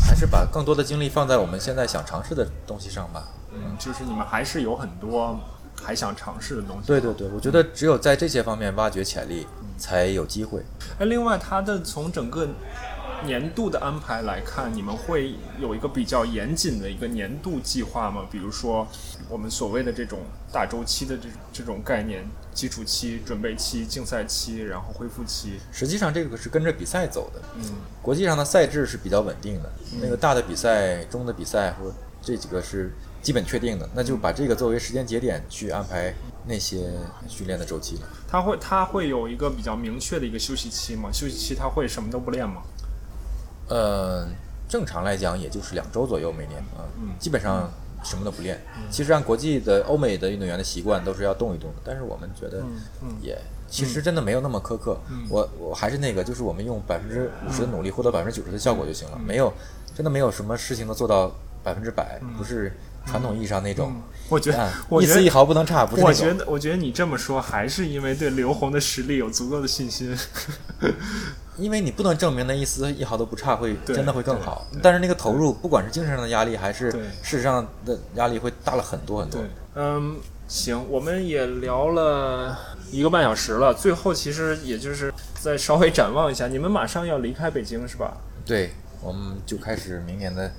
[0.07, 3.29] 还是把更多的精力放在我们现在想尝试的东西上吧。
[3.51, 5.41] 嗯，就是你们还是有很多。
[5.83, 6.87] 还想尝试的东西。
[6.87, 9.47] 对对对，我觉得只有在这些方面挖掘潜力，
[9.77, 10.63] 才有机会。
[10.99, 12.49] 哎，另外，它的从整个
[13.25, 18.27] 年度的安排来看，你们会有一个比较严谨的一个年度计划吗？
[18.31, 18.87] 比如说，
[19.29, 20.21] 我们所谓的这种
[20.53, 25.61] 大周期的这这种概念：基础期、准备期、竞赛期，然后恢复期。
[25.73, 27.41] 实际上，这个是跟着比赛走的。
[27.57, 27.65] 嗯，
[28.03, 29.73] 国际上的赛制是比较稳定的。
[30.01, 32.93] 那个大的比赛、中的比赛和这几个是。
[33.21, 36.15] 基本确定的，那就把这个作为时间节点去安排
[36.47, 36.91] 那些
[37.29, 38.03] 训练的周期了。
[38.27, 41.11] 他会他会有一个比较明确的一个休息期吗？
[41.13, 42.63] 休息期他会什么都不练吗？
[43.69, 44.27] 呃，
[44.69, 46.87] 正常来讲也就是两周左右每年啊，
[47.19, 47.71] 基本上
[48.03, 48.59] 什么都不练。
[48.91, 52.65] 其实按国际的欧美的运动员的习惯都是要动一动的，但是我们觉得
[53.21, 53.37] 也
[53.69, 54.99] 其实真的没有那么苛刻。
[55.29, 59.53] 我我还是那个，就是我们用百分之五十的努力获得百分之九十的效果就行了，没有
[59.95, 61.31] 真的没有什么事情能做到
[61.63, 62.73] 百分之百，不是
[63.09, 63.93] 传统意义上那种。
[64.29, 66.03] 我觉得啊我觉得一丝一毫不能差，不是。
[66.03, 70.15] 我觉得，我觉得你这么说，还是因为对刘虹的实力有足够的信心。
[71.57, 79.43] 因为你不能证明那一丝一毫都不差会真的会更好，但是那个投入，不管是精神上的压力还是对事实上的压力，会大了很多很多。，
[79.75, 80.17] 嗯，
[80.47, 82.57] 行，我们也聊了
[82.93, 88.17] 一个半小时了，最后其实也就是再稍微展望一下，你们马上要离开北京是吧？
[88.47, 88.71] 对，
[89.03, 90.53] 我们就开始明年的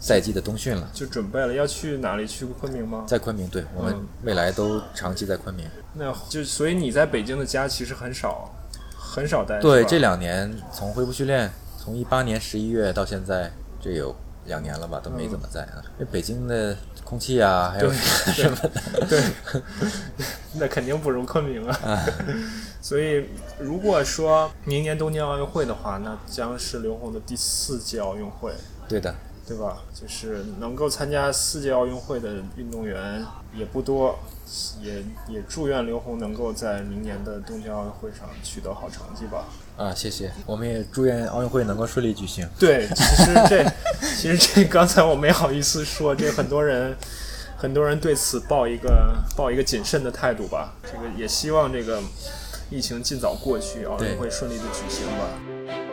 [0.00, 2.26] 赛季的冬训了，就准备了要去哪里？
[2.26, 3.04] 去昆明吗？
[3.06, 5.68] 在昆明，对我们嗯未来都长期在昆明。
[5.94, 8.50] 那就所以你在北京的家其实很少，
[8.96, 9.60] 很少待。
[9.60, 14.16] 对，这两年从恢复训练，从一八年十一月到现在，这有
[14.46, 15.82] 两年了吧，都没怎么在啊。
[15.98, 16.74] 因为北京的
[17.04, 17.92] 空气啊，还有
[18.32, 19.22] 什么的，对，
[20.58, 22.06] 那肯定不如昆明啊。
[22.80, 23.26] 所以，
[23.58, 28.52] 如果说明年东京奥运会的话，那将是刘虹的第四届奥运会，
[28.88, 29.14] 对的，
[29.50, 29.78] 对吧？
[29.92, 34.16] 就是能够参加四届奥运会的运动员也不多，
[34.80, 39.48] 也也祝愿刘虹能够在明年的东京奥运会上取得好成绩吧。
[39.76, 40.30] 啊，谢谢。
[40.46, 42.48] 我们也祝愿奥运会能够顺利举行。
[42.60, 43.72] 对，其实这
[44.16, 46.96] 其实这刚才我没好意思说，这很多人
[47.56, 50.74] 很多人对此抱一个抱一个谨慎的态度吧。
[50.84, 52.00] 这个也希望这个
[52.70, 55.89] 疫情尽早过去，奥运会顺利的举行吧。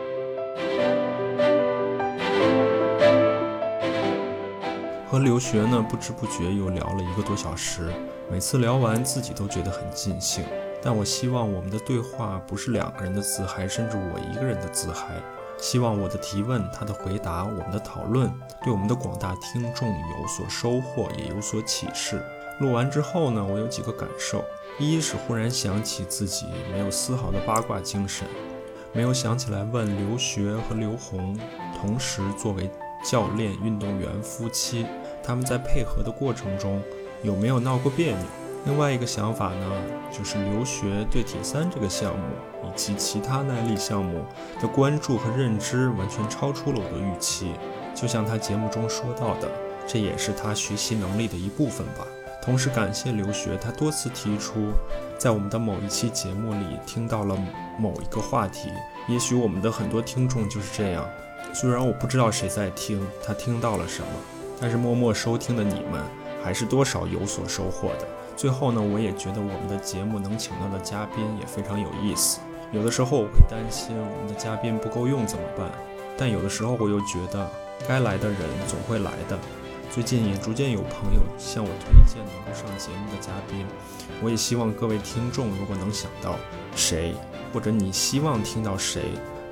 [5.10, 7.90] 和留学呢，不知不觉又聊了一个多小时，
[8.30, 10.44] 每次聊完自己都觉得很尽兴。
[10.82, 15.14] 但我希望我们的对话不是两个人的自嗨，甚至我一个人的自嗨。
[15.56, 18.30] 希望我的提问、他的回答、我们的讨论，
[18.62, 22.22] 对我们的广大听众有所收获，也有所启示。
[22.60, 24.44] 录完之后呢，我有几个感受：
[24.78, 28.28] 一是忽然想起自己没有丝毫的八卦精神，
[28.92, 31.34] 没有想起来问刘学和刘红，
[31.80, 32.70] 同时作为
[33.04, 34.86] 教练、运动员夫妻，
[35.22, 36.82] 他们在配合的过程中
[37.22, 38.26] 有没有闹过别扭？
[38.64, 39.72] 另外一个想法呢，
[40.12, 42.24] 就是留学对铁三这个项目
[42.64, 44.24] 以及其他耐力项目
[44.60, 47.52] 的关注和认知完全超出了我的预期。
[47.94, 49.48] 就像他节目中说到的，
[49.86, 52.04] 这也是他学习能力的一部分吧。
[52.42, 54.72] 同时感谢留学，他多次提出，
[55.16, 57.36] 在我们的某一期节目里听到了
[57.78, 58.68] 某一个话题，
[59.06, 61.04] 也许我们的很多听众就是这样。
[61.60, 64.08] 虽然我不知道谁在听，他听到了什么，
[64.60, 66.00] 但是默默收听的你们
[66.40, 68.06] 还是多少有所收获的。
[68.36, 72.38] 最后呢，我也觉得我们的节目能请到的嘉宾也非常有意思。
[72.70, 75.68] 有的时候我会担心我们的嘉宾不够用怎么办，
[76.16, 77.50] 但有的时候我又觉得
[77.88, 79.36] 该来的人总会来的。
[79.90, 83.66] 最近也逐渐有朋友向我推荐能够上节目的嘉宾，
[84.22, 86.36] 我也希望各位听众如果能想到
[86.76, 87.16] 谁，
[87.52, 89.06] 或者你希望听到谁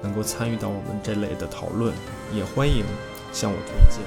[0.07, 1.93] 能够参与到我们这类的讨论，
[2.33, 2.85] 也欢迎
[3.33, 3.99] 向我推荐。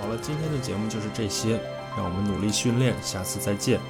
[0.00, 1.60] 好了，今天的节目就是这些，
[1.96, 3.80] 让我们努力训练，下次再见。